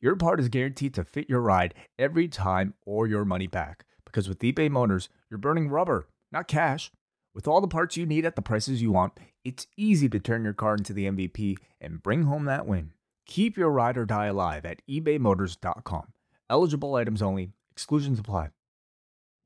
your 0.00 0.16
part 0.16 0.40
is 0.40 0.48
guaranteed 0.48 0.94
to 0.94 1.04
fit 1.04 1.28
your 1.28 1.40
ride 1.40 1.74
every 1.98 2.28
time 2.28 2.74
or 2.84 3.06
your 3.06 3.24
money 3.24 3.46
back. 3.46 3.84
Because 4.04 4.28
with 4.28 4.40
eBay 4.40 4.70
Motors, 4.70 5.08
you're 5.30 5.38
burning 5.38 5.68
rubber, 5.68 6.08
not 6.30 6.48
cash. 6.48 6.90
With 7.34 7.48
all 7.48 7.60
the 7.60 7.68
parts 7.68 7.96
you 7.96 8.06
need 8.06 8.24
at 8.24 8.36
the 8.36 8.42
prices 8.42 8.80
you 8.80 8.92
want, 8.92 9.12
it's 9.44 9.66
easy 9.76 10.08
to 10.08 10.20
turn 10.20 10.44
your 10.44 10.52
car 10.52 10.74
into 10.74 10.92
the 10.92 11.06
MVP 11.06 11.56
and 11.80 12.02
bring 12.02 12.24
home 12.24 12.44
that 12.44 12.66
win. 12.66 12.92
Keep 13.26 13.56
your 13.56 13.70
ride 13.70 13.96
or 13.96 14.04
die 14.04 14.26
alive 14.26 14.64
at 14.64 14.82
ebaymotors.com. 14.88 16.12
Eligible 16.48 16.94
items 16.94 17.22
only, 17.22 17.50
exclusions 17.72 18.18
apply. 18.18 18.50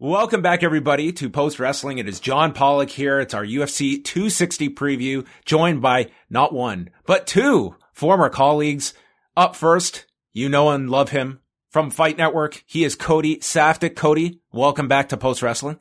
Welcome 0.01 0.43
back, 0.43 0.63
everybody, 0.63 1.13
to 1.15 1.29
Post 1.29 1.59
Wrestling. 1.59 1.99
It 1.99 2.09
is 2.09 2.21
John 2.21 2.53
Pollock 2.53 2.91
here. 2.91 3.19
It's 3.19 3.35
our 3.35 3.45
UFC 3.45 4.05
260 4.05 4.69
preview, 4.71 5.27
joined 5.45 5.83
by 5.83 6.11
not 6.31 6.53
one, 6.53 6.91
but 7.05 7.27
two 7.27 7.75
former 7.93 8.29
colleagues. 8.29 8.95
Up 9.37 9.57
first, 9.57 10.07
you 10.33 10.49
know 10.49 10.71
and 10.71 10.91
love 10.91 11.11
him, 11.11 11.41
from 11.71 11.91
Fight 11.91 12.19
Network. 12.19 12.63
He 12.67 12.85
is 12.85 12.95
Cody 12.95 13.37
Saftik. 13.37 13.97
Cody, 13.97 14.41
welcome 14.53 14.89
back 14.89 15.09
to 15.11 15.17
Post 15.17 15.43
Wrestling. 15.43 15.81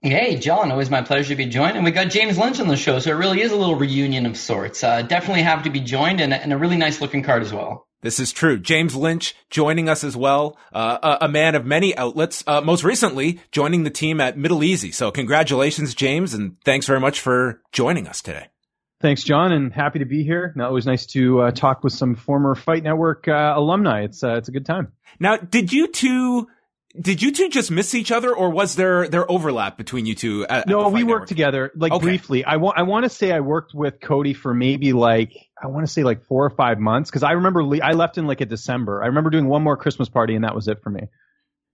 Hey, 0.00 0.36
John, 0.36 0.70
always 0.70 0.90
my 0.90 1.02
pleasure 1.02 1.30
to 1.30 1.36
be 1.36 1.46
joined. 1.46 1.76
And 1.76 1.84
we 1.84 1.90
got 1.90 2.10
James 2.10 2.38
Lynch 2.38 2.60
on 2.60 2.68
the 2.68 2.76
show, 2.76 3.00
so 3.00 3.10
it 3.10 3.14
really 3.14 3.40
is 3.40 3.50
a 3.50 3.56
little 3.56 3.74
reunion 3.74 4.26
of 4.26 4.36
sorts. 4.36 4.84
Uh, 4.84 5.02
definitely 5.02 5.42
happy 5.42 5.64
to 5.64 5.70
be 5.70 5.80
joined 5.80 6.20
and, 6.20 6.32
and, 6.32 6.52
a 6.52 6.56
really 6.56 6.76
nice 6.76 7.00
looking 7.00 7.24
card 7.24 7.42
as 7.42 7.52
well. 7.52 7.88
This 8.00 8.20
is 8.20 8.30
true. 8.30 8.60
James 8.60 8.94
Lynch 8.94 9.34
joining 9.50 9.88
us 9.88 10.04
as 10.04 10.16
well, 10.16 10.56
uh, 10.72 11.16
a, 11.20 11.24
a, 11.24 11.28
man 11.28 11.56
of 11.56 11.66
many 11.66 11.96
outlets, 11.96 12.44
uh, 12.46 12.60
most 12.60 12.84
recently 12.84 13.40
joining 13.50 13.82
the 13.82 13.90
team 13.90 14.20
at 14.20 14.38
Middle 14.38 14.62
Easy. 14.62 14.92
So 14.92 15.10
congratulations, 15.10 15.96
James, 15.96 16.32
and 16.32 16.56
thanks 16.64 16.86
very 16.86 17.00
much 17.00 17.18
for 17.18 17.60
joining 17.72 18.06
us 18.06 18.22
today. 18.22 18.50
Thanks, 19.00 19.22
John, 19.22 19.52
and 19.52 19.72
happy 19.72 20.00
to 20.00 20.04
be 20.04 20.24
here. 20.24 20.52
Now, 20.56 20.68
it 20.68 20.72
was 20.72 20.84
nice 20.84 21.06
to 21.06 21.42
uh, 21.42 21.50
talk 21.52 21.84
with 21.84 21.92
some 21.92 22.16
former 22.16 22.56
Fight 22.56 22.82
Network 22.82 23.28
uh, 23.28 23.52
alumni. 23.54 24.02
It's 24.02 24.24
uh, 24.24 24.34
it's 24.34 24.48
a 24.48 24.52
good 24.52 24.66
time. 24.66 24.92
Now, 25.20 25.36
did 25.36 25.72
you 25.72 25.86
two 25.86 26.48
did 27.00 27.22
you 27.22 27.30
two 27.30 27.48
just 27.48 27.70
miss 27.70 27.94
each 27.94 28.10
other, 28.10 28.34
or 28.34 28.50
was 28.50 28.74
there 28.74 29.06
there 29.06 29.30
overlap 29.30 29.76
between 29.76 30.06
you 30.06 30.16
two? 30.16 30.44
At, 30.48 30.66
no, 30.66 30.86
at 30.86 30.92
we 30.92 31.00
Network? 31.00 31.20
worked 31.20 31.28
together, 31.28 31.70
like 31.76 31.92
okay. 31.92 32.02
briefly. 32.02 32.44
I 32.44 32.56
want 32.56 32.76
I 32.76 32.82
want 32.82 33.04
to 33.04 33.08
say 33.08 33.30
I 33.30 33.38
worked 33.38 33.72
with 33.72 34.00
Cody 34.00 34.34
for 34.34 34.52
maybe 34.52 34.92
like 34.92 35.32
I 35.62 35.68
want 35.68 35.86
to 35.86 35.92
say 35.92 36.02
like 36.02 36.24
four 36.26 36.44
or 36.44 36.50
five 36.50 36.80
months 36.80 37.08
because 37.08 37.22
I 37.22 37.32
remember 37.32 37.62
le- 37.62 37.80
I 37.82 37.92
left 37.92 38.18
in 38.18 38.26
like 38.26 38.40
a 38.40 38.46
December. 38.46 39.02
I 39.02 39.06
remember 39.06 39.30
doing 39.30 39.46
one 39.46 39.62
more 39.62 39.76
Christmas 39.76 40.08
party, 40.08 40.34
and 40.34 40.42
that 40.42 40.56
was 40.56 40.66
it 40.66 40.82
for 40.82 40.90
me. 40.90 41.02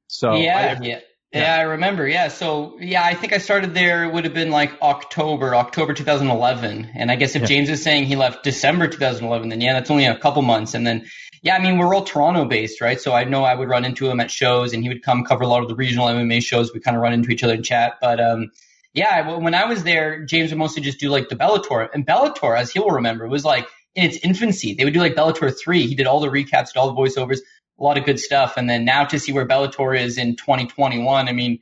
So 0.08 0.34
yeah, 0.34 0.76
I, 0.78 0.84
yeah. 0.84 1.00
Yeah, 1.34 1.56
I 1.56 1.62
remember. 1.62 2.06
Yeah. 2.06 2.28
So, 2.28 2.76
yeah, 2.80 3.04
I 3.04 3.14
think 3.14 3.32
I 3.32 3.38
started 3.38 3.74
there. 3.74 4.04
It 4.04 4.12
would 4.12 4.24
have 4.24 4.34
been 4.34 4.50
like 4.50 4.80
October, 4.80 5.54
October 5.54 5.92
2011. 5.92 6.92
And 6.94 7.10
I 7.10 7.16
guess 7.16 7.34
if 7.34 7.42
yeah. 7.42 7.48
James 7.48 7.68
is 7.70 7.82
saying 7.82 8.04
he 8.04 8.14
left 8.14 8.44
December 8.44 8.86
2011, 8.86 9.48
then 9.48 9.60
yeah, 9.60 9.72
that's 9.72 9.90
only 9.90 10.06
a 10.06 10.16
couple 10.16 10.42
months. 10.42 10.74
And 10.74 10.86
then, 10.86 11.06
yeah, 11.42 11.56
I 11.56 11.58
mean, 11.58 11.78
we're 11.78 11.92
all 11.92 12.04
Toronto 12.04 12.44
based, 12.44 12.80
right? 12.80 13.00
So 13.00 13.12
I 13.12 13.24
know 13.24 13.42
I 13.42 13.54
would 13.54 13.68
run 13.68 13.84
into 13.84 14.08
him 14.08 14.20
at 14.20 14.30
shows 14.30 14.72
and 14.72 14.82
he 14.82 14.88
would 14.88 15.02
come 15.02 15.24
cover 15.24 15.42
a 15.42 15.48
lot 15.48 15.62
of 15.62 15.68
the 15.68 15.74
regional 15.74 16.06
MMA 16.06 16.42
shows. 16.42 16.72
We 16.72 16.80
kind 16.80 16.96
of 16.96 17.02
run 17.02 17.12
into 17.12 17.30
each 17.30 17.42
other 17.42 17.54
and 17.54 17.64
chat. 17.64 17.94
But, 18.00 18.20
um, 18.20 18.52
yeah, 18.92 19.36
when 19.36 19.54
I 19.54 19.64
was 19.64 19.82
there, 19.82 20.24
James 20.24 20.50
would 20.50 20.58
mostly 20.58 20.82
just 20.82 21.00
do 21.00 21.08
like 21.08 21.28
the 21.28 21.36
Bellator. 21.36 21.88
And 21.92 22.06
Bellator, 22.06 22.56
as 22.56 22.70
he'll 22.70 22.90
remember, 22.90 23.26
was 23.26 23.44
like 23.44 23.66
in 23.96 24.04
its 24.04 24.18
infancy. 24.18 24.74
They 24.74 24.84
would 24.84 24.94
do 24.94 25.00
like 25.00 25.16
Bellator 25.16 25.52
3. 25.52 25.86
He 25.86 25.96
did 25.96 26.06
all 26.06 26.20
the 26.20 26.28
recaps, 26.28 26.72
did 26.72 26.76
all 26.76 26.92
the 26.92 27.00
voiceovers 27.00 27.40
a 27.78 27.82
lot 27.82 27.98
of 27.98 28.04
good 28.04 28.20
stuff. 28.20 28.56
And 28.56 28.68
then 28.68 28.84
now 28.84 29.04
to 29.04 29.18
see 29.18 29.32
where 29.32 29.46
Bellator 29.46 29.98
is 29.98 30.18
in 30.18 30.36
2021, 30.36 31.28
I 31.28 31.32
mean, 31.32 31.60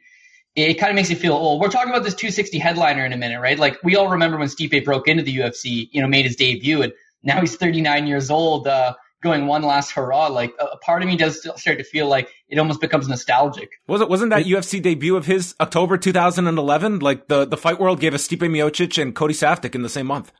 it 0.54 0.74
kind 0.74 0.90
of 0.90 0.96
makes 0.96 1.10
you 1.10 1.16
feel 1.16 1.32
old. 1.32 1.60
We're 1.60 1.70
talking 1.70 1.90
about 1.90 2.04
this 2.04 2.14
260 2.14 2.58
headliner 2.58 3.04
in 3.04 3.12
a 3.12 3.16
minute, 3.16 3.40
right? 3.40 3.58
Like 3.58 3.78
we 3.82 3.96
all 3.96 4.08
remember 4.08 4.36
when 4.36 4.48
Stipe 4.48 4.84
broke 4.84 5.08
into 5.08 5.22
the 5.22 5.34
UFC, 5.38 5.88
you 5.92 6.02
know, 6.02 6.08
made 6.08 6.26
his 6.26 6.36
debut, 6.36 6.82
and 6.82 6.92
now 7.22 7.40
he's 7.40 7.56
39 7.56 8.06
years 8.06 8.30
old, 8.30 8.68
uh, 8.68 8.94
going 9.22 9.46
one 9.46 9.62
last 9.62 9.92
hurrah. 9.92 10.26
Like 10.26 10.52
a 10.60 10.76
part 10.78 11.02
of 11.02 11.08
me 11.08 11.16
does 11.16 11.40
start 11.40 11.78
to 11.78 11.84
feel 11.84 12.06
like 12.06 12.28
it 12.48 12.58
almost 12.58 12.80
becomes 12.80 13.08
nostalgic. 13.08 13.70
Was 13.86 14.02
it? 14.02 14.10
Wasn't 14.10 14.30
that 14.30 14.44
UFC 14.44 14.82
debut 14.82 15.16
of 15.16 15.24
his 15.24 15.54
October 15.58 15.96
2011? 15.96 16.98
Like 16.98 17.28
the 17.28 17.46
the 17.46 17.56
fight 17.56 17.80
world 17.80 18.00
gave 18.00 18.12
us 18.12 18.28
Stipe 18.28 18.40
Miocic 18.40 19.00
and 19.00 19.14
Cody 19.14 19.34
Saftik 19.34 19.74
in 19.74 19.80
the 19.82 19.88
same 19.88 20.06
month. 20.06 20.32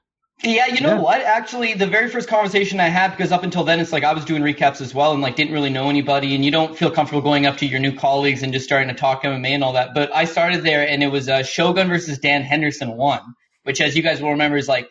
Yeah, 0.45 0.67
you 0.67 0.81
know 0.81 0.95
yeah. 0.95 1.01
what? 1.01 1.21
Actually, 1.21 1.75
the 1.75 1.87
very 1.87 2.09
first 2.09 2.29
conversation 2.29 2.81
I 2.81 2.89
had, 2.89 3.13
because 3.13 3.31
up 3.31 3.45
until 3.45 3.63
then, 3.63 3.79
it's 3.79 3.93
like 3.93 4.03
I 4.03 4.13
was 4.13 4.25
doing 4.25 4.43
recaps 4.43 4.81
as 4.81 4.93
well, 4.93 5.13
and 5.13 5.23
like 5.23 5.37
didn't 5.37 5.53
really 5.53 5.71
know 5.71 5.89
anybody, 5.89 6.35
and 6.35 6.45
you 6.45 6.51
don't 6.51 6.77
feel 6.77 6.91
comfortable 6.91 7.23
going 7.23 7.47
up 7.47 7.59
to 7.59 7.67
your 7.67 7.79
new 7.79 7.97
colleagues 7.97 8.43
and 8.43 8.53
just 8.53 8.65
starting 8.65 8.89
to 8.89 8.95
talk 8.95 9.23
MMA 9.23 9.51
and 9.51 9.63
all 9.63 9.75
that. 9.75 9.95
But 9.95 10.15
I 10.15 10.25
started 10.25 10.65
there, 10.65 10.87
and 10.87 11.03
it 11.03 11.09
was 11.09 11.29
uh, 11.29 11.45
Shogun 11.45 11.89
versus 11.89 12.19
Dan 12.19 12.43
Henderson 12.43 12.97
one, 12.97 13.23
which, 13.63 13.81
as 13.81 13.97
you 13.97 14.03
guys 14.03 14.21
will 14.21 14.31
remember, 14.31 14.57
is 14.57 14.67
like, 14.67 14.91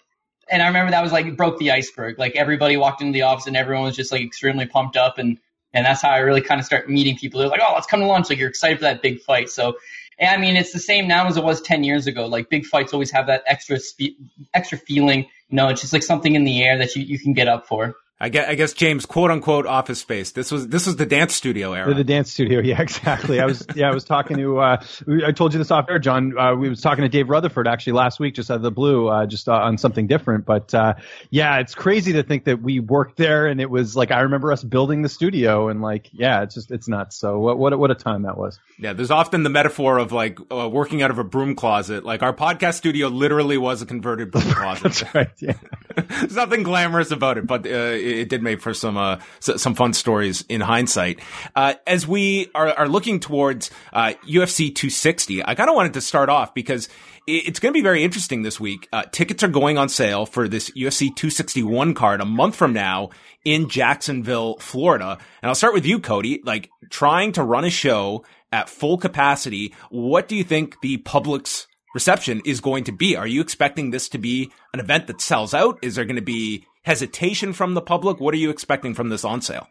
and 0.49 0.61
I 0.61 0.67
remember 0.67 0.91
that 0.91 1.03
was 1.03 1.11
like 1.11 1.35
broke 1.35 1.59
the 1.59 1.71
iceberg. 1.71 2.17
Like 2.17 2.37
everybody 2.37 2.77
walked 2.77 3.01
into 3.01 3.13
the 3.13 3.23
office, 3.23 3.47
and 3.47 3.57
everyone 3.57 3.83
was 3.83 3.95
just 3.97 4.11
like 4.11 4.21
extremely 4.21 4.67
pumped 4.67 4.95
up, 4.95 5.17
and 5.17 5.37
and 5.73 5.85
that's 5.85 6.01
how 6.01 6.11
I 6.11 6.19
really 6.19 6.41
kind 6.41 6.61
of 6.61 6.65
start 6.65 6.89
meeting 6.89 7.17
people. 7.17 7.41
They're 7.41 7.49
like, 7.49 7.61
oh, 7.61 7.73
let's 7.73 7.87
come 7.87 7.99
to 7.99 8.05
lunch. 8.05 8.29
Like 8.29 8.39
you're 8.39 8.49
excited 8.49 8.77
for 8.77 8.83
that 8.83 9.01
big 9.01 9.19
fight. 9.21 9.49
So 9.49 9.75
I 10.21 10.37
mean, 10.37 10.55
it's 10.55 10.71
the 10.71 10.79
same 10.79 11.07
now 11.07 11.27
as 11.27 11.37
it 11.37 11.43
was 11.43 11.61
10 11.61 11.83
years 11.83 12.07
ago. 12.07 12.27
Like 12.27 12.49
big 12.49 12.65
fights 12.65 12.93
always 12.93 13.11
have 13.11 13.27
that 13.27 13.43
extra 13.47 13.79
spe- 13.79 14.17
extra 14.53 14.77
feeling. 14.77 15.27
Know, 15.51 15.67
it's 15.67 15.81
just 15.81 15.93
like 15.93 16.03
something 16.03 16.35
in 16.35 16.45
the 16.45 16.63
air 16.63 16.77
that 16.77 16.95
you, 16.95 17.03
you 17.03 17.19
can 17.19 17.33
get 17.33 17.47
up 17.47 17.67
for. 17.67 17.95
I 18.21 18.29
guess, 18.29 18.47
I 18.47 18.53
guess 18.53 18.73
James, 18.73 19.07
quote 19.07 19.31
unquote, 19.31 19.65
office 19.65 19.99
space. 19.99 20.29
This 20.29 20.51
was 20.51 20.67
this 20.67 20.85
was 20.85 20.95
the 20.95 21.07
dance 21.07 21.33
studio 21.33 21.73
era. 21.73 21.91
The 21.91 22.03
dance 22.03 22.31
studio, 22.31 22.59
yeah, 22.63 22.79
exactly. 22.79 23.39
I 23.39 23.45
was 23.45 23.65
yeah, 23.75 23.89
I 23.89 23.93
was 23.95 24.03
talking 24.03 24.37
to. 24.37 24.59
Uh, 24.59 24.83
I 25.25 25.31
told 25.31 25.53
you 25.53 25.57
this 25.57 25.71
off 25.71 25.89
air, 25.89 25.97
John. 25.97 26.37
Uh, 26.37 26.53
we 26.53 26.69
was 26.69 26.81
talking 26.81 27.01
to 27.01 27.09
Dave 27.09 27.29
Rutherford 27.29 27.67
actually 27.67 27.93
last 27.93 28.19
week, 28.19 28.35
just 28.35 28.51
out 28.51 28.57
of 28.57 28.61
the 28.61 28.69
blue, 28.69 29.07
uh, 29.07 29.25
just 29.25 29.49
uh, 29.49 29.53
on 29.53 29.79
something 29.79 30.05
different. 30.05 30.45
But 30.45 30.71
uh, 30.71 30.93
yeah, 31.31 31.57
it's 31.61 31.73
crazy 31.73 32.13
to 32.13 32.21
think 32.21 32.43
that 32.43 32.61
we 32.61 32.79
worked 32.79 33.17
there, 33.17 33.47
and 33.47 33.59
it 33.59 33.71
was 33.71 33.95
like 33.95 34.11
I 34.11 34.19
remember 34.19 34.51
us 34.51 34.63
building 34.63 35.01
the 35.01 35.09
studio, 35.09 35.69
and 35.69 35.81
like 35.81 36.11
yeah, 36.13 36.43
it's 36.43 36.53
just 36.53 36.69
it's 36.69 36.87
nuts. 36.87 37.15
So 37.15 37.39
what 37.39 37.57
what 37.57 37.77
what 37.79 37.89
a 37.89 37.95
time 37.95 38.21
that 38.23 38.37
was. 38.37 38.59
Yeah, 38.77 38.93
there's 38.93 39.11
often 39.11 39.41
the 39.41 39.49
metaphor 39.49 39.97
of 39.97 40.11
like 40.11 40.37
uh, 40.51 40.69
working 40.69 41.01
out 41.01 41.09
of 41.09 41.17
a 41.17 41.23
broom 41.23 41.55
closet. 41.55 42.05
Like 42.05 42.21
our 42.21 42.33
podcast 42.33 42.75
studio 42.75 43.07
literally 43.07 43.57
was 43.57 43.81
a 43.81 43.87
converted 43.87 44.29
broom 44.29 44.43
closet. 44.51 44.83
That's 44.83 45.15
right. 45.15 45.31
Yeah, 45.39 45.53
there's 45.95 46.35
nothing 46.35 46.61
glamorous 46.61 47.09
about 47.09 47.39
it, 47.39 47.47
but 47.47 47.65
it, 47.65 48.10
it 48.19 48.29
did 48.29 48.43
make 48.43 48.61
for 48.61 48.73
some 48.73 48.97
uh, 48.97 49.19
some 49.39 49.75
fun 49.75 49.93
stories 49.93 50.43
in 50.49 50.61
hindsight. 50.61 51.19
Uh, 51.55 51.75
as 51.87 52.07
we 52.07 52.49
are, 52.53 52.69
are 52.69 52.87
looking 52.87 53.19
towards 53.19 53.71
uh, 53.93 54.13
UFC 54.27 54.73
260, 54.73 55.45
I 55.45 55.55
kind 55.55 55.69
of 55.69 55.75
wanted 55.75 55.93
to 55.93 56.01
start 56.01 56.29
off 56.29 56.53
because 56.53 56.89
it's 57.27 57.59
going 57.59 57.71
to 57.71 57.77
be 57.77 57.83
very 57.83 58.03
interesting 58.03 58.41
this 58.41 58.59
week. 58.59 58.87
Uh, 58.91 59.03
tickets 59.11 59.43
are 59.43 59.47
going 59.47 59.77
on 59.77 59.89
sale 59.89 60.25
for 60.25 60.47
this 60.47 60.71
UFC 60.71 61.15
261 61.15 61.93
card 61.93 62.19
a 62.19 62.25
month 62.25 62.55
from 62.55 62.73
now 62.73 63.09
in 63.45 63.69
Jacksonville, 63.69 64.57
Florida. 64.57 65.17
And 65.41 65.49
I'll 65.49 65.55
start 65.55 65.73
with 65.73 65.85
you, 65.85 65.99
Cody. 65.99 66.41
Like 66.43 66.69
trying 66.89 67.31
to 67.33 67.43
run 67.43 67.63
a 67.63 67.69
show 67.69 68.25
at 68.51 68.69
full 68.69 68.97
capacity. 68.97 69.73
What 69.89 70.27
do 70.27 70.35
you 70.35 70.43
think 70.43 70.81
the 70.81 70.97
public's 70.97 71.67
reception 71.93 72.41
is 72.45 72.61
going 72.61 72.85
to 72.85 72.91
be? 72.91 73.15
Are 73.15 73.27
you 73.27 73.41
expecting 73.41 73.91
this 73.91 74.09
to 74.09 74.17
be 74.17 74.51
an 74.73 74.79
event 74.79 75.07
that 75.07 75.21
sells 75.21 75.53
out? 75.53 75.79
Is 75.81 75.95
there 75.95 76.05
going 76.05 76.15
to 76.15 76.21
be 76.21 76.65
hesitation 76.83 77.53
from 77.53 77.73
the 77.73 77.81
public? 77.81 78.19
What 78.19 78.33
are 78.33 78.37
you 78.37 78.49
expecting 78.49 78.93
from 78.93 79.09
this 79.09 79.23
on 79.23 79.41
sale? 79.41 79.67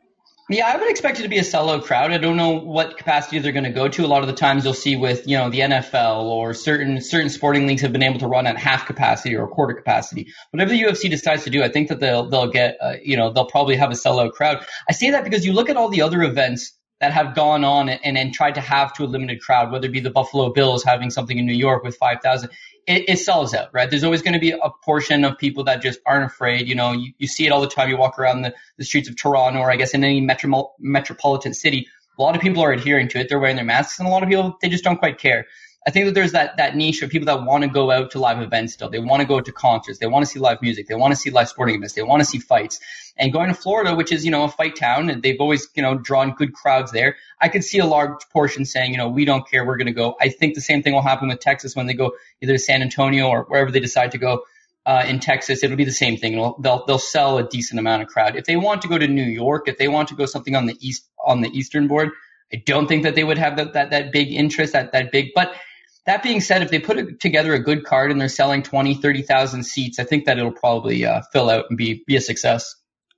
Yeah, 0.51 0.67
I 0.67 0.77
would 0.77 0.91
expect 0.91 1.21
it 1.21 1.23
to 1.23 1.29
be 1.29 1.39
a 1.39 1.43
sellout 1.43 1.85
crowd. 1.85 2.11
I 2.11 2.19
don't 2.19 2.37
know 2.37 2.51
what 2.51 2.99
capacity 2.99 3.39
they're 3.39 3.53
going 3.53 3.65
to 3.65 3.71
go 3.71 3.87
to. 3.87 4.05
A 4.05 4.09
lot 4.09 4.23
of 4.23 4.27
the 4.27 4.35
times 4.35 4.65
you'll 4.65 4.75
see 4.75 4.97
with, 4.97 5.29
you 5.29 5.39
know, 5.39 5.49
the 5.49 5.61
NFL 5.61 6.25
or 6.25 6.55
certain 6.55 7.01
certain 7.01 7.31
sporting 7.31 7.69
leagues 7.69 7.83
have 7.83 7.93
been 7.93 8.03
able 8.03 8.19
to 8.19 8.27
run 8.27 8.49
at 8.49 8.57
half 8.57 8.85
capacity 8.85 9.37
or 9.37 9.47
quarter 9.47 9.75
capacity. 9.75 10.27
Whatever 10.51 10.73
the 10.73 10.83
UFC 10.83 11.09
decides 11.09 11.45
to 11.45 11.51
do, 11.51 11.63
I 11.63 11.69
think 11.69 11.89
that 11.89 12.01
they'll 12.01 12.29
they'll 12.29 12.51
get, 12.51 12.79
uh, 12.83 12.95
you 13.01 13.17
know, 13.17 13.33
they'll 13.33 13.47
probably 13.47 13.77
have 13.77 13.91
a 13.91 13.95
sellout 13.95 14.33
crowd. 14.33 14.67
I 14.89 14.93
say 14.93 15.13
that 15.13 15.23
because 15.23 15.47
you 15.47 15.53
look 15.53 15.71
at 15.71 15.77
all 15.77 15.89
the 15.89 16.03
other 16.03 16.21
events 16.21 16.73
that 17.01 17.13
have 17.13 17.35
gone 17.35 17.65
on 17.65 17.89
and, 17.89 18.19
and 18.19 18.33
tried 18.35 18.55
to 18.57 18.61
have 18.61 18.93
to 18.95 19.05
a 19.05 19.07
limited 19.07 19.41
crowd, 19.41 19.73
whether 19.73 19.87
it 19.87 19.93
be 19.93 20.01
the 20.01 20.11
Buffalo 20.11 20.53
Bills 20.53 20.85
having 20.85 21.11
something 21.11 21.39
in 21.39 21.47
New 21.47 21.55
York 21.55 21.83
with 21.83 21.97
5,000 21.97 22.51
it, 22.87 23.09
it, 23.09 23.19
sells 23.19 23.55
out, 23.55 23.69
right? 23.73 23.89
There's 23.89 24.05
always 24.05 24.23
going 24.23 24.35
to 24.35 24.41
be 24.41 24.51
a 24.51 24.71
portion 24.85 25.25
of 25.25 25.39
people 25.39 25.65
that 25.65 25.83
just 25.83 26.01
aren't 26.07 26.25
afraid. 26.25 26.67
You 26.67 26.75
know, 26.75 26.93
you, 26.93 27.13
you 27.19 27.29
see 27.29 27.47
it 27.47 27.51
all 27.51 27.61
the 27.61 27.69
time. 27.69 27.89
You 27.89 27.97
walk 27.97 28.19
around 28.19 28.43
the, 28.43 28.55
the 28.79 28.85
streets 28.85 29.09
of 29.09 29.17
Toronto 29.17 29.61
or 29.61 29.71
I 29.71 29.77
guess 29.77 29.95
in 29.95 30.03
any 30.03 30.21
metro, 30.21 30.73
metropolitan 30.79 31.55
city. 31.55 31.87
A 32.19 32.23
lot 32.23 32.35
of 32.35 32.43
people 32.43 32.63
are 32.63 32.73
adhering 32.73 33.09
to 33.09 33.21
it. 33.21 33.29
They're 33.29 33.39
wearing 33.39 33.57
their 33.57 33.65
masks 33.65 33.99
and 33.99 34.09
a 34.09 34.11
lot 34.11 34.23
of 34.23 34.29
people, 34.29 34.57
they 34.61 34.69
just 34.69 34.85
don't 34.85 34.99
quite 34.99 35.19
care. 35.19 35.47
I 35.87 35.91
think 35.91 36.07
that 36.07 36.15
there's 36.15 36.33
that 36.33 36.59
that 36.59 36.77
niche 36.77 37.03
of 37.03 37.09
people 37.09 37.27
that 37.27 37.45
want 37.45 37.65
to 37.65 37.71
go 37.71 37.91
out 37.91 38.11
to 38.11 38.19
live 38.19 38.41
events 38.41 38.75
still. 38.75 38.91
They 38.91 38.99
want 38.99 39.23
to 39.23 39.27
go 39.27 39.41
to 39.41 39.53
concerts. 39.53 39.99
They 39.99 40.07
want 40.07 40.27
to 40.27 40.31
see 40.31 40.39
live 40.39 40.61
music. 40.61 40.89
They 40.89 40.95
want 40.95 41.13
to 41.13 41.17
see 41.17 41.31
live 41.31 41.49
sporting 41.49 41.77
events. 41.77 41.95
They 41.95 42.03
want 42.03 42.21
to 42.21 42.27
see 42.27 42.39
fights. 42.39 42.81
And 43.17 43.33
going 43.33 43.49
to 43.49 43.55
Florida, 43.55 43.95
which 43.95 44.13
is 44.13 44.23
you 44.25 44.31
know 44.31 44.45
a 44.45 44.49
fight 44.49 44.77
town, 44.77 45.09
and 45.09 45.23
they've 45.23 45.41
always 45.41 45.69
you 45.75 45.83
know 45.83 45.97
drawn 45.97 46.33
good 46.33 46.53
crowds 46.53 46.93
there. 46.93 47.17
I 47.41 47.49
could 47.49 47.65
see 47.65 47.79
a 47.79 47.87
large 47.87 48.29
portion 48.31 48.67
saying, 48.67 48.93
you 48.93 48.99
know, 48.99 49.09
we 49.09 49.25
don't 49.25 49.49
care, 49.49 49.65
we're 49.65 49.79
going 49.79 49.87
to 49.87 49.95
go. 49.95 50.17
I 50.21 50.29
think 50.29 50.55
the 50.55 50.61
same 50.61 50.83
thing 50.83 50.93
will 50.93 51.03
happen 51.03 51.29
with 51.29 51.41
Texas 51.41 51.75
when 51.75 51.87
they 51.87 51.95
go 51.95 52.13
either 52.43 52.53
to 52.53 52.59
San 52.59 52.83
Antonio 52.83 53.29
or 53.29 53.45
wherever 53.45 53.71
they 53.71 53.81
decide 53.81 54.13
to 54.13 54.19
go. 54.19 54.45
Uh, 54.85 55.05
in 55.07 55.21
Texas, 55.21 55.63
it'll 55.63 55.77
be 55.77 55.85
the 55.85 55.93
same 55.93 56.17
thing. 56.17 56.35
It'll, 56.35 56.59
they'll 56.61 56.85
they'll 56.87 56.99
sell 56.99 57.39
a 57.39 57.49
decent 57.49 57.79
amount 57.79 58.03
of 58.03 58.09
crowd. 58.09 58.37
If 58.37 58.45
they 58.45 58.57
want 58.57 58.83
to 58.83 58.89
go 58.89 58.99
to 58.99 59.09
New 59.09 59.25
York, 59.25 59.69
if 59.69 59.79
they 59.79 59.89
want 59.89 60.09
to 60.09 60.15
go 60.15 60.27
something 60.27 60.57
on 60.57 60.67
the 60.67 60.77
east 60.81 61.07
on 61.25 61.41
the 61.41 61.49
eastern 61.49 61.89
board, 61.89 62.11
I 62.53 62.57
don't 62.67 62.87
think 62.87 63.05
that 63.05 63.15
they 63.15 63.25
would 63.25 63.39
have 63.39 63.57
that 63.57 63.73
that, 63.73 63.91
that 63.91 64.13
big 64.13 64.33
interest, 64.33 64.75
that 64.75 64.93
that 64.93 65.13
big. 65.13 65.29
But 65.35 65.55
that 66.11 66.23
being 66.25 66.41
said, 66.41 66.63
if 66.63 66.71
they 66.71 66.81
put 66.81 67.21
together 67.21 67.55
a 67.55 67.59
good 67.61 67.85
card 67.85 68.11
and 68.11 68.21
they're 68.21 68.29
selling 68.29 68.63
20, 68.63 68.95
30,000 68.95 69.63
seats, 69.63 69.99
I 69.99 70.05
think 70.05 70.25
that 70.25 70.39
it'll 70.39 70.51
probably 70.51 71.05
uh, 71.05 71.23
fill 71.33 71.49
out 71.49 71.67
and 71.69 71.79
be 71.79 72.03
be 72.07 72.17
a 72.17 72.21
success. 72.21 72.75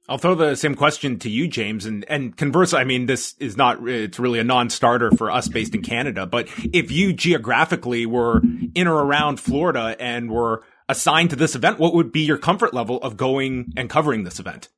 I'll 0.08 0.18
throw 0.18 0.34
the 0.34 0.56
same 0.56 0.74
question 0.74 1.18
to 1.20 1.30
you, 1.30 1.48
James, 1.48 1.86
and 1.86 2.04
and 2.08 2.36
conversely, 2.36 2.80
I 2.80 2.84
mean, 2.84 3.06
this 3.06 3.34
is 3.38 3.56
not 3.56 3.88
it's 3.88 4.18
really 4.18 4.40
a 4.40 4.44
non-starter 4.44 5.12
for 5.12 5.30
us 5.30 5.48
based 5.48 5.74
in 5.74 5.82
Canada. 5.82 6.26
But 6.26 6.48
if 6.72 6.90
you 6.90 7.12
geographically 7.12 8.04
were 8.04 8.42
in 8.74 8.86
or 8.86 9.02
around 9.02 9.40
Florida 9.40 9.96
and 9.98 10.30
were 10.30 10.64
assigned 10.88 11.30
to 11.30 11.36
this 11.36 11.54
event, 11.54 11.78
what 11.78 11.94
would 11.94 12.12
be 12.12 12.20
your 12.20 12.36
comfort 12.36 12.74
level 12.74 12.98
of 12.98 13.16
going 13.16 13.72
and 13.76 13.88
covering 13.88 14.24
this 14.24 14.38
event? 14.38 14.68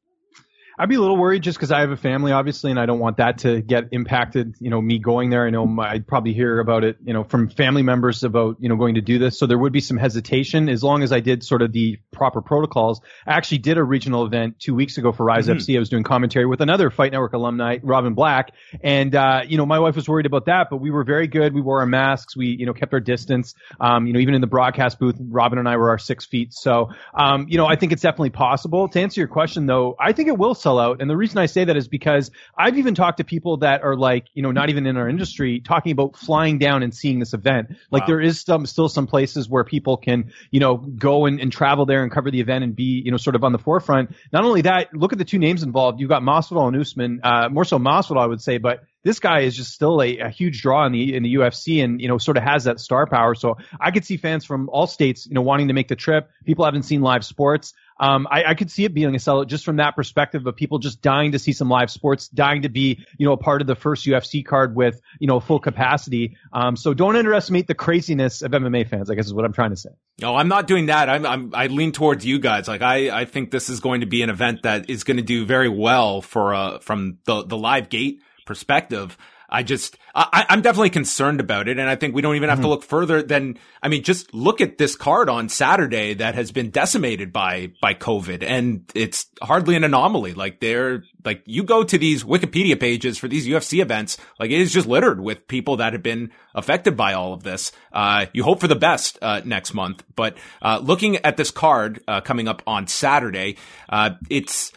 I'd 0.78 0.88
be 0.88 0.96
a 0.96 1.00
little 1.00 1.16
worried 1.16 1.42
just 1.42 1.56
because 1.56 1.70
I 1.70 1.80
have 1.80 1.90
a 1.90 1.96
family, 1.96 2.32
obviously, 2.32 2.70
and 2.70 2.80
I 2.80 2.86
don't 2.86 2.98
want 2.98 3.18
that 3.18 3.38
to 3.38 3.62
get 3.62 3.88
impacted. 3.92 4.56
You 4.58 4.70
know, 4.70 4.80
me 4.80 4.98
going 4.98 5.30
there. 5.30 5.46
I 5.46 5.50
know 5.50 5.66
my, 5.66 5.90
I'd 5.90 6.06
probably 6.06 6.32
hear 6.32 6.58
about 6.58 6.82
it, 6.82 6.96
you 7.04 7.12
know, 7.12 7.22
from 7.22 7.48
family 7.48 7.82
members 7.82 8.24
about 8.24 8.56
you 8.58 8.68
know 8.68 8.76
going 8.76 8.96
to 8.96 9.00
do 9.00 9.18
this. 9.18 9.38
So 9.38 9.46
there 9.46 9.58
would 9.58 9.72
be 9.72 9.80
some 9.80 9.96
hesitation 9.96 10.68
as 10.68 10.82
long 10.82 11.02
as 11.02 11.12
I 11.12 11.20
did 11.20 11.44
sort 11.44 11.62
of 11.62 11.72
the 11.72 11.98
proper 12.12 12.42
protocols. 12.42 13.00
I 13.26 13.34
actually 13.34 13.58
did 13.58 13.78
a 13.78 13.84
regional 13.84 14.26
event 14.26 14.58
two 14.58 14.74
weeks 14.74 14.98
ago 14.98 15.12
for 15.12 15.24
Rise 15.24 15.46
mm-hmm. 15.46 15.58
FC. 15.58 15.76
I 15.76 15.78
was 15.78 15.88
doing 15.88 16.02
commentary 16.02 16.46
with 16.46 16.60
another 16.60 16.90
Fight 16.90 17.12
Network 17.12 17.34
alumni, 17.34 17.78
Robin 17.82 18.14
Black, 18.14 18.50
and 18.82 19.14
uh, 19.14 19.42
you 19.46 19.56
know 19.56 19.66
my 19.66 19.78
wife 19.78 19.94
was 19.94 20.08
worried 20.08 20.26
about 20.26 20.46
that, 20.46 20.68
but 20.70 20.78
we 20.78 20.90
were 20.90 21.04
very 21.04 21.28
good. 21.28 21.54
We 21.54 21.60
wore 21.60 21.80
our 21.80 21.86
masks. 21.86 22.36
We 22.36 22.48
you 22.48 22.66
know 22.66 22.74
kept 22.74 22.92
our 22.92 23.00
distance. 23.00 23.54
Um, 23.80 24.06
you 24.08 24.12
know, 24.12 24.18
even 24.18 24.34
in 24.34 24.40
the 24.40 24.48
broadcast 24.48 24.98
booth, 24.98 25.16
Robin 25.20 25.58
and 25.58 25.68
I 25.68 25.76
were 25.76 25.90
our 25.90 25.98
six 25.98 26.24
feet. 26.24 26.52
So 26.52 26.90
um, 27.14 27.46
you 27.48 27.58
know, 27.58 27.66
I 27.66 27.76
think 27.76 27.92
it's 27.92 28.02
definitely 28.02 28.30
possible. 28.30 28.88
To 28.88 29.00
answer 29.00 29.20
your 29.20 29.28
question, 29.28 29.66
though, 29.66 29.94
I 30.00 30.12
think 30.12 30.28
it 30.28 30.36
will 30.36 30.54
sell 30.64 30.78
out. 30.78 31.00
And 31.00 31.10
the 31.10 31.16
reason 31.16 31.38
I 31.38 31.46
say 31.46 31.64
that 31.64 31.76
is 31.76 31.88
because 31.88 32.30
I've 32.56 32.78
even 32.78 32.94
talked 32.94 33.18
to 33.18 33.24
people 33.24 33.58
that 33.58 33.82
are 33.82 33.96
like, 33.96 34.26
you 34.32 34.42
know, 34.42 34.50
not 34.50 34.70
even 34.70 34.86
in 34.86 34.96
our 34.96 35.08
industry 35.08 35.60
talking 35.60 35.92
about 35.92 36.16
flying 36.16 36.58
down 36.58 36.82
and 36.82 36.94
seeing 36.94 37.18
this 37.18 37.34
event. 37.34 37.76
Like 37.90 38.02
wow. 38.02 38.06
there 38.06 38.20
is 38.20 38.40
some, 38.40 38.64
still 38.64 38.88
some 38.88 39.06
places 39.06 39.48
where 39.48 39.62
people 39.62 39.98
can, 39.98 40.32
you 40.50 40.60
know, 40.60 40.78
go 40.78 41.26
and, 41.26 41.38
and 41.38 41.52
travel 41.52 41.84
there 41.84 42.02
and 42.02 42.10
cover 42.10 42.30
the 42.30 42.40
event 42.40 42.64
and 42.64 42.74
be, 42.74 43.02
you 43.04 43.10
know, 43.10 43.18
sort 43.18 43.36
of 43.36 43.44
on 43.44 43.52
the 43.52 43.58
forefront. 43.58 44.14
Not 44.32 44.44
only 44.44 44.62
that, 44.62 44.94
look 44.94 45.12
at 45.12 45.18
the 45.18 45.24
two 45.24 45.38
names 45.38 45.62
involved. 45.62 46.00
You've 46.00 46.08
got 46.08 46.22
Masvidal 46.22 46.66
and 46.66 46.76
Usman, 46.80 47.20
uh, 47.22 47.50
more 47.50 47.66
so 47.66 47.78
Masvidal, 47.78 48.18
I 48.18 48.26
would 48.26 48.40
say, 48.40 48.56
but 48.56 48.84
this 49.04 49.20
guy 49.20 49.40
is 49.40 49.54
just 49.54 49.72
still 49.72 50.02
a, 50.02 50.18
a, 50.18 50.30
huge 50.30 50.62
draw 50.62 50.86
in 50.86 50.92
the 50.92 51.14
in 51.14 51.22
the 51.22 51.34
UFC 51.34 51.84
and 51.84 52.00
you 52.00 52.08
know 52.08 52.18
sort 52.18 52.36
of 52.36 52.42
has 52.42 52.64
that 52.64 52.80
star 52.80 53.06
power. 53.06 53.34
So 53.34 53.58
I 53.78 53.90
could 53.90 54.04
see 54.04 54.16
fans 54.16 54.44
from 54.44 54.68
all 54.70 54.86
states 54.86 55.26
you 55.26 55.34
know 55.34 55.42
wanting 55.42 55.68
to 55.68 55.74
make 55.74 55.88
the 55.88 55.96
trip. 55.96 56.30
People 56.44 56.64
haven't 56.64 56.84
seen 56.84 57.02
live 57.02 57.24
sports. 57.24 57.74
Um, 57.98 58.26
I, 58.28 58.44
I, 58.44 58.54
could 58.54 58.70
see 58.70 58.84
it 58.84 58.92
being 58.92 59.14
a 59.14 59.18
sellout 59.18 59.46
just 59.46 59.64
from 59.64 59.76
that 59.76 59.94
perspective 59.94 60.44
of 60.46 60.56
people 60.56 60.80
just 60.80 61.00
dying 61.00 61.32
to 61.32 61.38
see 61.38 61.52
some 61.52 61.68
live 61.68 61.92
sports, 61.92 62.28
dying 62.28 62.62
to 62.62 62.68
be, 62.68 63.04
you 63.18 63.26
know, 63.26 63.32
a 63.32 63.36
part 63.36 63.60
of 63.60 63.68
the 63.68 63.76
first 63.76 64.04
UFC 64.04 64.44
card 64.44 64.74
with, 64.74 65.00
you 65.20 65.28
know, 65.28 65.38
full 65.38 65.60
capacity. 65.60 66.36
Um, 66.52 66.76
so 66.76 66.92
don't 66.92 67.14
underestimate 67.14 67.68
the 67.68 67.74
craziness 67.74 68.42
of 68.42 68.50
MMA 68.50 68.88
fans, 68.88 69.10
I 69.10 69.14
guess 69.14 69.26
is 69.26 69.34
what 69.34 69.44
I'm 69.44 69.52
trying 69.52 69.70
to 69.70 69.76
say. 69.76 69.90
No, 70.20 70.34
I'm 70.34 70.48
not 70.48 70.66
doing 70.66 70.86
that. 70.86 71.08
I'm, 71.08 71.24
I'm 71.24 71.54
i 71.54 71.68
lean 71.68 71.92
towards 71.92 72.26
you 72.26 72.40
guys. 72.40 72.66
Like 72.66 72.82
I, 72.82 73.20
I 73.20 73.24
think 73.26 73.52
this 73.52 73.70
is 73.70 73.78
going 73.78 74.00
to 74.00 74.06
be 74.06 74.22
an 74.22 74.30
event 74.30 74.64
that 74.64 74.90
is 74.90 75.04
going 75.04 75.18
to 75.18 75.22
do 75.22 75.44
very 75.44 75.68
well 75.68 76.20
for, 76.20 76.52
uh, 76.52 76.78
from 76.80 77.18
the, 77.26 77.44
the 77.44 77.56
live 77.56 77.90
gate 77.90 78.20
perspective. 78.44 79.16
I 79.54 79.62
just, 79.62 79.96
I, 80.16 80.46
am 80.48 80.62
definitely 80.62 80.90
concerned 80.90 81.38
about 81.38 81.68
it. 81.68 81.78
And 81.78 81.88
I 81.88 81.94
think 81.94 82.12
we 82.12 82.22
don't 82.22 82.34
even 82.34 82.48
have 82.48 82.58
mm-hmm. 82.58 82.64
to 82.64 82.70
look 82.70 82.82
further 82.82 83.22
than, 83.22 83.56
I 83.80 83.86
mean, 83.86 84.02
just 84.02 84.34
look 84.34 84.60
at 84.60 84.78
this 84.78 84.96
card 84.96 85.28
on 85.28 85.48
Saturday 85.48 86.14
that 86.14 86.34
has 86.34 86.50
been 86.50 86.70
decimated 86.70 87.32
by, 87.32 87.70
by 87.80 87.94
COVID. 87.94 88.42
And 88.42 88.90
it's 88.96 89.26
hardly 89.40 89.76
an 89.76 89.84
anomaly. 89.84 90.34
Like 90.34 90.58
they're, 90.58 91.04
like 91.24 91.44
you 91.46 91.62
go 91.62 91.84
to 91.84 91.96
these 91.96 92.24
Wikipedia 92.24 92.78
pages 92.78 93.16
for 93.16 93.28
these 93.28 93.46
UFC 93.46 93.80
events, 93.80 94.18
like 94.40 94.50
it 94.50 94.60
is 94.60 94.72
just 94.72 94.88
littered 94.88 95.20
with 95.20 95.46
people 95.46 95.76
that 95.76 95.92
have 95.92 96.02
been 96.02 96.32
affected 96.56 96.96
by 96.96 97.12
all 97.12 97.32
of 97.32 97.44
this. 97.44 97.70
Uh, 97.92 98.26
you 98.32 98.42
hope 98.42 98.58
for 98.58 98.68
the 98.68 98.74
best, 98.74 99.18
uh, 99.22 99.40
next 99.44 99.72
month. 99.72 100.02
But, 100.16 100.36
uh, 100.62 100.80
looking 100.82 101.18
at 101.18 101.36
this 101.36 101.52
card, 101.52 102.02
uh, 102.08 102.22
coming 102.22 102.48
up 102.48 102.60
on 102.66 102.88
Saturday, 102.88 103.56
uh, 103.88 104.10
it's, 104.28 104.72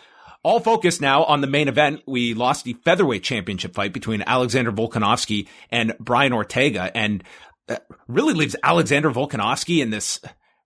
all 0.47 0.61
focus 0.61 1.01
now 1.01 1.25
on 1.25 1.41
the 1.41 1.47
main 1.47 1.67
event. 1.67 2.01
We 2.07 2.33
lost 2.33 2.63
the 2.63 2.77
featherweight 2.85 3.21
championship 3.21 3.73
fight 3.73 3.91
between 3.91 4.23
Alexander 4.25 4.71
Volkanovski 4.71 5.49
and 5.69 5.94
Brian 5.99 6.31
Ortega 6.31 6.89
and 6.95 7.21
uh, 7.67 7.75
really 8.07 8.33
leaves 8.33 8.55
Alexander 8.63 9.11
Volkanovski 9.11 9.81
in 9.81 9.89
this 9.89 10.21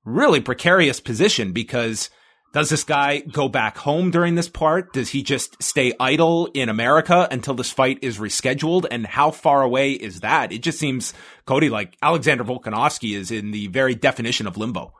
really 0.05 0.39
precarious 0.39 0.99
position 0.99 1.51
because 1.51 2.11
does 2.53 2.69
this 2.69 2.83
guy 2.83 3.21
go 3.21 3.49
back 3.49 3.75
home 3.75 4.11
during 4.11 4.35
this 4.35 4.49
part? 4.49 4.93
Does 4.93 5.09
he 5.09 5.23
just 5.23 5.63
stay 5.63 5.93
idle 5.99 6.47
in 6.53 6.69
America 6.69 7.27
until 7.31 7.55
this 7.55 7.71
fight 7.71 7.97
is 8.03 8.19
rescheduled? 8.19 8.85
And 8.91 9.07
how 9.07 9.31
far 9.31 9.63
away 9.63 9.93
is 9.93 10.19
that? 10.19 10.51
It 10.51 10.61
just 10.61 10.77
seems, 10.77 11.15
Cody, 11.45 11.69
like 11.69 11.97
Alexander 12.03 12.43
Volkanovski 12.43 13.17
is 13.17 13.31
in 13.31 13.49
the 13.49 13.65
very 13.67 13.95
definition 13.95 14.45
of 14.45 14.57
limbo. 14.57 14.93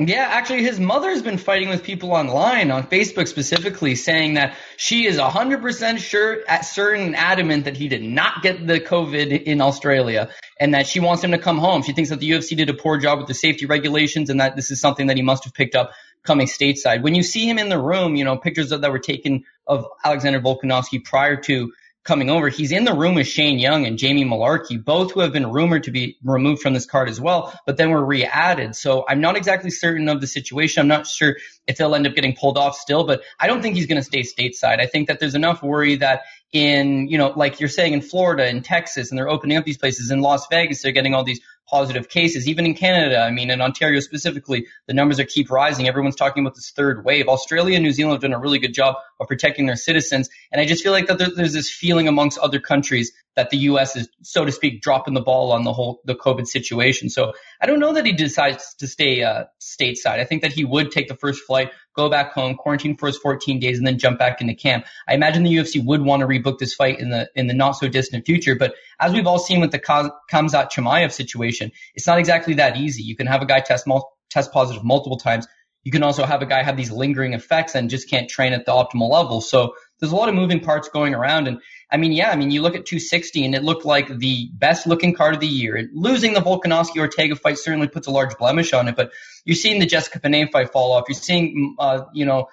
Yeah, 0.00 0.28
actually, 0.30 0.62
his 0.62 0.78
mother's 0.78 1.22
been 1.22 1.38
fighting 1.38 1.70
with 1.70 1.82
people 1.82 2.12
online, 2.12 2.70
on 2.70 2.86
Facebook 2.86 3.26
specifically, 3.26 3.96
saying 3.96 4.34
that 4.34 4.54
she 4.76 5.06
is 5.06 5.18
100% 5.18 5.98
sure, 5.98 6.38
at 6.46 6.60
certain 6.60 7.16
adamant 7.16 7.64
that 7.64 7.76
he 7.76 7.88
did 7.88 8.04
not 8.04 8.40
get 8.40 8.64
the 8.64 8.78
COVID 8.78 9.42
in 9.42 9.60
Australia 9.60 10.30
and 10.60 10.72
that 10.74 10.86
she 10.86 11.00
wants 11.00 11.24
him 11.24 11.32
to 11.32 11.38
come 11.38 11.58
home. 11.58 11.82
She 11.82 11.92
thinks 11.92 12.10
that 12.10 12.20
the 12.20 12.30
UFC 12.30 12.56
did 12.56 12.70
a 12.70 12.74
poor 12.74 12.98
job 12.98 13.18
with 13.18 13.26
the 13.26 13.34
safety 13.34 13.66
regulations 13.66 14.30
and 14.30 14.38
that 14.40 14.54
this 14.54 14.70
is 14.70 14.80
something 14.80 15.08
that 15.08 15.16
he 15.16 15.22
must 15.24 15.42
have 15.42 15.52
picked 15.52 15.74
up 15.74 15.90
coming 16.22 16.46
stateside. 16.46 17.02
When 17.02 17.16
you 17.16 17.24
see 17.24 17.48
him 17.48 17.58
in 17.58 17.68
the 17.68 17.80
room, 17.80 18.14
you 18.14 18.24
know, 18.24 18.36
pictures 18.36 18.70
that 18.70 18.92
were 18.92 19.00
taken 19.00 19.42
of 19.66 19.84
Alexander 20.04 20.40
Volkanovski 20.40 21.04
prior 21.04 21.34
to 21.42 21.72
coming 22.08 22.30
over. 22.30 22.48
He's 22.48 22.72
in 22.72 22.84
the 22.84 22.94
room 22.94 23.14
with 23.14 23.26
Shane 23.26 23.58
Young 23.58 23.86
and 23.86 23.98
Jamie 23.98 24.24
Mullarkey, 24.24 24.82
both 24.82 25.12
who 25.12 25.20
have 25.20 25.32
been 25.32 25.52
rumored 25.52 25.84
to 25.84 25.90
be 25.90 26.16
removed 26.24 26.62
from 26.62 26.72
this 26.72 26.86
card 26.86 27.10
as 27.10 27.20
well, 27.20 27.52
but 27.66 27.76
then 27.76 27.90
were 27.90 28.04
re-added. 28.04 28.74
So 28.74 29.04
I'm 29.06 29.20
not 29.20 29.36
exactly 29.36 29.70
certain 29.70 30.08
of 30.08 30.22
the 30.22 30.26
situation. 30.26 30.80
I'm 30.80 30.88
not 30.88 31.06
sure 31.06 31.36
if 31.66 31.76
they'll 31.76 31.94
end 31.94 32.06
up 32.06 32.14
getting 32.14 32.34
pulled 32.34 32.56
off 32.56 32.76
still, 32.76 33.06
but 33.06 33.22
I 33.38 33.46
don't 33.46 33.60
think 33.60 33.76
he's 33.76 33.86
going 33.86 34.00
to 34.00 34.02
stay 34.02 34.22
stateside. 34.22 34.80
I 34.80 34.86
think 34.86 35.08
that 35.08 35.20
there's 35.20 35.34
enough 35.34 35.62
worry 35.62 35.96
that 35.96 36.22
in, 36.50 37.08
you 37.08 37.18
know, 37.18 37.34
like 37.36 37.60
you're 37.60 37.68
saying 37.68 37.92
in 37.92 38.00
Florida 38.00 38.46
and 38.46 38.64
Texas, 38.64 39.10
and 39.10 39.18
they're 39.18 39.28
opening 39.28 39.58
up 39.58 39.66
these 39.66 39.76
places 39.76 40.10
in 40.10 40.22
Las 40.22 40.46
Vegas, 40.50 40.80
they're 40.80 40.92
getting 40.92 41.14
all 41.14 41.24
these 41.24 41.40
positive 41.68 42.08
cases. 42.08 42.48
Even 42.48 42.64
in 42.64 42.74
Canada, 42.74 43.20
I 43.20 43.30
mean, 43.30 43.50
in 43.50 43.60
Ontario 43.60 44.00
specifically, 44.00 44.66
the 44.86 44.94
numbers 44.94 45.20
are 45.20 45.24
keep 45.24 45.50
rising. 45.50 45.86
Everyone's 45.86 46.16
talking 46.16 46.42
about 46.42 46.54
this 46.54 46.70
third 46.70 47.04
wave. 47.04 47.28
Australia 47.28 47.76
and 47.76 47.84
New 47.84 47.92
Zealand 47.92 48.14
have 48.14 48.22
done 48.22 48.32
a 48.32 48.40
really 48.40 48.58
good 48.58 48.74
job 48.74 48.96
of 49.20 49.28
protecting 49.28 49.66
their 49.66 49.76
citizens. 49.76 50.28
And 50.52 50.60
I 50.60 50.66
just 50.66 50.82
feel 50.82 50.92
like 50.92 51.06
that 51.08 51.18
there, 51.18 51.28
there's 51.34 51.52
this 51.52 51.70
feeling 51.70 52.08
amongst 52.08 52.38
other 52.38 52.60
countries 52.60 53.12
that 53.38 53.50
the 53.50 53.58
U.S. 53.58 53.94
is, 53.94 54.08
so 54.22 54.44
to 54.44 54.50
speak, 54.50 54.82
dropping 54.82 55.14
the 55.14 55.20
ball 55.20 55.52
on 55.52 55.62
the 55.62 55.72
whole 55.72 56.00
the 56.04 56.16
COVID 56.16 56.46
situation. 56.46 57.08
So 57.08 57.32
I 57.60 57.66
don't 57.66 57.78
know 57.78 57.92
that 57.92 58.04
he 58.04 58.12
decides 58.12 58.74
to 58.74 58.86
stay 58.88 59.22
uh, 59.22 59.44
stateside. 59.60 60.18
I 60.18 60.24
think 60.24 60.42
that 60.42 60.52
he 60.52 60.64
would 60.64 60.90
take 60.90 61.06
the 61.06 61.14
first 61.14 61.44
flight, 61.44 61.70
go 61.94 62.10
back 62.10 62.32
home, 62.32 62.56
quarantine 62.56 62.96
for 62.96 63.06
his 63.06 63.16
14 63.18 63.60
days, 63.60 63.78
and 63.78 63.86
then 63.86 63.96
jump 63.96 64.18
back 64.18 64.40
into 64.40 64.54
camp. 64.54 64.86
I 65.08 65.14
imagine 65.14 65.44
the 65.44 65.54
UFC 65.54 65.84
would 65.84 66.02
want 66.02 66.20
to 66.20 66.26
rebook 66.26 66.58
this 66.58 66.74
fight 66.74 66.98
in 66.98 67.10
the 67.10 67.30
in 67.36 67.46
the 67.46 67.54
not 67.54 67.72
so 67.72 67.88
distant 67.88 68.26
future. 68.26 68.56
But 68.56 68.74
as 69.00 69.12
we've 69.12 69.26
all 69.26 69.38
seen 69.38 69.60
with 69.60 69.70
the 69.70 69.78
Khamzat 69.78 70.70
Chimaev 70.72 71.12
situation, 71.12 71.57
it's 71.94 72.06
not 72.06 72.18
exactly 72.18 72.54
that 72.54 72.76
easy. 72.76 73.02
You 73.02 73.16
can 73.16 73.26
have 73.26 73.42
a 73.42 73.46
guy 73.46 73.60
test 73.60 73.86
mul- 73.86 74.10
test 74.30 74.52
positive 74.52 74.84
multiple 74.84 75.18
times. 75.18 75.46
You 75.84 75.92
can 75.92 76.02
also 76.02 76.24
have 76.24 76.42
a 76.42 76.46
guy 76.46 76.62
have 76.62 76.76
these 76.76 76.90
lingering 76.90 77.32
effects 77.32 77.74
and 77.74 77.88
just 77.88 78.10
can't 78.10 78.28
train 78.28 78.52
at 78.52 78.66
the 78.66 78.72
optimal 78.72 79.10
level. 79.10 79.40
So 79.40 79.74
there's 80.00 80.12
a 80.12 80.16
lot 80.16 80.28
of 80.28 80.34
moving 80.34 80.60
parts 80.60 80.88
going 80.88 81.14
around. 81.14 81.48
And 81.48 81.60
I 81.90 81.96
mean, 81.96 82.12
yeah, 82.12 82.30
I 82.30 82.36
mean, 82.36 82.50
you 82.50 82.60
look 82.60 82.74
at 82.74 82.84
260 82.84 83.44
and 83.44 83.54
it 83.54 83.62
looked 83.62 83.84
like 83.84 84.18
the 84.18 84.50
best 84.52 84.86
looking 84.86 85.14
card 85.14 85.34
of 85.34 85.40
the 85.40 85.46
year. 85.46 85.88
Losing 85.94 86.34
the 86.34 86.40
Volkanovski 86.40 86.98
Ortega 86.98 87.36
fight 87.36 87.58
certainly 87.58 87.88
puts 87.88 88.06
a 88.06 88.10
large 88.10 88.36
blemish 88.36 88.72
on 88.72 88.88
it, 88.88 88.96
but 88.96 89.12
you're 89.44 89.56
seeing 89.56 89.80
the 89.80 89.86
Jessica 89.86 90.20
Penne 90.20 90.48
fight 90.52 90.72
fall 90.72 90.92
off. 90.92 91.04
You're 91.08 91.14
seeing, 91.14 91.76
uh, 91.78 92.02
you 92.12 92.26
know, 92.26 92.48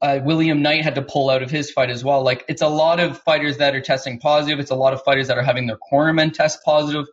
uh, 0.00 0.20
William 0.22 0.62
Knight 0.62 0.84
had 0.84 0.94
to 0.94 1.02
pull 1.02 1.28
out 1.28 1.42
of 1.42 1.50
his 1.50 1.70
fight 1.70 1.90
as 1.90 2.04
well. 2.04 2.22
Like, 2.22 2.44
it's 2.48 2.62
a 2.62 2.68
lot 2.68 3.00
of 3.00 3.18
fighters 3.18 3.58
that 3.58 3.74
are 3.74 3.80
testing 3.80 4.20
positive. 4.20 4.60
It's 4.60 4.70
a 4.70 4.76
lot 4.76 4.92
of 4.92 5.02
fighters 5.02 5.26
that 5.28 5.36
are 5.36 5.42
having 5.42 5.66
their 5.66 5.78
cornermen 5.92 6.32
test 6.32 6.60
positive. 6.64 7.06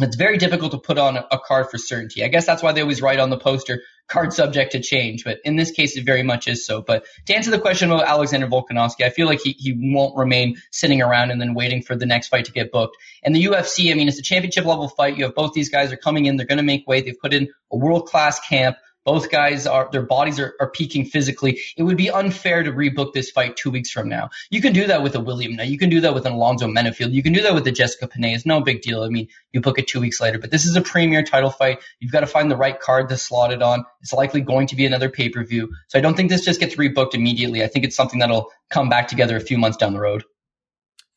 It's 0.00 0.16
very 0.16 0.38
difficult 0.38 0.72
to 0.72 0.78
put 0.78 0.98
on 0.98 1.16
a 1.16 1.38
card 1.38 1.70
for 1.70 1.78
certainty. 1.78 2.24
I 2.24 2.28
guess 2.28 2.46
that's 2.46 2.62
why 2.62 2.72
they 2.72 2.82
always 2.82 3.02
write 3.02 3.18
on 3.18 3.30
the 3.30 3.38
poster 3.38 3.82
card 4.08 4.32
subject 4.32 4.72
to 4.72 4.80
change. 4.80 5.24
But 5.24 5.38
in 5.44 5.56
this 5.56 5.70
case, 5.70 5.96
it 5.96 6.04
very 6.04 6.22
much 6.22 6.48
is 6.48 6.64
so. 6.64 6.82
But 6.82 7.04
to 7.26 7.34
answer 7.34 7.50
the 7.50 7.58
question 7.58 7.90
about 7.90 8.06
Alexander 8.06 8.46
Volkanovski, 8.46 9.04
I 9.04 9.10
feel 9.10 9.26
like 9.26 9.40
he, 9.40 9.52
he 9.58 9.74
won't 9.76 10.16
remain 10.16 10.56
sitting 10.70 11.02
around 11.02 11.30
and 11.30 11.40
then 11.40 11.54
waiting 11.54 11.82
for 11.82 11.94
the 11.94 12.06
next 12.06 12.28
fight 12.28 12.46
to 12.46 12.52
get 12.52 12.72
booked. 12.72 12.96
And 13.22 13.34
the 13.34 13.44
UFC, 13.44 13.90
I 13.90 13.94
mean, 13.94 14.08
it's 14.08 14.18
a 14.18 14.22
championship 14.22 14.64
level 14.64 14.88
fight. 14.88 15.18
You 15.18 15.24
have 15.24 15.34
both 15.34 15.52
these 15.52 15.68
guys 15.68 15.92
are 15.92 15.96
coming 15.96 16.26
in. 16.26 16.36
They're 16.36 16.46
going 16.46 16.58
to 16.58 16.64
make 16.64 16.86
weight. 16.86 17.04
They've 17.04 17.18
put 17.18 17.34
in 17.34 17.48
a 17.70 17.76
world 17.76 18.06
class 18.06 18.40
camp. 18.40 18.76
Both 19.08 19.30
guys 19.30 19.66
are 19.66 19.88
their 19.90 20.02
bodies 20.02 20.38
are, 20.38 20.54
are 20.60 20.68
peaking 20.68 21.06
physically. 21.06 21.58
It 21.78 21.84
would 21.84 21.96
be 21.96 22.10
unfair 22.10 22.62
to 22.62 22.70
rebook 22.70 23.14
this 23.14 23.30
fight 23.30 23.56
two 23.56 23.70
weeks 23.70 23.90
from 23.90 24.06
now. 24.06 24.28
You 24.50 24.60
can 24.60 24.74
do 24.74 24.86
that 24.86 25.02
with 25.02 25.14
a 25.14 25.20
William. 25.20 25.56
Now 25.56 25.62
you 25.62 25.78
can 25.78 25.88
do 25.88 26.02
that 26.02 26.12
with 26.12 26.26
an 26.26 26.34
Alonzo 26.34 26.66
Menifield. 26.66 27.12
You 27.12 27.22
can 27.22 27.32
do 27.32 27.40
that 27.40 27.54
with 27.54 27.66
a 27.66 27.72
Jessica 27.72 28.06
Penne. 28.06 28.24
It's 28.24 28.44
no 28.44 28.60
big 28.60 28.82
deal. 28.82 29.04
I 29.04 29.08
mean, 29.08 29.28
you 29.52 29.62
book 29.62 29.78
it 29.78 29.86
two 29.86 29.98
weeks 29.98 30.20
later. 30.20 30.38
But 30.38 30.50
this 30.50 30.66
is 30.66 30.76
a 30.76 30.82
premier 30.82 31.22
title 31.22 31.48
fight. 31.48 31.78
You've 32.00 32.12
got 32.12 32.20
to 32.20 32.26
find 32.26 32.50
the 32.50 32.56
right 32.58 32.78
card 32.78 33.08
to 33.08 33.16
slot 33.16 33.50
it 33.50 33.62
on. 33.62 33.82
It's 34.02 34.12
likely 34.12 34.42
going 34.42 34.66
to 34.66 34.76
be 34.76 34.84
another 34.84 35.08
pay 35.08 35.30
per 35.30 35.42
view. 35.42 35.70
So 35.86 35.98
I 35.98 36.02
don't 36.02 36.14
think 36.14 36.28
this 36.28 36.44
just 36.44 36.60
gets 36.60 36.74
rebooked 36.74 37.14
immediately. 37.14 37.64
I 37.64 37.68
think 37.68 37.86
it's 37.86 37.96
something 37.96 38.18
that'll 38.18 38.50
come 38.68 38.90
back 38.90 39.08
together 39.08 39.38
a 39.38 39.40
few 39.40 39.56
months 39.56 39.78
down 39.78 39.94
the 39.94 40.00
road. 40.00 40.22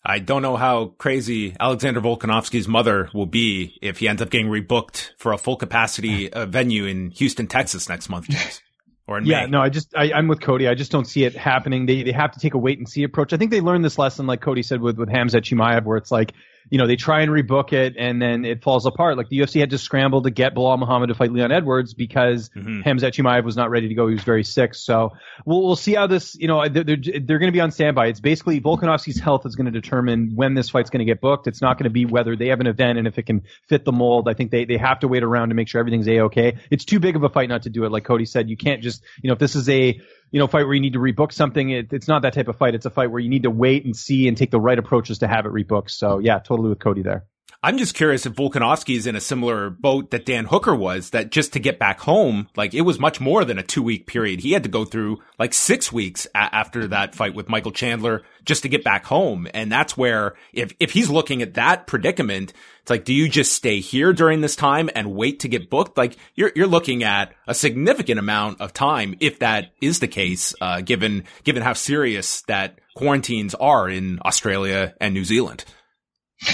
I 0.03 0.19
don't 0.19 0.41
know 0.41 0.57
how 0.57 0.93
crazy 0.97 1.55
Alexander 1.59 2.01
Volkanovski's 2.01 2.67
mother 2.67 3.09
will 3.13 3.27
be 3.27 3.77
if 3.81 3.99
he 3.99 4.07
ends 4.07 4.21
up 4.21 4.29
getting 4.31 4.47
rebooked 4.47 5.11
for 5.17 5.31
a 5.31 5.37
full 5.37 5.57
capacity 5.57 6.31
uh, 6.33 6.45
venue 6.45 6.85
in 6.85 7.11
Houston, 7.11 7.47
Texas 7.47 7.87
next 7.87 8.09
month, 8.09 8.27
James. 8.29 8.61
Or 9.07 9.17
in 9.17 9.25
yeah, 9.25 9.45
May. 9.45 9.51
no, 9.51 9.61
I 9.61 9.69
just 9.69 9.95
I, 9.95 10.11
I'm 10.13 10.27
with 10.27 10.41
Cody. 10.41 10.67
I 10.67 10.73
just 10.73 10.91
don't 10.91 11.05
see 11.05 11.23
it 11.23 11.35
happening. 11.35 11.85
They 11.85 12.03
they 12.03 12.11
have 12.11 12.31
to 12.31 12.39
take 12.39 12.53
a 12.53 12.57
wait 12.57 12.77
and 12.77 12.87
see 12.87 13.03
approach. 13.03 13.33
I 13.33 13.37
think 13.37 13.51
they 13.51 13.61
learned 13.61 13.83
this 13.83 13.97
lesson, 13.97 14.25
like 14.25 14.41
Cody 14.41 14.63
said 14.63 14.81
with 14.81 14.97
with 14.97 15.09
Khamzat 15.09 15.41
Chimaev, 15.41 15.83
where 15.83 15.97
it's 15.97 16.11
like 16.11 16.33
you 16.69 16.77
know, 16.77 16.87
they 16.87 16.95
try 16.95 17.21
and 17.21 17.31
rebook 17.31 17.73
it 17.73 17.95
and 17.97 18.21
then 18.21 18.45
it 18.45 18.63
falls 18.63 18.85
apart. 18.85 19.17
Like 19.17 19.29
the 19.29 19.39
UFC 19.39 19.59
had 19.59 19.71
to 19.71 19.77
scramble 19.77 20.21
to 20.23 20.31
get 20.31 20.55
Belal 20.55 20.79
Muhammad 20.79 21.09
to 21.09 21.15
fight 21.15 21.31
Leon 21.31 21.51
Edwards 21.51 21.93
because 21.93 22.49
mm-hmm. 22.49 22.81
Khamzat 22.81 23.11
Chimaev 23.11 23.43
was 23.43 23.55
not 23.55 23.69
ready 23.69 23.87
to 23.89 23.93
go. 23.93 24.07
He 24.07 24.13
was 24.13 24.23
very 24.23 24.43
sick. 24.43 24.73
So 24.73 25.11
we'll, 25.45 25.61
we'll 25.63 25.75
see 25.75 25.93
how 25.93 26.07
this, 26.07 26.35
you 26.35 26.47
know, 26.47 26.67
they're, 26.67 26.83
they're, 26.83 26.97
they're 26.97 27.39
going 27.39 27.51
to 27.51 27.55
be 27.55 27.61
on 27.61 27.71
standby. 27.71 28.07
It's 28.07 28.19
basically 28.19 28.61
Volkanovski's 28.61 29.19
health 29.19 29.45
is 29.45 29.55
going 29.55 29.65
to 29.65 29.71
determine 29.71 30.31
when 30.35 30.53
this 30.53 30.69
fight's 30.69 30.89
going 30.89 30.99
to 30.99 31.05
get 31.05 31.21
booked. 31.21 31.47
It's 31.47 31.61
not 31.61 31.77
going 31.77 31.85
to 31.85 31.89
be 31.89 32.05
whether 32.05 32.35
they 32.35 32.47
have 32.47 32.59
an 32.59 32.67
event 32.67 32.97
and 32.97 33.07
if 33.07 33.17
it 33.17 33.23
can 33.23 33.43
fit 33.67 33.85
the 33.85 33.91
mold. 33.91 34.29
I 34.29 34.33
think 34.33 34.51
they, 34.51 34.65
they 34.65 34.77
have 34.77 34.99
to 34.99 35.07
wait 35.07 35.23
around 35.23 35.49
to 35.49 35.55
make 35.55 35.67
sure 35.67 35.79
everything's 35.79 36.07
a-okay. 36.07 36.57
It's 36.69 36.85
too 36.85 36.99
big 36.99 37.15
of 37.15 37.23
a 37.23 37.29
fight 37.29 37.49
not 37.49 37.63
to 37.63 37.69
do 37.69 37.85
it. 37.85 37.91
Like 37.91 38.05
Cody 38.05 38.25
said, 38.25 38.49
you 38.49 38.57
can't 38.57 38.81
just, 38.81 39.03
you 39.21 39.27
know, 39.27 39.33
if 39.33 39.39
this 39.39 39.55
is 39.55 39.67
a, 39.69 39.99
you 40.31 40.39
know, 40.39 40.47
fight 40.47 40.65
where 40.65 40.73
you 40.73 40.79
need 40.79 40.93
to 40.93 40.99
rebook 40.99 41.31
something. 41.31 41.69
It, 41.69 41.91
it's 41.93 42.07
not 42.07 42.21
that 42.23 42.33
type 42.33 42.47
of 42.47 42.57
fight. 42.57 42.73
It's 42.73 42.85
a 42.85 42.89
fight 42.89 43.11
where 43.11 43.19
you 43.19 43.29
need 43.29 43.43
to 43.43 43.51
wait 43.51 43.85
and 43.85 43.95
see 43.95 44.27
and 44.27 44.37
take 44.37 44.51
the 44.51 44.59
right 44.59 44.79
approaches 44.79 45.19
to 45.19 45.27
have 45.27 45.45
it 45.45 45.51
rebooked. 45.51 45.91
So 45.91 46.19
yeah, 46.19 46.39
totally 46.39 46.69
with 46.69 46.79
Cody 46.79 47.01
there. 47.01 47.25
I'm 47.63 47.77
just 47.77 47.93
curious 47.93 48.25
if 48.25 48.33
Volkanovski 48.33 48.95
is 48.95 49.05
in 49.05 49.15
a 49.15 49.21
similar 49.21 49.69
boat 49.69 50.09
that 50.09 50.25
Dan 50.25 50.45
Hooker 50.45 50.73
was, 50.73 51.11
that 51.11 51.29
just 51.29 51.53
to 51.53 51.59
get 51.59 51.77
back 51.77 51.99
home, 51.99 52.47
like 52.55 52.73
it 52.73 52.81
was 52.81 52.99
much 52.99 53.21
more 53.21 53.45
than 53.45 53.59
a 53.59 53.63
two 53.63 53.83
week 53.83 54.07
period. 54.07 54.39
He 54.39 54.53
had 54.53 54.63
to 54.63 54.69
go 54.69 54.83
through 54.83 55.19
like 55.37 55.53
six 55.53 55.91
weeks 55.91 56.25
a- 56.33 56.55
after 56.55 56.87
that 56.87 57.13
fight 57.13 57.35
with 57.35 57.49
Michael 57.49 57.71
Chandler 57.71 58.23
just 58.45 58.63
to 58.63 58.69
get 58.69 58.83
back 58.83 59.05
home. 59.05 59.47
And 59.53 59.71
that's 59.71 59.95
where 59.95 60.33
if, 60.53 60.73
if 60.79 60.91
he's 60.91 61.11
looking 61.11 61.43
at 61.43 61.53
that 61.53 61.85
predicament, 61.85 62.51
it's 62.81 62.89
like, 62.89 63.05
do 63.05 63.13
you 63.13 63.29
just 63.29 63.53
stay 63.53 63.79
here 63.79 64.11
during 64.11 64.41
this 64.41 64.55
time 64.55 64.89
and 64.95 65.13
wait 65.13 65.41
to 65.41 65.47
get 65.47 65.69
booked? 65.69 65.99
Like 65.99 66.17
you're, 66.33 66.51
you're 66.55 66.65
looking 66.65 67.03
at 67.03 67.31
a 67.47 67.53
significant 67.53 68.17
amount 68.17 68.59
of 68.59 68.73
time 68.73 69.17
if 69.19 69.37
that 69.37 69.71
is 69.79 69.99
the 69.99 70.07
case, 70.07 70.55
uh, 70.61 70.81
given, 70.81 71.25
given 71.43 71.61
how 71.61 71.73
serious 71.73 72.41
that 72.43 72.79
quarantines 72.95 73.53
are 73.53 73.87
in 73.87 74.19
Australia 74.25 74.95
and 74.99 75.13
New 75.13 75.25
Zealand. 75.25 75.63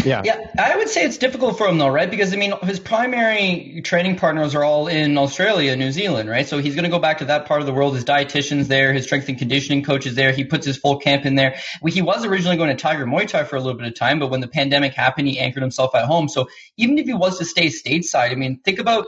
Yeah. 0.03 0.21
Yeah. 0.25 0.51
I 0.59 0.75
would 0.75 0.89
say 0.89 1.05
it's 1.05 1.17
difficult 1.17 1.57
for 1.57 1.67
him 1.67 1.77
though, 1.77 1.87
right? 1.87 2.09
Because 2.09 2.33
I 2.33 2.35
mean, 2.35 2.53
his 2.63 2.79
primary 2.79 3.81
training 3.83 4.17
partners 4.17 4.53
are 4.53 4.63
all 4.63 4.87
in 4.87 5.17
Australia, 5.17 5.75
New 5.75 5.91
Zealand, 5.91 6.29
right? 6.29 6.47
So 6.47 6.59
he's 6.59 6.75
going 6.75 6.83
to 6.83 6.89
go 6.89 6.99
back 6.99 7.19
to 7.19 7.25
that 7.25 7.45
part 7.45 7.61
of 7.61 7.67
the 7.67 7.73
world. 7.73 7.95
His 7.95 8.03
dietitian's 8.03 8.67
there, 8.67 8.91
his 8.91 9.05
strength 9.05 9.29
and 9.29 9.37
conditioning 9.37 9.83
coach 9.83 10.05
is 10.05 10.15
there. 10.15 10.33
He 10.33 10.43
puts 10.43 10.65
his 10.65 10.77
full 10.77 10.97
camp 10.97 11.25
in 11.25 11.35
there. 11.35 11.55
He 11.87 12.01
was 12.01 12.25
originally 12.25 12.57
going 12.57 12.69
to 12.69 12.75
Tiger 12.75 13.05
Muay 13.05 13.27
Thai 13.27 13.45
for 13.45 13.55
a 13.55 13.61
little 13.61 13.77
bit 13.77 13.87
of 13.87 13.95
time, 13.95 14.19
but 14.19 14.29
when 14.29 14.41
the 14.41 14.47
pandemic 14.47 14.93
happened, 14.93 15.27
he 15.29 15.39
anchored 15.39 15.63
himself 15.63 15.95
at 15.95 16.05
home. 16.05 16.27
So 16.27 16.49
even 16.75 16.97
if 16.97 17.05
he 17.05 17.13
was 17.13 17.37
to 17.37 17.45
stay 17.45 17.67
stateside, 17.67 18.31
I 18.31 18.35
mean, 18.35 18.59
think 18.59 18.79
about 18.79 19.07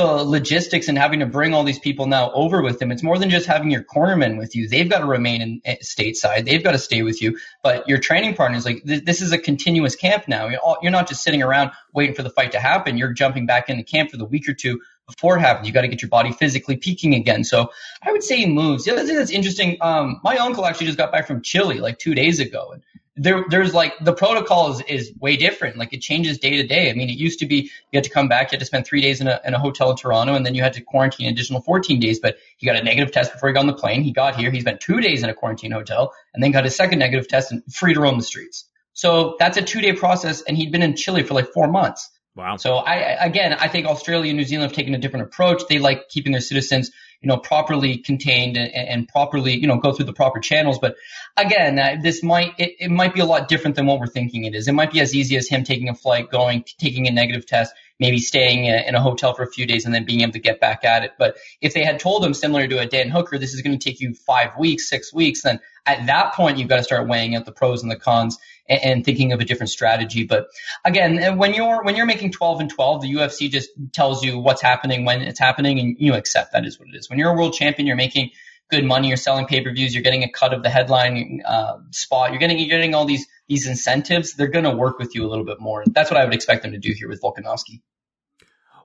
the 0.00 0.24
logistics 0.24 0.88
and 0.88 0.96
having 0.96 1.20
to 1.20 1.26
bring 1.26 1.52
all 1.52 1.62
these 1.62 1.78
people 1.78 2.06
now 2.06 2.30
over 2.32 2.62
with 2.62 2.78
them. 2.78 2.90
It's 2.90 3.02
more 3.02 3.18
than 3.18 3.28
just 3.28 3.46
having 3.46 3.70
your 3.70 3.82
cornermen 3.82 4.38
with 4.38 4.56
you. 4.56 4.66
They've 4.66 4.88
got 4.88 5.00
to 5.00 5.04
remain 5.04 5.42
in 5.42 5.60
eh, 5.66 5.76
stateside. 5.82 6.46
They've 6.46 6.64
got 6.64 6.72
to 6.72 6.78
stay 6.78 7.02
with 7.02 7.20
you. 7.20 7.38
But 7.62 7.86
your 7.86 7.98
training 7.98 8.34
partners, 8.34 8.64
like 8.64 8.82
th- 8.84 9.04
this 9.04 9.20
is 9.20 9.32
a 9.32 9.38
continuous 9.38 9.96
camp 9.96 10.26
now. 10.26 10.48
You're, 10.48 10.60
all, 10.60 10.78
you're 10.80 10.90
not 10.90 11.06
just 11.06 11.22
sitting 11.22 11.42
around 11.42 11.72
waiting 11.92 12.14
for 12.14 12.22
the 12.22 12.30
fight 12.30 12.52
to 12.52 12.60
happen. 12.60 12.96
You're 12.96 13.12
jumping 13.12 13.44
back 13.44 13.68
into 13.68 13.84
camp 13.84 14.10
for 14.10 14.16
the 14.16 14.24
week 14.24 14.48
or 14.48 14.54
two 14.54 14.80
before 15.06 15.36
it 15.36 15.40
happens. 15.40 15.66
You 15.66 15.74
got 15.74 15.82
to 15.82 15.88
get 15.88 16.00
your 16.00 16.08
body 16.08 16.32
physically 16.32 16.78
peaking 16.78 17.14
again. 17.14 17.44
So 17.44 17.70
I 18.02 18.10
would 18.10 18.22
say 18.22 18.38
he 18.38 18.46
moves. 18.46 18.84
The 18.84 18.92
other 18.92 19.04
thing 19.04 19.16
that's 19.16 19.30
interesting, 19.30 19.76
um, 19.82 20.18
my 20.24 20.38
uncle 20.38 20.64
actually 20.64 20.86
just 20.86 20.98
got 20.98 21.12
back 21.12 21.26
from 21.26 21.42
Chile 21.42 21.78
like 21.78 21.98
two 21.98 22.14
days 22.14 22.40
ago. 22.40 22.70
And 22.72 22.82
there, 23.20 23.44
there's 23.50 23.74
like 23.74 23.92
the 24.00 24.14
protocol 24.14 24.72
is, 24.72 24.80
is 24.88 25.12
way 25.20 25.36
different. 25.36 25.76
Like 25.76 25.92
it 25.92 26.00
changes 26.00 26.38
day 26.38 26.56
to 26.56 26.66
day. 26.66 26.90
I 26.90 26.94
mean, 26.94 27.10
it 27.10 27.18
used 27.18 27.38
to 27.40 27.46
be 27.46 27.70
you 27.92 27.96
had 27.96 28.04
to 28.04 28.10
come 28.10 28.28
back, 28.28 28.50
you 28.50 28.56
had 28.56 28.60
to 28.60 28.66
spend 28.66 28.86
three 28.86 29.02
days 29.02 29.20
in 29.20 29.28
a, 29.28 29.38
in 29.44 29.52
a 29.52 29.58
hotel 29.58 29.90
in 29.90 29.96
Toronto, 29.96 30.34
and 30.34 30.46
then 30.46 30.54
you 30.54 30.62
had 30.62 30.72
to 30.72 30.80
quarantine 30.80 31.26
an 31.26 31.34
additional 31.34 31.60
14 31.60 32.00
days. 32.00 32.18
But 32.18 32.38
he 32.56 32.64
got 32.64 32.76
a 32.76 32.82
negative 32.82 33.12
test 33.12 33.32
before 33.32 33.50
he 33.50 33.52
got 33.52 33.60
on 33.60 33.66
the 33.66 33.74
plane. 33.74 34.02
He 34.02 34.10
got 34.10 34.36
here, 34.36 34.50
he 34.50 34.60
spent 34.60 34.80
two 34.80 35.00
days 35.02 35.22
in 35.22 35.28
a 35.28 35.34
quarantine 35.34 35.70
hotel, 35.70 36.14
and 36.32 36.42
then 36.42 36.50
got 36.50 36.64
his 36.64 36.74
second 36.74 36.98
negative 36.98 37.28
test 37.28 37.52
and 37.52 37.62
free 37.70 37.92
to 37.92 38.00
roam 38.00 38.16
the 38.16 38.24
streets. 38.24 38.64
So 38.94 39.36
that's 39.38 39.58
a 39.58 39.62
two 39.62 39.82
day 39.82 39.92
process, 39.92 40.40
and 40.40 40.56
he'd 40.56 40.72
been 40.72 40.82
in 40.82 40.96
Chile 40.96 41.22
for 41.22 41.34
like 41.34 41.52
four 41.52 41.68
months. 41.68 42.08
Wow. 42.36 42.56
So 42.56 42.76
I 42.76 42.94
again, 43.24 43.54
I 43.54 43.68
think 43.68 43.86
Australia 43.86 44.30
and 44.30 44.38
New 44.38 44.44
Zealand 44.44 44.70
have 44.70 44.76
taken 44.76 44.94
a 44.94 44.98
different 44.98 45.26
approach. 45.26 45.62
They 45.68 45.78
like 45.78 46.08
keeping 46.08 46.32
their 46.32 46.40
citizens 46.40 46.90
you 47.20 47.28
know, 47.28 47.36
properly 47.36 47.98
contained 47.98 48.56
and, 48.56 48.72
and 48.72 49.08
properly, 49.08 49.54
you 49.54 49.66
know, 49.66 49.76
go 49.76 49.92
through 49.92 50.06
the 50.06 50.12
proper 50.12 50.40
channels. 50.40 50.78
But 50.78 50.96
again, 51.36 51.78
uh, 51.78 51.96
this 52.02 52.22
might, 52.22 52.54
it, 52.58 52.76
it 52.78 52.90
might 52.90 53.14
be 53.14 53.20
a 53.20 53.26
lot 53.26 53.48
different 53.48 53.76
than 53.76 53.86
what 53.86 54.00
we're 54.00 54.06
thinking 54.06 54.44
it 54.44 54.54
is. 54.54 54.68
It 54.68 54.72
might 54.72 54.90
be 54.90 55.00
as 55.00 55.14
easy 55.14 55.36
as 55.36 55.46
him 55.46 55.62
taking 55.62 55.88
a 55.90 55.94
flight, 55.94 56.30
going, 56.30 56.64
taking 56.78 57.06
a 57.06 57.10
negative 57.10 57.44
test, 57.44 57.74
maybe 57.98 58.18
staying 58.18 58.64
in 58.64 58.94
a 58.94 59.02
hotel 59.02 59.34
for 59.34 59.42
a 59.42 59.50
few 59.50 59.66
days 59.66 59.84
and 59.84 59.94
then 59.94 60.06
being 60.06 60.22
able 60.22 60.32
to 60.32 60.38
get 60.38 60.60
back 60.60 60.84
at 60.84 61.04
it. 61.04 61.12
But 61.18 61.36
if 61.60 61.74
they 61.74 61.84
had 61.84 62.00
told 62.00 62.24
him 62.24 62.32
similar 62.32 62.66
to 62.66 62.78
a 62.78 62.86
Dan 62.86 63.10
Hooker, 63.10 63.36
this 63.36 63.52
is 63.52 63.60
going 63.60 63.78
to 63.78 63.84
take 63.84 64.00
you 64.00 64.14
five 64.14 64.56
weeks, 64.58 64.88
six 64.88 65.12
weeks, 65.12 65.42
then 65.42 65.60
at 65.84 66.06
that 66.06 66.32
point 66.32 66.56
you've 66.56 66.68
got 66.68 66.76
to 66.76 66.84
start 66.84 67.06
weighing 67.06 67.36
out 67.36 67.44
the 67.44 67.52
pros 67.52 67.82
and 67.82 67.90
the 67.90 67.96
cons 67.96 68.38
and, 68.70 68.80
and 68.82 69.04
thinking 69.04 69.32
of 69.32 69.40
a 69.40 69.44
different 69.44 69.70
strategy. 69.70 70.24
But 70.24 70.46
again, 70.84 71.36
when 71.36 71.52
you're 71.52 71.84
when 71.84 71.96
you're 71.96 72.06
making 72.06 72.32
12 72.32 72.60
and 72.60 72.70
12, 72.70 73.02
the 73.02 73.14
UFC 73.14 73.50
just 73.50 73.70
tells 73.92 74.24
you 74.24 74.38
what's 74.38 74.62
happening 74.62 75.04
when 75.04 75.20
it's 75.20 75.40
happening, 75.40 75.78
and 75.78 75.96
you 75.98 76.14
accept 76.14 76.52
that 76.52 76.64
is 76.64 76.78
what 76.78 76.88
it 76.88 76.96
is. 76.96 77.10
When 77.10 77.18
you're 77.18 77.32
a 77.32 77.36
world 77.36 77.52
champion, 77.52 77.86
you're 77.86 77.96
making 77.96 78.30
good 78.70 78.84
money. 78.84 79.08
You're 79.08 79.16
selling 79.16 79.46
pay 79.46 79.62
per 79.62 79.72
views. 79.72 79.94
You're 79.94 80.04
getting 80.04 80.22
a 80.22 80.30
cut 80.30 80.54
of 80.54 80.62
the 80.62 80.70
headline 80.70 81.42
uh, 81.44 81.78
spot. 81.90 82.30
You're 82.30 82.38
getting 82.38 82.58
you're 82.58 82.68
getting 82.68 82.94
all 82.94 83.04
these 83.04 83.26
these 83.48 83.66
incentives. 83.66 84.34
They're 84.34 84.48
going 84.48 84.64
to 84.64 84.74
work 84.74 84.98
with 84.98 85.14
you 85.14 85.26
a 85.26 85.28
little 85.28 85.44
bit 85.44 85.60
more. 85.60 85.84
That's 85.86 86.10
what 86.10 86.18
I 86.18 86.24
would 86.24 86.34
expect 86.34 86.62
them 86.62 86.72
to 86.72 86.78
do 86.78 86.92
here 86.92 87.08
with 87.08 87.20
Volkanovski. 87.20 87.80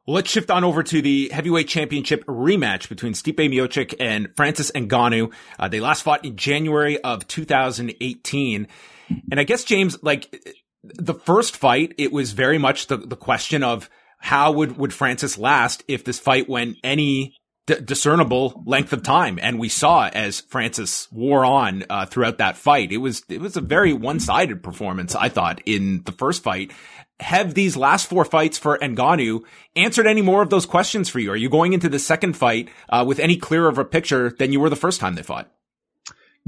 Well, 0.06 0.15
let's 0.15 0.30
shift 0.30 0.51
on 0.51 0.63
over 0.63 0.84
to 0.84 1.01
the 1.01 1.30
heavyweight 1.34 1.68
championship 1.68 2.24
rematch 2.25 2.89
between 2.89 3.13
Stipe 3.13 3.38
Miocic 3.38 3.96
and 4.00 4.27
Francis 4.36 4.70
Ngannou. 4.70 5.34
Uh, 5.58 5.68
they 5.68 5.80
last 5.80 6.04
fought 6.04 6.24
in 6.24 6.36
January 6.36 7.00
of 7.00 7.27
2018. 7.27 8.68
And 9.31 9.39
I 9.39 9.43
guess 9.43 9.63
James, 9.63 9.97
like 10.01 10.53
the 10.83 11.13
first 11.13 11.57
fight, 11.57 11.93
it 11.97 12.12
was 12.12 12.31
very 12.33 12.57
much 12.57 12.88
the, 12.88 12.97
the 12.97 13.15
question 13.15 13.63
of 13.63 13.89
how 14.19 14.51
would, 14.51 14.77
would 14.77 14.93
Francis 14.93 15.38
last 15.38 15.83
if 15.88 16.03
this 16.03 16.19
fight 16.19 16.50
went 16.50 16.77
any 16.83 17.35
d- 17.67 17.81
discernible 17.83 18.63
length 18.65 18.93
of 18.93 19.03
time. 19.03 19.39
And 19.41 19.59
we 19.59 19.69
saw 19.69 20.07
as 20.07 20.41
Francis 20.41 21.12
wore 21.12 21.45
on, 21.45 21.83
uh, 21.89 22.05
throughout 22.05 22.38
that 22.38 22.57
fight. 22.57 22.91
It 22.91 22.97
was, 22.97 23.24
it 23.29 23.41
was 23.41 23.57
a 23.57 23.62
very 23.62 23.93
one-sided 23.93 24.63
performance, 24.63 25.15
I 25.15 25.29
thought, 25.29 25.62
in 25.65 26.03
the 26.05 26.12
first 26.12 26.43
fight. 26.43 26.71
Have 27.19 27.53
these 27.53 27.77
last 27.77 28.09
four 28.09 28.25
fights 28.25 28.57
for 28.57 28.77
Ngannou 28.77 29.43
answered 29.75 30.05
any 30.05 30.21
more 30.21 30.41
of 30.41 30.50
those 30.50 30.65
questions 30.65 31.07
for 31.07 31.19
you? 31.19 31.31
Are 31.31 31.38
you 31.38 31.50
going 31.50 31.74
into 31.74 31.88
the 31.88 32.00
second 32.00 32.35
fight, 32.35 32.69
uh, 32.89 33.05
with 33.07 33.19
any 33.19 33.38
clearer 33.38 33.69
of 33.69 33.77
a 33.77 33.85
picture 33.85 34.31
than 34.38 34.51
you 34.51 34.59
were 34.59 34.69
the 34.69 34.75
first 34.75 35.00
time 35.00 35.15
they 35.15 35.24
fought? 35.24 35.50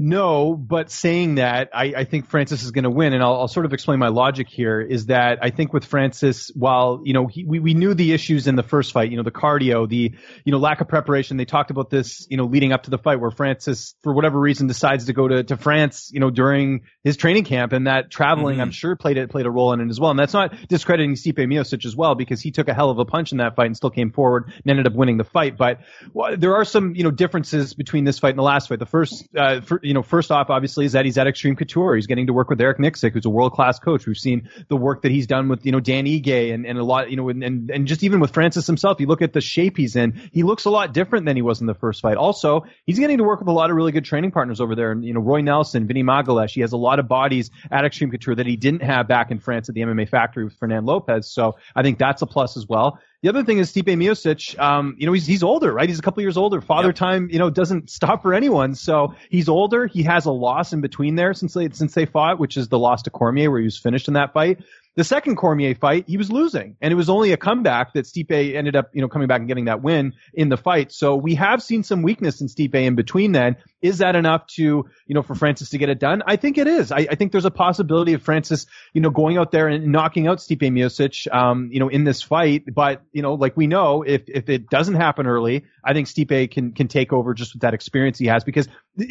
No, 0.00 0.54
but 0.54 0.92
saying 0.92 1.36
that, 1.36 1.70
I, 1.74 1.92
I 1.96 2.04
think 2.04 2.28
Francis 2.28 2.62
is 2.62 2.70
going 2.70 2.84
to 2.84 2.90
win, 2.90 3.14
and 3.14 3.20
I'll, 3.20 3.34
I'll, 3.34 3.48
sort 3.48 3.66
of 3.66 3.72
explain 3.72 3.98
my 3.98 4.08
logic 4.08 4.48
here. 4.48 4.80
Is 4.80 5.06
that 5.06 5.40
I 5.42 5.50
think 5.50 5.72
with 5.72 5.84
Francis, 5.84 6.52
while 6.54 7.00
you 7.02 7.14
know 7.14 7.26
he, 7.26 7.44
we 7.44 7.58
we 7.58 7.74
knew 7.74 7.94
the 7.94 8.12
issues 8.12 8.46
in 8.46 8.54
the 8.54 8.62
first 8.62 8.92
fight, 8.92 9.10
you 9.10 9.16
know 9.16 9.24
the 9.24 9.32
cardio, 9.32 9.88
the 9.88 10.14
you 10.44 10.52
know 10.52 10.58
lack 10.58 10.80
of 10.80 10.86
preparation. 10.86 11.36
They 11.36 11.46
talked 11.46 11.72
about 11.72 11.90
this, 11.90 12.28
you 12.30 12.36
know, 12.36 12.44
leading 12.44 12.72
up 12.72 12.84
to 12.84 12.90
the 12.90 12.98
fight, 12.98 13.18
where 13.18 13.32
Francis, 13.32 13.96
for 14.04 14.12
whatever 14.12 14.38
reason, 14.38 14.68
decides 14.68 15.06
to 15.06 15.12
go 15.12 15.26
to, 15.26 15.42
to 15.42 15.56
France, 15.56 16.10
you 16.12 16.20
know, 16.20 16.30
during 16.30 16.82
his 17.02 17.16
training 17.16 17.42
camp, 17.42 17.72
and 17.72 17.88
that 17.88 18.08
traveling, 18.08 18.54
mm-hmm. 18.54 18.62
I'm 18.62 18.70
sure, 18.70 18.94
played 18.94 19.16
it 19.16 19.30
played 19.30 19.46
a 19.46 19.50
role 19.50 19.72
in 19.72 19.80
it 19.80 19.90
as 19.90 19.98
well. 19.98 20.12
And 20.12 20.18
that's 20.20 20.32
not 20.32 20.54
discrediting 20.68 21.14
Stipe 21.14 21.38
Miocic 21.38 21.84
as 21.84 21.96
well, 21.96 22.14
because 22.14 22.40
he 22.40 22.52
took 22.52 22.68
a 22.68 22.74
hell 22.74 22.90
of 22.90 23.00
a 23.00 23.04
punch 23.04 23.32
in 23.32 23.38
that 23.38 23.56
fight 23.56 23.66
and 23.66 23.76
still 23.76 23.90
came 23.90 24.12
forward 24.12 24.44
and 24.46 24.70
ended 24.70 24.86
up 24.86 24.92
winning 24.92 25.16
the 25.16 25.24
fight. 25.24 25.56
But 25.56 25.80
well, 26.12 26.36
there 26.36 26.54
are 26.54 26.64
some 26.64 26.94
you 26.94 27.02
know 27.02 27.10
differences 27.10 27.74
between 27.74 28.04
this 28.04 28.20
fight 28.20 28.30
and 28.30 28.38
the 28.38 28.44
last 28.44 28.68
fight. 28.68 28.78
The 28.78 28.86
first, 28.86 29.28
uh, 29.36 29.60
for, 29.62 29.80
you 29.88 29.94
know, 29.94 30.02
first 30.02 30.30
off, 30.30 30.50
obviously, 30.50 30.84
is 30.84 30.92
that 30.92 31.06
he's 31.06 31.16
at 31.16 31.26
Extreme 31.26 31.56
Couture. 31.56 31.94
He's 31.94 32.06
getting 32.06 32.26
to 32.26 32.34
work 32.34 32.50
with 32.50 32.60
Eric 32.60 32.76
Nicksick, 32.76 33.12
who's 33.12 33.24
a 33.24 33.30
world 33.30 33.54
class 33.54 33.78
coach. 33.78 34.06
We've 34.06 34.18
seen 34.18 34.50
the 34.68 34.76
work 34.76 35.00
that 35.00 35.10
he's 35.10 35.26
done 35.26 35.48
with, 35.48 35.64
you 35.64 35.72
know, 35.72 35.80
Dan 35.80 36.04
Ige 36.04 36.52
and, 36.52 36.66
and 36.66 36.78
a 36.78 36.84
lot, 36.84 37.10
you 37.10 37.16
know, 37.16 37.30
and, 37.30 37.42
and, 37.42 37.86
just 37.86 38.02
even 38.02 38.20
with 38.20 38.34
Francis 38.34 38.66
himself, 38.66 39.00
you 39.00 39.06
look 39.06 39.22
at 39.22 39.32
the 39.32 39.40
shape 39.40 39.78
he's 39.78 39.96
in, 39.96 40.28
he 40.30 40.42
looks 40.42 40.66
a 40.66 40.70
lot 40.70 40.92
different 40.92 41.24
than 41.24 41.36
he 41.36 41.42
was 41.42 41.62
in 41.62 41.66
the 41.66 41.74
first 41.74 42.02
fight. 42.02 42.18
Also, 42.18 42.66
he's 42.84 42.98
getting 42.98 43.16
to 43.16 43.24
work 43.24 43.38
with 43.38 43.48
a 43.48 43.52
lot 43.52 43.70
of 43.70 43.76
really 43.76 43.92
good 43.92 44.04
training 44.04 44.30
partners 44.30 44.60
over 44.60 44.74
there. 44.74 44.92
And, 44.92 45.02
you 45.02 45.14
know, 45.14 45.20
Roy 45.20 45.40
Nelson, 45.40 45.86
Vinny 45.86 46.02
Magalhaes, 46.02 46.50
he 46.50 46.60
has 46.60 46.72
a 46.72 46.76
lot 46.76 46.98
of 46.98 47.08
bodies 47.08 47.50
at 47.70 47.86
Extreme 47.86 48.10
Couture 48.10 48.34
that 48.34 48.46
he 48.46 48.56
didn't 48.56 48.82
have 48.82 49.08
back 49.08 49.30
in 49.30 49.38
France 49.38 49.70
at 49.70 49.74
the 49.74 49.80
MMA 49.80 50.06
factory 50.10 50.44
with 50.44 50.52
Fernand 50.58 50.84
Lopez. 50.84 51.30
So 51.32 51.56
I 51.74 51.82
think 51.82 51.98
that's 51.98 52.20
a 52.20 52.26
plus 52.26 52.58
as 52.58 52.66
well. 52.68 53.00
The 53.22 53.28
other 53.28 53.42
thing 53.42 53.58
is 53.58 53.72
Stipe 53.72 53.86
Miocic. 53.86 54.56
Um, 54.60 54.94
you 54.98 55.06
know, 55.06 55.12
he's 55.12 55.26
he's 55.26 55.42
older, 55.42 55.72
right? 55.72 55.88
He's 55.88 55.98
a 55.98 56.02
couple 56.02 56.22
years 56.22 56.36
older. 56.36 56.60
Father 56.60 56.88
yep. 56.88 56.94
time, 56.94 57.28
you 57.30 57.40
know, 57.40 57.50
doesn't 57.50 57.90
stop 57.90 58.22
for 58.22 58.32
anyone. 58.32 58.76
So 58.76 59.14
he's 59.28 59.48
older. 59.48 59.88
He 59.88 60.04
has 60.04 60.26
a 60.26 60.30
loss 60.30 60.72
in 60.72 60.80
between 60.80 61.16
there 61.16 61.34
since 61.34 61.54
they 61.54 61.68
since 61.70 61.94
they 61.94 62.06
fought, 62.06 62.38
which 62.38 62.56
is 62.56 62.68
the 62.68 62.78
loss 62.78 63.02
to 63.02 63.10
Cormier, 63.10 63.50
where 63.50 63.58
he 63.58 63.64
was 63.64 63.76
finished 63.76 64.06
in 64.06 64.14
that 64.14 64.32
fight. 64.34 64.60
The 64.94 65.04
second 65.04 65.36
Cormier 65.36 65.76
fight, 65.76 66.06
he 66.08 66.16
was 66.16 66.30
losing, 66.30 66.76
and 66.80 66.92
it 66.92 66.96
was 66.96 67.08
only 67.08 67.30
a 67.32 67.36
comeback 67.36 67.92
that 67.94 68.04
Stipe 68.04 68.54
ended 68.54 68.74
up, 68.74 68.90
you 68.92 69.00
know, 69.00 69.08
coming 69.08 69.28
back 69.28 69.38
and 69.38 69.46
getting 69.46 69.66
that 69.66 69.80
win 69.82 70.14
in 70.34 70.48
the 70.48 70.56
fight. 70.56 70.90
So 70.90 71.14
we 71.14 71.36
have 71.36 71.62
seen 71.62 71.84
some 71.84 72.02
weakness 72.02 72.40
in 72.40 72.48
Stipe 72.48 72.74
in 72.74 72.96
between. 72.96 73.30
Then 73.30 73.56
is 73.80 73.98
that 73.98 74.16
enough 74.16 74.46
to, 74.46 74.62
you 74.62 75.14
know, 75.14 75.22
for 75.22 75.34
Francis 75.34 75.70
to 75.70 75.78
get 75.78 75.88
it 75.88 75.98
done? 75.98 76.22
I 76.26 76.36
think 76.36 76.58
it 76.58 76.66
is. 76.66 76.90
I, 76.90 77.06
I 77.10 77.14
think 77.14 77.32
there's 77.32 77.44
a 77.44 77.50
possibility 77.50 78.12
of 78.14 78.22
Francis, 78.22 78.66
you 78.92 79.00
know, 79.00 79.10
going 79.10 79.38
out 79.38 79.52
there 79.52 79.68
and 79.68 79.92
knocking 79.92 80.26
out 80.26 80.38
Stipe 80.38 80.60
Miocic, 80.60 81.32
um, 81.32 81.68
you 81.72 81.80
know, 81.80 81.88
in 81.88 82.04
this 82.04 82.22
fight. 82.22 82.64
But 82.72 83.02
you 83.12 83.22
know, 83.22 83.34
like 83.34 83.56
we 83.56 83.66
know, 83.66 84.02
if 84.02 84.28
if 84.28 84.48
it 84.48 84.68
doesn't 84.68 84.94
happen 84.94 85.26
early, 85.26 85.64
I 85.84 85.92
think 85.92 86.08
Stipe 86.08 86.50
can 86.50 86.72
can 86.72 86.88
take 86.88 87.12
over 87.12 87.34
just 87.34 87.54
with 87.54 87.62
that 87.62 87.74
experience 87.74 88.18
he 88.18 88.26
has. 88.26 88.44
Because 88.44 88.68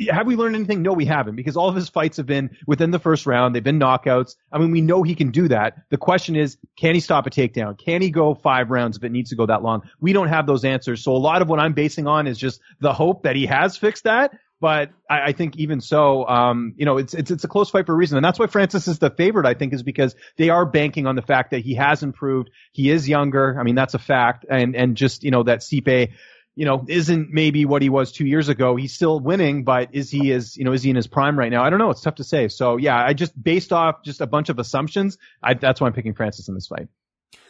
have 0.09 0.27
we 0.27 0.35
learned 0.35 0.55
anything? 0.55 0.81
No, 0.81 0.93
we 0.93 1.05
haven't. 1.05 1.35
Because 1.35 1.55
all 1.55 1.69
of 1.69 1.75
his 1.75 1.89
fights 1.89 2.17
have 2.17 2.25
been 2.25 2.57
within 2.65 2.91
the 2.91 2.99
first 2.99 3.25
round. 3.25 3.55
They've 3.55 3.63
been 3.63 3.79
knockouts. 3.79 4.35
I 4.51 4.57
mean, 4.57 4.71
we 4.71 4.81
know 4.81 5.03
he 5.03 5.15
can 5.15 5.31
do 5.31 5.47
that. 5.47 5.77
The 5.89 5.97
question 5.97 6.35
is, 6.35 6.57
can 6.77 6.93
he 6.93 6.99
stop 6.99 7.25
a 7.25 7.29
takedown? 7.29 7.77
Can 7.77 8.01
he 8.01 8.11
go 8.11 8.33
five 8.33 8.69
rounds 8.69 8.97
if 8.97 9.03
it 9.03 9.11
needs 9.11 9.29
to 9.29 9.35
go 9.35 9.45
that 9.45 9.63
long? 9.63 9.89
We 10.01 10.13
don't 10.13 10.27
have 10.27 10.45
those 10.45 10.65
answers. 10.65 11.03
So 11.03 11.13
a 11.13 11.17
lot 11.17 11.41
of 11.41 11.47
what 11.47 11.59
I'm 11.59 11.73
basing 11.73 12.07
on 12.07 12.27
is 12.27 12.37
just 12.37 12.59
the 12.81 12.93
hope 12.93 13.23
that 13.23 13.35
he 13.35 13.45
has 13.45 13.77
fixed 13.77 14.03
that. 14.03 14.31
But 14.59 14.91
I, 15.09 15.21
I 15.21 15.31
think 15.33 15.55
even 15.57 15.81
so, 15.81 16.27
um, 16.27 16.73
you 16.77 16.85
know, 16.85 16.97
it's, 16.97 17.13
it's, 17.13 17.29
it's 17.29 17.43
a 17.43 17.47
close 17.47 17.69
fight 17.69 17.85
for 17.85 17.93
a 17.93 17.95
reason. 17.95 18.17
And 18.17 18.25
that's 18.25 18.39
why 18.39 18.47
Francis 18.47 18.87
is 18.87 18.97
the 18.97 19.11
favorite, 19.11 19.45
I 19.45 19.53
think, 19.53 19.73
is 19.73 19.83
because 19.83 20.15
they 20.37 20.49
are 20.49 20.65
banking 20.65 21.05
on 21.05 21.15
the 21.15 21.21
fact 21.21 21.51
that 21.51 21.59
he 21.59 21.75
has 21.75 22.01
improved. 22.01 22.49
He 22.71 22.89
is 22.89 23.07
younger. 23.07 23.59
I 23.59 23.63
mean, 23.63 23.75
that's 23.75 23.93
a 23.93 23.99
fact. 23.99 24.45
And, 24.49 24.75
and 24.75 24.97
just, 24.97 25.23
you 25.23 25.31
know, 25.31 25.43
that 25.43 25.59
Stipe, 25.59 26.11
you 26.55 26.65
know, 26.65 26.83
isn't 26.87 27.31
maybe 27.31 27.65
what 27.65 27.83
he 27.83 27.89
was 27.89 28.11
two 28.11 28.25
years 28.25 28.49
ago. 28.49 28.75
He's 28.75 28.93
still 28.93 29.19
winning, 29.19 29.63
but 29.63 29.89
is 29.93 30.09
he 30.09 30.31
is, 30.31 30.57
you 30.57 30.63
know, 30.63 30.73
is 30.73 30.81
he 30.81 30.89
in 30.89 30.95
his 30.95 31.05
prime 31.05 31.37
right 31.37 31.51
now? 31.51 31.63
I 31.63 31.69
don't 31.69 31.77
know. 31.77 31.91
It's 31.91 32.01
tough 32.01 32.15
to 32.15 32.23
say. 32.23 32.47
So 32.47 32.77
yeah, 32.77 32.97
I 32.97 33.13
just 33.13 33.39
based 33.41 33.71
off 33.71 34.01
just 34.03 34.21
a 34.21 34.27
bunch 34.27 34.49
of 34.49 34.57
assumptions, 34.57 35.19
I, 35.43 35.53
that's 35.53 35.79
why 35.79 35.85
I'm 35.85 35.93
picking 35.93 36.15
Francis 36.15 36.47
in 36.47 36.55
this 36.55 36.65
fight. 36.65 36.87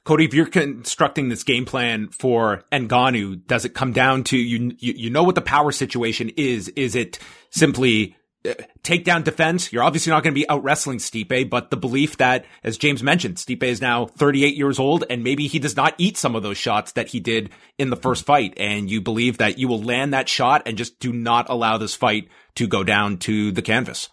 Cody, 0.03 0.23
if 0.25 0.33
you're 0.33 0.45
constructing 0.45 1.27
this 1.27 1.43
game 1.43 1.65
plan 1.65 2.07
for 2.07 2.63
Ngannou, 2.71 3.45
does 3.45 3.65
it 3.65 3.73
come 3.73 3.91
down 3.91 4.23
to 4.25 4.37
you, 4.37 4.73
you? 4.79 4.93
You 4.93 5.09
know 5.09 5.23
what 5.23 5.35
the 5.35 5.41
power 5.41 5.71
situation 5.71 6.31
is. 6.37 6.69
Is 6.69 6.95
it 6.95 7.19
simply 7.49 8.15
uh, 8.47 8.53
take 8.83 9.03
down 9.03 9.23
defense, 9.23 9.73
you're 9.73 9.83
obviously 9.83 10.11
not 10.11 10.23
going 10.23 10.33
to 10.33 10.39
be 10.39 10.47
out 10.47 10.63
wrestling 10.63 10.99
Stipe, 10.99 11.49
but 11.49 11.69
the 11.71 11.77
belief 11.77 12.17
that, 12.17 12.45
as 12.63 12.77
James 12.77 13.03
mentioned, 13.03 13.35
Stipe 13.35 13.63
is 13.63 13.81
now 13.81 14.05
38 14.05 14.55
years 14.55 14.79
old 14.79 15.03
and 15.09 15.23
maybe 15.23 15.47
he 15.47 15.59
does 15.59 15.75
not 15.75 15.95
eat 15.97 16.17
some 16.17 16.35
of 16.35 16.43
those 16.43 16.57
shots 16.57 16.93
that 16.93 17.09
he 17.09 17.19
did 17.19 17.49
in 17.77 17.89
the 17.89 17.95
first 17.95 18.25
fight. 18.25 18.53
And 18.57 18.89
you 18.89 19.01
believe 19.01 19.39
that 19.39 19.57
you 19.57 19.67
will 19.67 19.81
land 19.81 20.13
that 20.13 20.29
shot 20.29 20.63
and 20.65 20.77
just 20.77 20.99
do 20.99 21.11
not 21.11 21.49
allow 21.49 21.77
this 21.77 21.95
fight 21.95 22.29
to 22.55 22.67
go 22.67 22.83
down 22.83 23.17
to 23.19 23.51
the 23.51 23.61
canvas. 23.61 24.09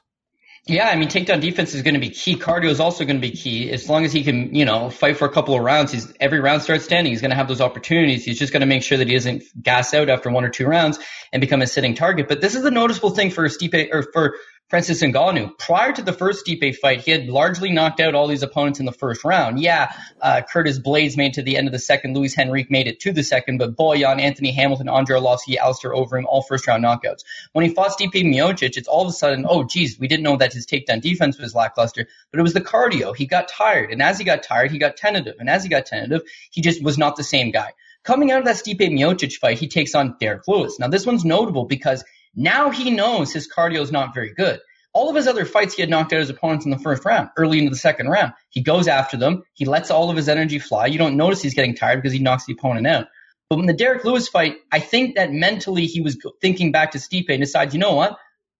Yeah, 0.66 0.88
I 0.88 0.96
mean, 0.96 1.08
takedown 1.08 1.42
defense 1.42 1.74
is 1.74 1.82
going 1.82 1.92
to 1.92 2.00
be 2.00 2.08
key. 2.08 2.36
Cardio 2.36 2.70
is 2.70 2.80
also 2.80 3.04
going 3.04 3.20
to 3.20 3.20
be 3.20 3.32
key. 3.32 3.70
As 3.70 3.86
long 3.86 4.06
as 4.06 4.14
he 4.14 4.24
can, 4.24 4.54
you 4.54 4.64
know, 4.64 4.88
fight 4.88 5.18
for 5.18 5.26
a 5.26 5.30
couple 5.30 5.54
of 5.54 5.60
rounds, 5.60 5.92
he's 5.92 6.10
every 6.20 6.40
round 6.40 6.62
starts 6.62 6.84
standing. 6.84 7.12
He's 7.12 7.20
going 7.20 7.32
to 7.32 7.36
have 7.36 7.48
those 7.48 7.60
opportunities. 7.60 8.24
He's 8.24 8.38
just 8.38 8.50
going 8.50 8.62
to 8.62 8.66
make 8.66 8.82
sure 8.82 8.96
that 8.96 9.06
he 9.06 9.12
doesn't 9.12 9.44
gas 9.62 9.92
out 9.92 10.08
after 10.08 10.30
one 10.30 10.42
or 10.42 10.48
two 10.48 10.64
rounds 10.64 10.98
and 11.34 11.42
become 11.42 11.60
a 11.60 11.66
sitting 11.66 11.94
target. 11.94 12.28
But 12.28 12.40
this 12.40 12.54
is 12.54 12.62
the 12.62 12.70
noticeable 12.70 13.10
thing 13.10 13.30
for 13.30 13.46
Stipe 13.48 13.92
or 13.92 14.04
for 14.10 14.36
Francis 14.70 15.02
Ngannou. 15.02 15.58
Prior 15.58 15.92
to 15.92 16.00
the 16.00 16.12
first 16.12 16.46
Stipe 16.46 16.74
fight, 16.76 17.02
he 17.02 17.10
had 17.10 17.26
largely 17.26 17.70
knocked 17.70 18.00
out 18.00 18.14
all 18.14 18.26
these 18.26 18.42
opponents 18.42 18.80
in 18.80 18.86
the 18.86 18.92
first 18.92 19.22
round. 19.22 19.60
Yeah, 19.60 19.92
uh, 20.22 20.40
Curtis 20.40 20.78
Blaydes 20.78 21.18
made 21.18 21.28
it 21.28 21.34
to 21.34 21.42
the 21.42 21.58
end 21.58 21.68
of 21.68 21.72
the 21.72 21.78
second. 21.78 22.16
Luis 22.16 22.38
Henrique 22.38 22.70
made 22.70 22.86
it 22.86 22.98
to 23.00 23.12
the 23.12 23.22
second, 23.22 23.58
but 23.58 23.76
Boyan, 23.76 24.20
Anthony 24.20 24.52
Hamilton, 24.52 24.88
Andrei 24.88 25.20
Arlovski, 25.20 25.56
Alistair 25.56 25.92
Overeem, 25.92 26.24
all 26.26 26.42
first 26.42 26.66
round 26.66 26.82
knockouts. 26.82 27.24
When 27.52 27.66
he 27.66 27.74
fought 27.74 27.90
Stipe 27.90 28.14
Miocic, 28.14 28.78
it's 28.78 28.88
all 28.88 29.02
of 29.02 29.08
a 29.08 29.12
sudden, 29.12 29.44
oh 29.46 29.64
geez, 29.64 29.98
we 29.98 30.08
didn't 30.08 30.24
know 30.24 30.38
that 30.38 30.54
his 30.54 30.66
takedown 30.66 31.02
defense 31.02 31.38
was 31.38 31.54
lackluster, 31.54 32.08
but 32.30 32.40
it 32.40 32.42
was 32.42 32.54
the 32.54 32.62
cardio. 32.62 33.14
He 33.14 33.26
got 33.26 33.48
tired, 33.48 33.92
and 33.92 34.00
as 34.00 34.18
he 34.18 34.24
got 34.24 34.42
tired, 34.42 34.70
he 34.70 34.78
got 34.78 34.96
tentative, 34.96 35.36
and 35.40 35.50
as 35.50 35.62
he 35.62 35.68
got 35.68 35.84
tentative, 35.84 36.22
he 36.50 36.62
just 36.62 36.82
was 36.82 36.96
not 36.96 37.16
the 37.16 37.24
same 37.24 37.50
guy. 37.50 37.72
Coming 38.02 38.30
out 38.30 38.40
of 38.40 38.44
that 38.46 38.56
Stipe 38.56 38.80
Miocic 38.80 39.34
fight, 39.34 39.58
he 39.58 39.68
takes 39.68 39.94
on 39.94 40.16
Derrick 40.18 40.48
Lewis. 40.48 40.78
Now 40.78 40.88
this 40.88 41.06
one's 41.06 41.24
notable 41.24 41.64
because 41.64 42.02
now 42.36 42.70
he 42.70 42.90
knows 42.90 43.32
his 43.32 43.50
cardio 43.50 43.80
is 43.80 43.92
not 43.92 44.14
very 44.14 44.32
good. 44.34 44.60
All 44.92 45.10
of 45.10 45.16
his 45.16 45.26
other 45.26 45.44
fights, 45.44 45.74
he 45.74 45.82
had 45.82 45.90
knocked 45.90 46.12
out 46.12 46.20
his 46.20 46.30
opponents 46.30 46.64
in 46.64 46.70
the 46.70 46.78
first 46.78 47.04
round, 47.04 47.28
early 47.36 47.58
into 47.58 47.70
the 47.70 47.76
second 47.76 48.08
round. 48.08 48.32
He 48.50 48.62
goes 48.62 48.86
after 48.86 49.16
them. 49.16 49.42
He 49.54 49.64
lets 49.64 49.90
all 49.90 50.08
of 50.08 50.16
his 50.16 50.28
energy 50.28 50.60
fly. 50.60 50.86
You 50.86 50.98
don't 50.98 51.16
notice 51.16 51.42
he's 51.42 51.54
getting 51.54 51.74
tired 51.74 52.00
because 52.00 52.12
he 52.12 52.20
knocks 52.20 52.46
the 52.46 52.52
opponent 52.52 52.86
out. 52.86 53.08
But 53.50 53.58
in 53.58 53.66
the 53.66 53.72
Derrick 53.72 54.04
Lewis 54.04 54.28
fight, 54.28 54.56
I 54.72 54.78
think 54.78 55.16
that 55.16 55.32
mentally 55.32 55.86
he 55.86 56.00
was 56.00 56.16
thinking 56.40 56.70
back 56.70 56.92
to 56.92 56.98
Stipe 56.98 57.26
and 57.28 57.40
decides, 57.40 57.74
you 57.74 57.80
know 57.80 57.94
what? 57.94 58.16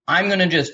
I'm 0.07 0.27
going 0.27 0.39
to 0.39 0.47
just, 0.47 0.73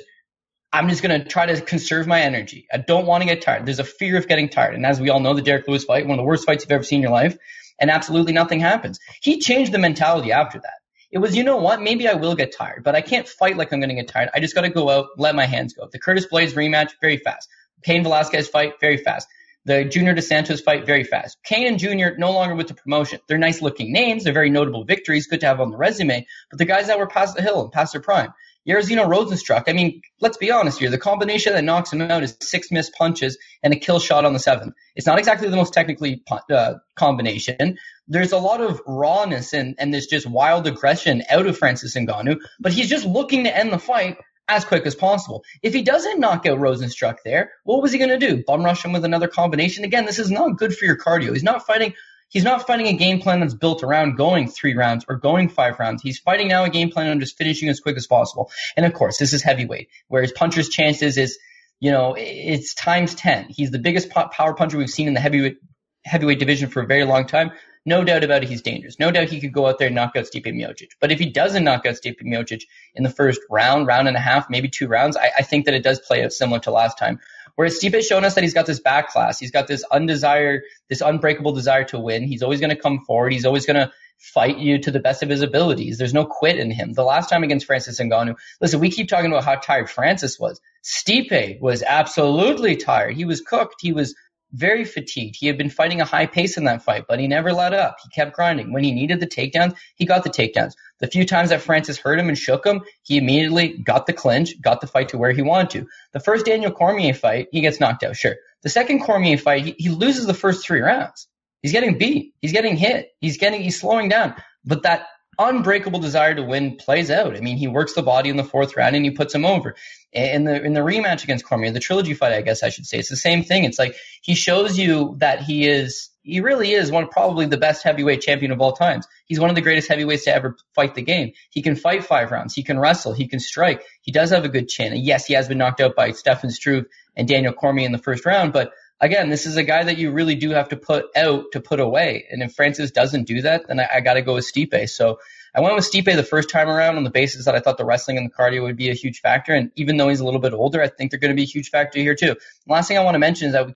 I'm 0.74 0.90
just 0.90 1.04
going 1.04 1.22
to 1.22 1.28
try 1.28 1.46
to 1.46 1.62
conserve 1.62 2.08
my 2.08 2.22
energy. 2.22 2.66
I 2.74 2.78
don't 2.78 3.06
want 3.06 3.22
to 3.22 3.30
get 3.30 3.42
tired. 3.42 3.66
There's 3.66 3.80
a 3.80 3.84
fear 3.84 4.18
of 4.18 4.28
getting 4.28 4.50
tired. 4.50 4.76
And 4.76 4.86
as 4.86 5.00
we 5.00 5.10
all 5.10 5.20
know, 5.20 5.34
the 5.34 5.42
Derrick 5.42 5.68
Lewis 5.68 5.84
fight, 5.84 6.06
one 6.06 6.18
of 6.18 6.24
the 6.24 6.28
worst 6.28 6.46
fights 6.46 6.64
you've 6.64 6.72
ever 6.72 6.84
seen 6.84 6.98
in 6.98 7.04
your 7.04 7.12
life, 7.12 7.38
and 7.80 7.90
absolutely 7.90 8.34
nothing 8.34 8.60
happens. 8.60 9.00
He 9.22 9.40
changed 9.40 9.72
the 9.72 9.80
mentality 9.80 10.32
after 10.32 10.60
that. 10.60 10.81
It 11.12 11.17
was, 11.17 11.36
you 11.36 11.43
know 11.43 11.58
what? 11.58 11.82
Maybe 11.82 12.08
I 12.08 12.13
will 12.13 12.36
get 12.36 12.56
tired, 12.56 12.84
but 12.84 12.95
I 12.95 13.02
can't 13.02 13.28
fight 13.28 13.58
like 13.58 13.74
I'm 13.74 13.80
going 13.80 13.89
to 13.89 13.95
get 13.95 14.08
tired. 14.08 14.30
I 14.34 14.39
just 14.39 14.56
got 14.56 14.62
to 14.62 14.69
go 14.69 14.89
out, 14.89 15.08
let 15.17 15.36
my 15.36 15.45
hands 15.45 15.74
go. 15.74 15.88
The 15.91 16.00
Curtis 16.00 16.26
Blaydes 16.32 16.54
rematch, 16.54 16.91
very 17.02 17.17
fast. 17.17 17.50
Cain 17.84 18.04
Velasquez 18.04 18.47
fight, 18.47 18.76
very 18.80 18.97
fast. 18.97 19.28
The 19.65 19.84
Junior 19.84 20.13
Dos 20.13 20.28
Santos 20.28 20.62
fight, 20.62 20.86
very 20.86 21.04
fast. 21.04 21.38
Cain 21.43 21.67
and 21.67 21.78
Junior 21.78 22.15
no 22.17 22.32
longer 22.32 22.56
with 22.56 22.67
the 22.67 22.74
promotion. 22.74 23.19
They're 23.28 23.38
nice 23.38 23.62
looking 23.62 23.91
names. 23.91 24.24
They're 24.24 24.34
very 24.34 24.50
notable 24.50 24.86
victories, 24.86 25.28
good 25.28 25.41
to 25.41 25.47
have 25.47 25.60
on 25.60 25.69
the 25.69 25.78
resume, 25.78 26.26
but 26.50 26.58
the 26.58 26.65
guys 26.65 26.88
that 26.88 26.97
were 26.97 27.08
past 27.08 27.36
the 27.36 27.41
hill 27.41 27.62
and 27.62 27.71
past 27.71 27.91
their 27.93 28.02
prime. 28.02 28.34
Jairzinho 28.67 29.08
Rozenstruik, 29.08 29.63
I 29.67 29.74
mean, 29.74 30.02
let's 30.19 30.38
be 30.38 30.52
honest 30.52 30.80
here. 30.80 30.89
The 30.89 30.97
combination 30.97 31.54
that 31.54 31.63
knocks 31.63 31.91
him 31.91 32.02
out 32.02 32.24
is 32.24 32.38
six 32.41 32.71
missed 32.71 32.93
punches 32.93 33.38
and 33.63 33.74
a 33.74 33.78
kill 33.78 34.00
shot 34.00 34.24
on 34.24 34.34
the 34.34 34.39
seventh. 34.39 34.74
It's 34.95 35.08
not 35.08 35.17
exactly 35.17 35.50
the 35.50 35.56
most 35.56 35.74
technically 35.74 36.24
uh, 36.50 36.76
combination. 36.95 37.78
There's 38.08 38.32
a 38.32 38.38
lot 38.38 38.62
of 38.62 38.82
rawness 38.86 39.54
and, 39.54 39.76
and 39.80 39.93
there's 39.93 40.08
just 40.08 40.28
wild 40.28 40.67
aggression 40.67 41.24
out 41.30 41.47
of 41.47 41.58
Francis 41.58 41.95
Ngannou, 41.95 42.39
but 42.60 42.71
he's 42.74 42.89
just 42.89 43.06
looking 43.06 43.45
to 43.45 43.58
end 43.58 43.74
the 43.74 43.80
fight 43.80 44.17
as 44.47 44.65
quick 44.65 44.86
as 44.86 44.95
possible. 44.95 45.43
If 45.63 45.74
he 45.74 45.82
doesn't 45.82 46.19
knock 46.19 46.45
out 46.45 46.60
Rozenstruik 46.60 47.17
there, 47.24 47.54
what 47.63 47.82
was 47.82 47.91
he 47.91 47.97
going 47.97 48.10
to 48.10 48.28
do? 48.28 48.43
Bum 48.45 48.63
rush 48.63 48.84
him 48.84 48.91
with 48.91 49.06
another 49.06 49.28
combination? 49.28 49.86
Again, 49.86 50.06
this 50.06 50.19
is 50.19 50.30
not 50.30 50.58
good 50.58 50.76
for 50.76 50.86
your 50.86 50.97
cardio. 50.97 51.34
He's 51.34 51.43
not 51.43 51.65
fighting 51.65 51.93
he's 52.32 52.44
not 52.44 52.65
fighting 52.65 52.88
a 52.88 52.94
game 52.94 53.22
plan 53.22 53.41
that's 53.41 53.54
built 53.54 53.84
around 53.84 54.15
going 54.15 54.48
three 54.48 54.76
rounds 54.76 55.06
or 55.08 55.17
going 55.17 55.50
five 55.50 55.78
rounds. 55.80 56.02
He's 56.02 56.17
fighting 56.17 56.48
now 56.48 56.63
a 56.63 56.70
game 56.70 56.89
plan 56.89 57.12
on 57.12 57.20
just 57.20 57.38
finishing 57.38 57.70
as 57.70 57.80
quick 57.80 57.98
as 57.98 58.08
possible. 58.08 58.50
And 58.76 58.86
of 58.86 58.94
course, 58.94 59.17
this 59.17 59.34
is 59.34 59.44
heavyweight, 59.44 59.89
where 60.08 60.24
his 60.24 60.32
puncher's 60.32 60.70
chances 60.70 61.17
is, 61.17 61.38
you 61.80 61.91
know, 61.91 62.15
it's 62.17 62.74
times 62.74 63.13
10. 63.13 63.48
He's 63.50 63.72
the 63.72 63.80
biggest 63.80 64.10
power 64.10 64.54
puncher 64.56 64.78
we've 64.78 64.89
seen 64.89 65.08
in 65.08 65.13
the 65.13 65.20
heavyweight, 65.20 65.58
heavyweight 66.06 66.39
division 66.39 66.70
for 66.70 66.82
a 66.82 66.88
very 66.88 67.06
long 67.06 67.28
time. 67.28 67.52
No 67.84 68.04
doubt 68.04 68.24
about 68.24 68.44
it, 68.44 68.50
he's 68.50 68.62
dangerous. 68.62 69.00
No 69.00 69.10
doubt 69.10 69.30
he 69.30 69.41
could 69.41 69.54
go 69.54 69.65
out 69.65 69.80
there 69.80 69.88
and 69.88 69.96
knock 69.96 70.15
out 70.15 70.26
Stipe 70.26 70.46
Miocic. 70.46 70.91
But 71.00 71.12
if 71.12 71.17
he 71.17 71.32
doesn't 71.32 71.63
knock 71.63 71.86
out 71.88 71.96
Stipe 71.96 72.22
Miocic 72.22 72.62
in 72.94 73.02
the 73.04 73.10
first 73.10 73.41
round, 73.50 73.88
round 73.88 74.08
and 74.08 74.15
a 74.15 74.20
half, 74.20 74.52
maybe 74.52 74.70
two 74.70 74.88
rounds, 74.88 75.17
I, 75.17 75.32
I 75.39 75.41
think 75.41 75.65
that 75.65 75.74
it 75.74 75.84
does 75.84 76.00
play 76.00 76.24
out 76.24 76.32
similar 76.32 76.60
to 76.60 76.72
last 76.72 77.00
time, 77.00 77.20
Whereas 77.62 77.80
Stipe 77.80 77.93
has 77.93 78.08
shown 78.08 78.26
us 78.26 78.34
that 78.34 78.43
he's 78.43 78.56
got 78.56 78.65
this 78.65 78.80
back 78.80 79.10
class. 79.10 79.38
He's 79.38 79.52
got 79.52 79.67
this 79.67 79.84
undesired, 79.91 80.63
this 80.89 81.00
unbreakable 81.00 81.52
desire 81.52 81.84
to 81.84 82.00
win. 82.00 82.24
He's 82.24 82.41
always 82.41 82.60
going 82.60 82.71
to 82.71 82.76
come 82.76 83.02
forward. 83.06 83.34
He's 83.34 83.45
always 83.45 83.67
going 83.67 83.76
to 83.76 83.91
fight 84.17 84.58
you 84.58 84.80
to 84.80 84.89
the 84.89 85.00
best 85.00 85.21
of 85.21 85.30
his 85.30 85.43
abilities. 85.43 86.00
There's 86.00 86.12
no 86.12 86.26
quit 86.26 86.58
in 86.58 86.71
him. 86.71 86.93
The 86.93 87.04
last 87.04 87.30
time 87.30 87.43
against 87.43 87.67
Francis 87.67 88.00
Ngannou, 88.00 88.34
listen, 88.62 88.80
we 88.80 88.89
keep 88.89 89.10
talking 89.10 89.32
about 89.32 89.43
how 89.43 89.58
tired 89.58 89.91
Francis 89.91 90.39
was. 90.39 90.60
Stipe 90.84 91.62
was 91.62 91.84
absolutely 91.84 92.78
tired. 92.78 93.15
He 93.15 93.26
was 93.26 93.41
cooked. 93.41 93.76
He 93.80 93.93
was 93.93 94.15
very 94.54 94.86
fatigued. 94.86 95.36
He 95.40 95.48
had 95.48 95.58
been 95.58 95.70
fighting 95.70 96.02
a 96.02 96.06
high 96.06 96.26
pace 96.26 96.58
in 96.58 96.66
that 96.66 96.84
fight, 96.84 97.06
but 97.08 97.20
he 97.20 97.28
never 97.28 97.54
let 97.54 97.74
up. 97.74 97.98
He 98.04 98.10
kept 98.10 98.34
grinding. 98.34 98.74
When 98.74 98.84
he 98.84 98.92
needed 98.92 99.20
the 99.20 99.28
takedowns, 99.28 99.76
he 99.96 100.06
got 100.06 100.24
the 100.24 100.30
takedowns. 100.30 100.74
The 101.00 101.08
few 101.08 101.26
times 101.26 101.50
that 101.50 101.62
Francis 101.62 101.98
hurt 101.98 102.20
him 102.20 102.28
and 102.28 102.38
shook 102.38 102.66
him, 102.66 102.82
he 103.04 103.18
immediately 103.18 103.78
got 103.78 104.06
the 104.06 104.14
clinch, 104.14 104.60
got 104.62 104.82
the 104.82 104.88
fight 104.88 105.10
to 105.10 105.18
where 105.18 105.32
he 105.32 105.42
wanted 105.42 105.70
to. 105.72 105.88
The 106.14 106.20
first 106.20 106.46
Daniel 106.46 106.72
Cormier 106.72 107.14
fight, 107.14 107.48
he 107.52 107.62
gets 107.62 107.80
knocked 107.80 108.04
out, 108.04 108.16
sure. 108.16 108.36
The 108.64 108.70
second 108.70 109.02
Cormier 109.02 109.38
fight, 109.38 109.64
he, 109.64 109.76
he 109.78 109.90
loses 109.90 110.26
the 110.26 110.34
first 110.34 110.66
three 110.66 110.82
rounds. 110.82 111.28
He's 111.62 111.72
getting 111.72 111.98
beat. 111.98 112.34
He's 112.42 112.54
getting 112.54 112.76
hit. 112.76 113.10
He's 113.20 113.38
getting, 113.38 113.62
he's 113.62 113.80
slowing 113.80 114.10
down. 114.10 114.36
But 114.66 114.84
that 114.84 115.06
unbreakable 115.39 116.00
desire 116.00 116.36
to 116.36 116.44
win 116.44 116.76
plays 116.78 117.10
out. 117.10 117.36
I 117.36 117.41
mean, 117.41 117.58
he 117.58 117.67
works 117.67 117.94
the 117.94 118.04
body 118.04 118.30
in 118.30 118.38
the 118.38 118.44
fourth 118.44 118.76
round 118.76 118.96
and 118.96 119.06
he 119.06 119.12
puts 119.12 119.34
him 119.34 119.46
over. 119.46 119.76
In 120.12 120.44
the 120.44 120.62
in 120.62 120.74
the 120.74 120.82
rematch 120.82 121.24
against 121.24 121.46
Cormier, 121.46 121.72
the 121.72 121.80
trilogy 121.80 122.13
fight, 122.13 122.34
I 122.34 122.41
guess 122.41 122.63
I 122.63 122.70
should 122.70 122.86
say, 122.86 123.00
it's 123.00 123.10
the 123.10 123.15
same 123.15 123.44
thing. 123.44 123.63
It's 123.63 123.80
like 123.80 123.96
he 124.22 124.36
shows 124.36 124.78
you 124.78 125.15
that 125.20 125.41
he 125.41 125.67
is 125.67 126.10
he 126.24 126.41
really 126.41 126.72
is 126.72 126.91
one 126.91 127.08
probably 127.08 127.46
the 127.46 127.58
best 127.58 127.84
heavyweight 127.84 128.22
champion 128.22 128.52
of 128.52 128.62
all 128.62 128.74
times. 128.74 129.08
He's 129.26 129.39
one 129.39 129.50
of 129.50 129.56
the 129.56 129.62
greatest 129.62 129.88
heavyweights 129.88 130.26
to 130.26 130.36
ever 130.36 130.58
fight 130.76 130.96
the 130.96 131.02
game. 131.02 131.32
He 131.50 131.62
can 131.62 131.76
fight 131.76 132.04
five 132.04 132.30
rounds. 132.30 132.54
He 132.54 132.63
can 132.63 132.78
wrestle. 132.78 133.13
He 133.13 133.28
can 133.28 133.39
strike. 133.39 133.84
He 134.02 134.12
does 134.12 134.30
have 134.30 134.46
a 134.46 134.50
good 134.50 134.67
chin. 134.67 134.94
Yes, 134.98 135.26
he 135.26 135.34
has 135.34 135.48
been 135.48 135.58
knocked 135.58 135.82
out 135.82 135.96
by 135.96 136.12
Stefan 136.12 136.52
Struve 136.52 136.86
and 137.15 137.28
Daniel 137.28 137.54
Cormier 137.54 137.86
in 137.86 137.91
the 137.91 137.98
first 137.98 138.26
round, 138.26 138.54
but 138.54 138.74
again, 139.02 139.30
this 139.30 139.46
is 139.46 139.58
a 139.58 139.64
guy 139.64 139.84
that 139.84 139.98
you 139.98 140.12
really 140.12 140.36
do 140.36 140.52
have 140.52 140.70
to 140.70 140.78
put 140.78 141.06
out 141.16 141.52
to 141.54 141.60
put 141.60 141.80
away. 141.80 142.28
And 142.30 142.42
if 142.44 142.54
Francis 142.54 142.92
doesn't 142.92 143.24
do 143.24 143.42
that, 143.42 143.68
then 143.68 143.80
I, 143.80 143.88
I 143.96 144.00
got 144.02 144.14
to 144.14 144.22
go 144.22 144.36
with 144.36 144.46
Stipe. 144.46 144.90
So 144.90 145.20
I 145.54 145.60
went 145.62 145.76
with 145.76 145.92
Stipe 145.92 146.16
the 146.16 146.24
first 146.24 146.50
time 146.50 146.70
around 146.70 146.98
on 146.98 147.04
the 147.04 147.10
basis 147.10 147.46
that 147.46 147.56
I 147.56 147.60
thought 147.60 147.78
the 147.78 147.86
wrestling 147.86 148.18
and 148.18 148.30
the 148.30 148.34
cardio 148.34 148.62
would 148.64 148.78
be 148.78 148.90
a 148.90 148.94
huge 148.94 149.20
factor. 149.20 149.54
And 149.54 149.72
even 149.76 149.98
though 149.98 150.08
he's 150.10 150.22
a 150.22 150.26
little 150.26 150.40
bit 150.40 150.54
older, 150.54 150.82
I 150.82 150.88
think 150.88 151.12
they're 151.12 151.20
going 151.20 151.32
to 151.32 151.36
be 151.36 151.44
a 151.44 151.46
huge 151.46 151.70
factor 151.70 152.00
here 152.00 152.16
too. 152.16 152.36
Last 152.68 152.88
thing 152.88 152.98
I 152.98 153.04
want 153.04 153.16
to 153.16 153.20
mention 153.20 153.48
is 153.48 153.54
that 153.54 153.68
we 153.68 153.74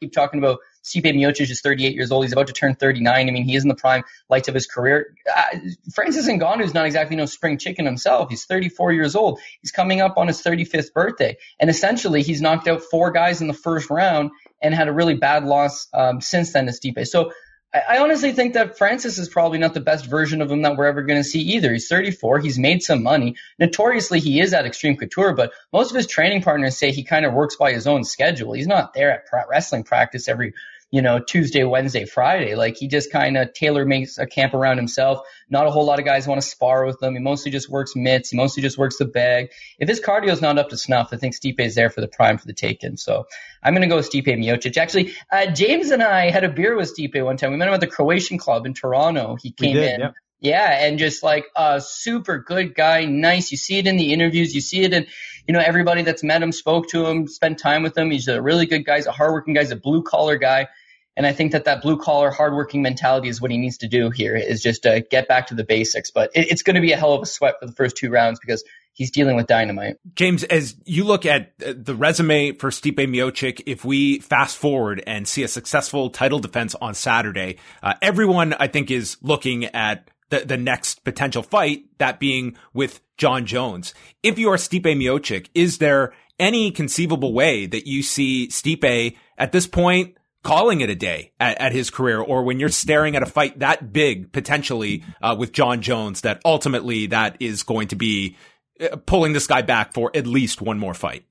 keep 0.00 0.12
talking 0.12 0.38
about 0.38 0.60
Stipe 0.82 1.04
Miocic 1.04 1.50
is 1.50 1.60
38 1.60 1.94
years 1.94 2.10
old. 2.10 2.24
He's 2.24 2.32
about 2.32 2.46
to 2.46 2.52
turn 2.52 2.74
39. 2.74 3.28
I 3.28 3.30
mean, 3.30 3.44
he 3.44 3.54
is 3.54 3.62
in 3.62 3.68
the 3.68 3.74
prime 3.74 4.02
lights 4.28 4.48
of 4.48 4.54
his 4.54 4.66
career. 4.66 5.14
Uh, 5.34 5.58
Francis 5.92 6.26
Ngannou 6.28 6.62
is 6.62 6.74
not 6.74 6.86
exactly 6.86 7.16
no 7.16 7.26
spring 7.26 7.58
chicken 7.58 7.84
himself. 7.84 8.30
He's 8.30 8.44
34 8.44 8.92
years 8.92 9.14
old. 9.14 9.40
He's 9.60 9.72
coming 9.72 10.00
up 10.00 10.16
on 10.16 10.26
his 10.26 10.42
35th 10.42 10.92
birthday. 10.92 11.36
And 11.58 11.68
essentially, 11.68 12.22
he's 12.22 12.40
knocked 12.40 12.68
out 12.68 12.82
four 12.82 13.10
guys 13.10 13.40
in 13.40 13.46
the 13.46 13.54
first 13.54 13.90
round 13.90 14.30
and 14.62 14.74
had 14.74 14.88
a 14.88 14.92
really 14.92 15.14
bad 15.14 15.44
loss 15.44 15.88
um, 15.94 16.20
since 16.20 16.52
then 16.52 16.66
to 16.66 16.72
Stipe. 16.72 17.06
So 17.06 17.32
I 17.72 17.98
honestly 17.98 18.32
think 18.32 18.54
that 18.54 18.76
Francis 18.76 19.16
is 19.16 19.28
probably 19.28 19.58
not 19.58 19.74
the 19.74 19.80
best 19.80 20.06
version 20.06 20.42
of 20.42 20.50
him 20.50 20.62
that 20.62 20.76
we're 20.76 20.86
ever 20.86 21.02
going 21.02 21.20
to 21.20 21.28
see 21.28 21.40
either. 21.40 21.72
He's 21.72 21.86
34. 21.86 22.40
He's 22.40 22.58
made 22.58 22.82
some 22.82 23.00
money. 23.00 23.36
Notoriously, 23.60 24.18
he 24.18 24.40
is 24.40 24.52
at 24.52 24.66
Extreme 24.66 24.96
Couture, 24.96 25.34
but 25.34 25.52
most 25.72 25.90
of 25.90 25.96
his 25.96 26.08
training 26.08 26.42
partners 26.42 26.76
say 26.76 26.90
he 26.90 27.04
kind 27.04 27.24
of 27.24 27.32
works 27.32 27.54
by 27.54 27.72
his 27.72 27.86
own 27.86 28.02
schedule. 28.02 28.54
He's 28.54 28.66
not 28.66 28.92
there 28.92 29.12
at 29.12 29.24
wrestling 29.48 29.84
practice 29.84 30.26
every 30.26 30.52
you 30.90 31.02
know, 31.02 31.20
Tuesday, 31.20 31.62
Wednesday, 31.62 32.04
Friday. 32.04 32.56
Like 32.56 32.76
he 32.76 32.88
just 32.88 33.12
kind 33.12 33.36
of 33.36 33.52
tailor 33.52 33.84
makes 33.84 34.18
a 34.18 34.26
camp 34.26 34.54
around 34.54 34.76
himself. 34.76 35.20
Not 35.48 35.66
a 35.66 35.70
whole 35.70 35.84
lot 35.84 35.98
of 35.98 36.04
guys 36.04 36.26
want 36.26 36.40
to 36.40 36.46
spar 36.46 36.84
with 36.84 37.00
him. 37.02 37.14
He 37.14 37.20
mostly 37.20 37.52
just 37.52 37.68
works 37.68 37.94
mitts. 37.94 38.30
He 38.30 38.36
mostly 38.36 38.62
just 38.62 38.76
works 38.76 38.98
the 38.98 39.04
bag. 39.04 39.50
If 39.78 39.88
his 39.88 40.00
cardio 40.00 40.30
is 40.30 40.42
not 40.42 40.58
up 40.58 40.68
to 40.70 40.76
snuff, 40.76 41.10
I 41.12 41.16
think 41.16 41.34
Stipe 41.34 41.60
is 41.60 41.74
there 41.74 41.90
for 41.90 42.00
the 42.00 42.08
prime 42.08 42.38
for 42.38 42.46
the 42.46 42.52
taken. 42.52 42.96
So 42.96 43.26
I'm 43.62 43.72
going 43.72 43.82
to 43.82 43.88
go 43.88 43.96
with 43.96 44.10
Stipe 44.10 44.26
Miocic. 44.26 44.76
Actually, 44.76 45.14
uh, 45.30 45.46
James 45.46 45.90
and 45.90 46.02
I 46.02 46.30
had 46.30 46.44
a 46.44 46.48
beer 46.48 46.76
with 46.76 46.96
Stipe 46.96 47.24
one 47.24 47.36
time. 47.36 47.52
We 47.52 47.56
met 47.56 47.68
him 47.68 47.74
at 47.74 47.80
the 47.80 47.86
Croatian 47.86 48.38
club 48.38 48.66
in 48.66 48.74
Toronto. 48.74 49.36
He 49.40 49.52
came 49.52 49.74
did, 49.74 50.00
in. 50.00 50.12
Yeah, 50.40 50.86
and 50.86 50.98
just 50.98 51.22
like 51.22 51.44
a 51.54 51.80
super 51.80 52.38
good 52.38 52.74
guy, 52.74 53.04
nice. 53.04 53.52
You 53.52 53.58
see 53.58 53.78
it 53.78 53.86
in 53.86 53.96
the 53.96 54.12
interviews. 54.12 54.54
You 54.54 54.62
see 54.62 54.82
it 54.82 54.94
in, 54.94 55.06
you 55.46 55.52
know, 55.52 55.60
everybody 55.60 56.02
that's 56.02 56.24
met 56.24 56.42
him, 56.42 56.50
spoke 56.50 56.88
to 56.88 57.04
him, 57.06 57.28
spent 57.28 57.58
time 57.58 57.82
with 57.82 57.96
him. 57.96 58.10
He's 58.10 58.26
a 58.26 58.40
really 58.40 58.64
good 58.64 58.86
guy. 58.86 58.96
He's 58.96 59.06
a 59.06 59.12
hardworking 59.12 59.52
guy. 59.52 59.60
He's 59.60 59.70
a 59.70 59.76
blue 59.76 60.02
collar 60.02 60.36
guy. 60.36 60.68
And 61.16 61.26
I 61.26 61.32
think 61.32 61.52
that 61.52 61.64
that 61.64 61.82
blue 61.82 61.98
collar, 61.98 62.30
hardworking 62.30 62.82
mentality 62.82 63.28
is 63.28 63.40
what 63.40 63.50
he 63.50 63.58
needs 63.58 63.78
to 63.78 63.88
do 63.88 64.10
here 64.10 64.36
is 64.36 64.62
just 64.62 64.86
uh, 64.86 65.00
get 65.10 65.28
back 65.28 65.48
to 65.48 65.54
the 65.54 65.64
basics. 65.64 66.10
But 66.10 66.30
it, 66.34 66.50
it's 66.50 66.62
going 66.62 66.76
to 66.76 66.80
be 66.80 66.92
a 66.92 66.96
hell 66.96 67.12
of 67.12 67.22
a 67.22 67.26
sweat 67.26 67.56
for 67.60 67.66
the 67.66 67.72
first 67.72 67.96
two 67.96 68.10
rounds 68.10 68.38
because 68.40 68.64
he's 68.92 69.10
dealing 69.10 69.36
with 69.36 69.46
dynamite. 69.46 69.96
James, 70.14 70.44
as 70.44 70.76
you 70.84 71.04
look 71.04 71.26
at 71.26 71.52
uh, 71.64 71.74
the 71.76 71.94
resume 71.94 72.52
for 72.52 72.70
Stipe 72.70 72.96
Miocic, 72.96 73.62
if 73.66 73.84
we 73.84 74.20
fast 74.20 74.56
forward 74.56 75.02
and 75.06 75.26
see 75.26 75.42
a 75.42 75.48
successful 75.48 76.10
title 76.10 76.38
defense 76.38 76.74
on 76.76 76.94
Saturday, 76.94 77.56
uh, 77.82 77.94
everyone 78.00 78.54
I 78.54 78.68
think 78.68 78.90
is 78.90 79.16
looking 79.20 79.64
at 79.66 80.08
the, 80.30 80.40
the 80.40 80.56
next 80.56 81.04
potential 81.04 81.42
fight, 81.42 81.84
that 81.98 82.20
being 82.20 82.56
with 82.72 83.00
Jon 83.16 83.46
Jones. 83.46 83.94
If 84.22 84.38
you 84.38 84.50
are 84.50 84.56
Stipe 84.56 84.84
Miocic, 84.84 85.48
is 85.54 85.78
there 85.78 86.14
any 86.38 86.70
conceivable 86.70 87.34
way 87.34 87.66
that 87.66 87.86
you 87.86 88.02
see 88.02 88.48
Stipe 88.48 89.16
at 89.36 89.52
this 89.52 89.66
point 89.66 90.16
calling 90.42 90.80
it 90.80 90.90
a 90.90 90.94
day 90.94 91.32
at, 91.38 91.58
at, 91.60 91.72
his 91.72 91.90
career 91.90 92.18
or 92.20 92.42
when 92.42 92.58
you're 92.58 92.68
staring 92.68 93.14
at 93.16 93.22
a 93.22 93.26
fight 93.26 93.58
that 93.58 93.92
big 93.92 94.32
potentially 94.32 95.04
uh, 95.20 95.36
with 95.38 95.52
Jon 95.52 95.82
Jones 95.82 96.22
that 96.22 96.40
ultimately 96.44 97.06
that 97.08 97.36
is 97.40 97.62
going 97.62 97.88
to 97.88 97.96
be 97.96 98.36
uh, 98.80 98.96
pulling 98.96 99.32
this 99.32 99.46
guy 99.46 99.62
back 99.62 99.92
for 99.92 100.10
at 100.14 100.26
least 100.26 100.62
one 100.62 100.78
more 100.78 100.94
fight. 100.94 101.24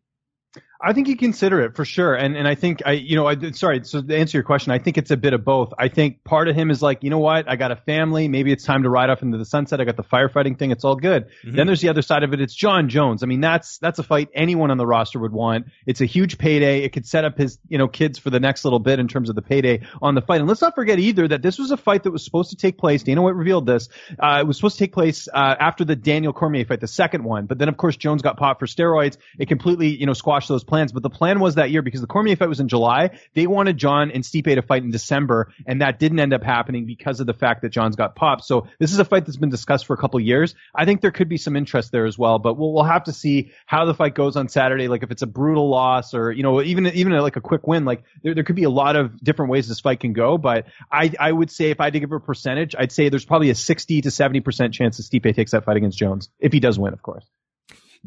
I 0.82 0.94
think 0.94 1.10
you 1.10 1.18
consider 1.18 1.60
it 1.60 1.76
for 1.76 1.84
sure, 1.84 2.16
and 2.16 2.38
and 2.38 2.48
I 2.48 2.56
think 2.56 2.84
I 2.86 2.94
you 2.94 3.18
know 3.18 3.28
I 3.28 3.52
sorry 3.52 3.84
so 3.84 4.02
to 4.02 4.16
answer 4.16 4.38
your 4.38 4.46
question, 4.46 4.72
I 4.72 4.80
think 4.80 4.98
it's 4.98 5.12
a 5.12 5.18
bit 5.18 5.34
of 5.34 5.44
both. 5.44 5.74
I 5.78 5.90
think 5.90 6.24
part 6.24 6.48
of 6.48 6.56
him 6.56 6.72
is 6.72 6.82
like 6.82 7.04
you 7.04 7.10
know 7.10 7.20
what 7.20 7.50
I 7.50 7.58
got 7.58 7.72
a 7.72 7.76
family, 7.76 8.30
maybe 8.30 8.54
it's 8.54 8.64
time 8.64 8.84
to 8.84 8.90
ride 8.90 9.10
off 9.10 9.22
into 9.22 9.38
the 9.38 9.44
sunset. 9.44 9.82
I 9.82 9.84
got 9.84 9.98
the 9.98 10.06
firefighting 10.06 10.58
thing, 10.58 10.72
it's 10.72 10.86
all 10.86 10.96
good. 10.96 11.26
Mm-hmm. 11.26 11.58
Then 11.58 11.68
there's 11.68 11.82
the 11.82 11.90
other 11.90 12.02
side 12.02 12.24
of 12.24 12.34
it. 12.34 12.40
It's 12.40 12.56
Jon 12.56 12.88
Jones. 12.88 13.24
I 13.24 13.26
mean 13.26 13.42
that's 13.42 13.78
that's 13.80 14.00
a 14.00 14.04
fight 14.04 14.30
anyone 14.34 14.72
on 14.72 14.78
the 14.78 14.86
roster 14.86 15.20
would 15.20 15.34
want. 15.34 15.68
It's 15.86 16.00
a 16.00 16.06
huge 16.06 16.38
payday. 16.38 16.84
It 16.84 16.94
could 16.94 17.06
set 17.06 17.26
up 17.26 17.38
his 17.38 17.60
you 17.68 17.78
know 17.78 17.90
kids 17.90 18.18
for 18.18 18.30
the 18.30 18.40
next 18.40 18.64
little 18.64 18.80
bit 18.80 19.00
in 19.00 19.10
terms 19.10 19.28
of 19.28 19.36
the 19.36 19.42
payday 19.42 19.82
on 20.02 20.16
the 20.16 20.22
fight. 20.22 20.40
And 20.40 20.48
let's 20.48 20.62
not 20.62 20.76
forget 20.76 20.98
either 20.98 21.28
that 21.28 21.42
this 21.42 21.60
was 21.60 21.72
a 21.72 21.78
fight 21.78 22.04
that 22.04 22.12
was 22.12 22.24
supposed 22.24 22.52
to 22.52 22.56
take 22.56 22.78
place. 22.78 23.04
Dana 23.04 23.22
White 23.22 23.36
revealed 23.36 23.66
this. 23.66 23.90
Uh, 24.18 24.38
it 24.40 24.48
was 24.48 24.56
supposed 24.56 24.78
to 24.78 24.86
take 24.86 24.94
place 24.94 25.28
uh, 25.28 25.56
after 25.60 25.84
the 25.84 25.98
Daniel 25.98 26.32
Cormier 26.32 26.64
fight, 26.64 26.80
the 26.80 26.88
second 26.88 27.26
one. 27.26 27.48
But 27.48 27.58
then 27.58 27.68
of 27.68 27.76
course 27.76 27.98
Jones 27.98 28.22
got 28.22 28.38
popped 28.38 28.62
for 28.62 28.66
steroids. 28.66 29.18
It 29.38 29.50
completely 29.50 29.90
you 29.90 30.06
know 30.06 30.14
squashed 30.14 30.48
those 30.48 30.64
plans. 30.70 30.92
But 30.92 31.04
the 31.04 31.10
plan 31.10 31.40
was 31.40 31.56
that 31.56 31.72
year 31.72 31.82
because 31.82 32.02
the 32.02 32.08
Cormier 32.08 32.36
fight 32.36 32.48
was 32.48 32.60
in 32.60 32.70
July. 32.70 33.20
They 33.34 33.48
wanted 33.48 33.78
Jon 33.78 34.12
and 34.12 34.24
Stipe 34.24 34.56
to 34.56 34.62
fight 34.62 34.84
in 34.84 34.92
December, 34.92 35.52
and 35.66 35.82
that 35.82 36.00
didn't 36.00 36.20
end 36.20 36.34
up 36.34 36.44
happening 36.44 36.86
because 36.86 37.20
of 37.20 37.28
the 37.28 37.34
fact 37.34 37.64
that 37.64 37.70
Jon's 37.70 37.96
got 37.96 38.16
popped. 38.16 38.46
So 38.46 38.68
this 38.80 38.94
is 38.94 39.00
a 39.00 39.06
fight 39.06 39.26
that's 39.26 39.38
been 39.38 39.50
discussed 39.50 39.86
for 39.86 39.94
a 39.94 39.98
couple 39.98 40.20
years. 40.20 40.56
I 40.74 40.86
think 40.86 41.02
there 41.02 41.12
could 41.12 41.28
be 41.28 41.38
some 41.38 41.56
interest 41.56 41.92
there 41.92 42.06
as 42.06 42.18
well, 42.18 42.40
but 42.40 42.58
we'll 42.58 42.72
we'll 42.72 42.84
have 42.84 43.06
to 43.06 43.14
see 43.14 43.52
how 43.66 43.86
the 43.86 43.94
fight 43.94 44.16
goes 44.16 44.36
on 44.36 44.48
Saturday. 44.48 44.88
Like 44.88 45.04
if 45.04 45.12
it's 45.12 45.22
a 45.22 45.28
brutal 45.28 45.70
loss 45.70 46.14
or 46.14 46.32
you 46.32 46.44
know 46.44 46.62
even 46.62 46.88
even 46.88 47.14
like 47.14 47.36
a 47.36 47.42
quick 47.42 47.68
win, 47.68 47.86
like 47.86 48.04
there 48.24 48.34
there 48.34 48.44
could 48.44 48.56
be 48.56 48.64
a 48.64 48.70
lot 48.70 48.96
of 48.96 49.22
different 49.24 49.52
ways 49.52 49.68
this 49.68 49.80
fight 49.80 50.00
can 50.00 50.14
go. 50.14 50.38
But 50.38 50.68
I 50.92 51.12
I 51.20 51.32
would 51.32 51.52
say 51.52 51.72
if 51.72 51.80
I 51.80 51.86
had 51.86 51.94
to 51.94 52.00
give 52.00 52.12
a 52.12 52.20
percentage, 52.20 52.76
I'd 52.78 52.92
say 52.92 53.10
there's 53.10 53.26
probably 53.26 53.50
a 53.50 53.56
60 53.56 54.02
to 54.02 54.12
70 54.12 54.40
percent 54.42 54.74
chance 54.74 54.98
that 54.98 55.04
Stipe 55.04 55.36
takes 55.36 55.52
that 55.52 55.66
fight 55.66 55.78
against 55.78 55.98
Jones 55.98 56.30
if 56.40 56.54
he 56.54 56.60
does 56.60 56.78
win, 56.78 56.94
of 56.94 57.02
course. 57.02 57.26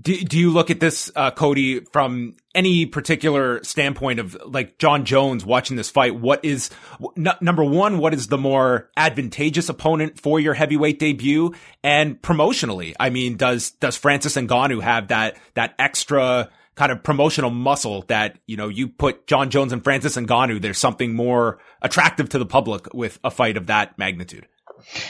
Do, 0.00 0.16
do 0.24 0.38
you 0.38 0.50
look 0.50 0.70
at 0.70 0.80
this, 0.80 1.10
uh, 1.14 1.30
Cody, 1.32 1.80
from 1.80 2.36
any 2.54 2.86
particular 2.86 3.62
standpoint 3.62 4.20
of 4.20 4.36
like 4.46 4.78
Jon 4.78 5.04
Jones 5.04 5.44
watching 5.44 5.76
this 5.76 5.90
fight? 5.90 6.14
What 6.14 6.44
is 6.44 6.70
n- 7.16 7.28
number 7.42 7.62
one? 7.62 7.98
What 7.98 8.14
is 8.14 8.28
the 8.28 8.38
more 8.38 8.90
advantageous 8.96 9.68
opponent 9.68 10.18
for 10.18 10.40
your 10.40 10.54
heavyweight 10.54 10.98
debut? 10.98 11.54
And 11.84 12.20
promotionally, 12.22 12.94
I 12.98 13.10
mean, 13.10 13.36
does 13.36 13.72
does 13.72 13.96
Francis 13.96 14.34
Ngannou 14.36 14.82
have 14.82 15.08
that 15.08 15.36
that 15.54 15.74
extra 15.78 16.48
kind 16.74 16.90
of 16.90 17.02
promotional 17.02 17.50
muscle 17.50 18.02
that 18.08 18.38
you 18.46 18.56
know 18.56 18.68
you 18.68 18.88
put 18.88 19.26
Jon 19.26 19.50
Jones 19.50 19.74
and 19.74 19.84
Francis 19.84 20.16
Ngannou? 20.16 20.60
There's 20.62 20.78
something 20.78 21.14
more 21.14 21.58
attractive 21.82 22.30
to 22.30 22.38
the 22.38 22.46
public 22.46 22.92
with 22.94 23.18
a 23.24 23.30
fight 23.30 23.58
of 23.58 23.66
that 23.66 23.98
magnitude. 23.98 24.46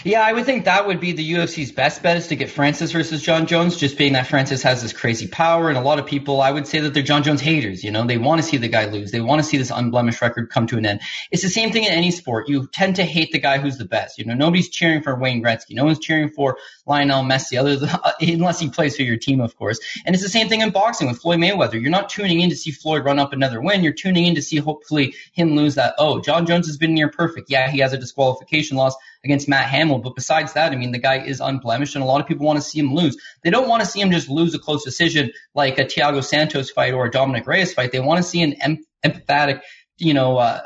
Yeah, 0.05 0.23
I 0.23 0.33
would 0.33 0.45
think 0.45 0.65
that 0.65 0.87
would 0.87 1.01
be 1.01 1.13
the 1.13 1.33
UFC's 1.33 1.73
best 1.73 2.03
bet 2.03 2.17
is 2.17 2.29
to 2.29 2.37
get 2.37 2.51
Francis 2.51 2.93
versus 2.93 3.23
Jon 3.23 3.47
Jones, 3.47 3.77
just 3.77 3.97
being 3.99 4.13
that 4.13 4.27
Francis 4.27 4.63
has 4.63 4.83
this 4.83 4.93
crazy 4.93 5.27
power. 5.27 5.69
And 5.69 5.79
a 5.79 5.81
lot 5.81 5.99
of 5.99 6.07
people, 6.07 6.41
I 6.41 6.51
would 6.51 6.67
say 6.67 6.81
that 6.81 6.95
they're 6.95 7.03
Jon 7.03 7.23
Jones 7.23 7.41
haters. 7.41 7.83
You 7.83 7.91
know, 7.91 8.05
they 8.05 8.19
want 8.19 8.41
to 8.41 8.47
see 8.47 8.57
the 8.57 8.69
guy 8.69 8.87
lose. 8.87 9.11
They 9.11 9.21
want 9.21 9.41
to 9.41 9.45
see 9.45 9.57
this 9.57 9.71
unblemished 9.71 10.21
record 10.21 10.51
come 10.51 10.67
to 10.69 10.79
an 10.79 10.87
end. 10.87 11.01
It's 11.31 11.43
the 11.43 11.49
same 11.49 11.73
thing 11.73 11.85
in 11.85 11.93
any 11.93 12.11
sport. 12.11 12.49
You 12.49 12.69
tend 12.69 12.97
to 12.97 13.05
hate 13.05 13.33
the 13.33 13.39
guy 13.39 13.59
who's 13.59 13.79
the 13.79 13.85
best. 13.85 14.19
You 14.19 14.25
know, 14.25 14.35
nobody's 14.35 14.69
cheering 14.69 15.03
for 15.03 15.19
Wayne 15.19 15.43
Gretzky. 15.43 15.75
No 15.75 15.85
one's 15.85 15.99
cheering 15.99 16.31
for 16.31 16.59
Lionel 16.87 17.25
Messi, 17.25 17.59
other 17.59 17.77
than, 17.77 17.91
unless 18.21 18.61
he 18.61 18.71
plays 18.71 18.97
for 18.97 19.03
your 19.03 19.17
team, 19.17 19.41
of 19.41 19.57
course. 19.57 19.79
And 20.05 20.15
it's 20.15 20.23
the 20.23 20.31
same 20.31 20.49
thing 20.49 20.61
in 20.61 20.71
boxing 20.71 21.09
with 21.09 21.19
Floyd 21.19 21.39
Mayweather. 21.39 21.81
You're 21.81 21.91
not 21.91 22.09
tuning 22.09 22.41
in 22.41 22.51
to 22.51 22.57
see 22.57 22.71
Floyd 22.71 23.05
run 23.05 23.19
up 23.19 23.33
another 23.33 23.61
win. 23.61 23.83
You're 23.83 23.93
tuning 23.93 24.27
in 24.27 24.35
to 24.35 24.43
see 24.43 24.59
hopefully 24.59 25.15
him 25.33 25.57
lose 25.57 25.75
that. 25.77 25.95
Oh, 25.99 26.21
Jon 26.21 26.47
Jones 26.47 26.67
has 26.67 26.77
been 26.77 26.95
near 26.95 27.09
perfect. 27.09 27.51
Yeah, 27.51 27.71
he 27.71 27.79
has 27.79 27.93
a 27.93 27.99
disqualification 27.99 28.77
loss 28.77 28.95
against 29.25 29.49
Matt 29.49 29.67
Hamill. 29.67 29.99
But 29.99 30.15
besides 30.15 30.53
that, 30.55 30.73
I 30.73 30.77
mean, 30.77 30.93
the 30.93 30.99
guy 30.99 31.25
is 31.25 31.41
unblemished, 31.41 31.95
and 31.95 32.03
a 32.03 32.07
lot 32.07 32.21
of 32.21 32.27
people 32.27 32.47
want 32.47 32.59
to 32.59 32.63
see 32.63 32.79
him 32.79 32.95
lose. 32.95 33.17
They 33.43 33.51
don't 33.51 33.69
want 33.69 33.83
to 33.83 33.89
see 33.89 34.01
him 34.01 34.11
just 34.11 34.29
lose 34.29 34.55
a 34.55 34.59
close 34.59 34.85
decision 34.85 35.33
like 35.55 35.79
a 35.79 35.85
Thiago 35.85 36.23
Santos 36.25 36.71
fight 36.71 36.95
or 36.95 37.07
a 37.07 37.11
Dominick 37.11 37.47
Reyes 37.47 37.73
fight. 37.73 37.93
They 37.93 38.01
want 38.01 38.19
to 38.19 38.23
see 38.23 38.43
an 38.43 38.55
em- 38.55 38.85
empathetic, 39.05 39.61
you 39.99 40.15
know, 40.15 40.39
uh, 40.39 40.63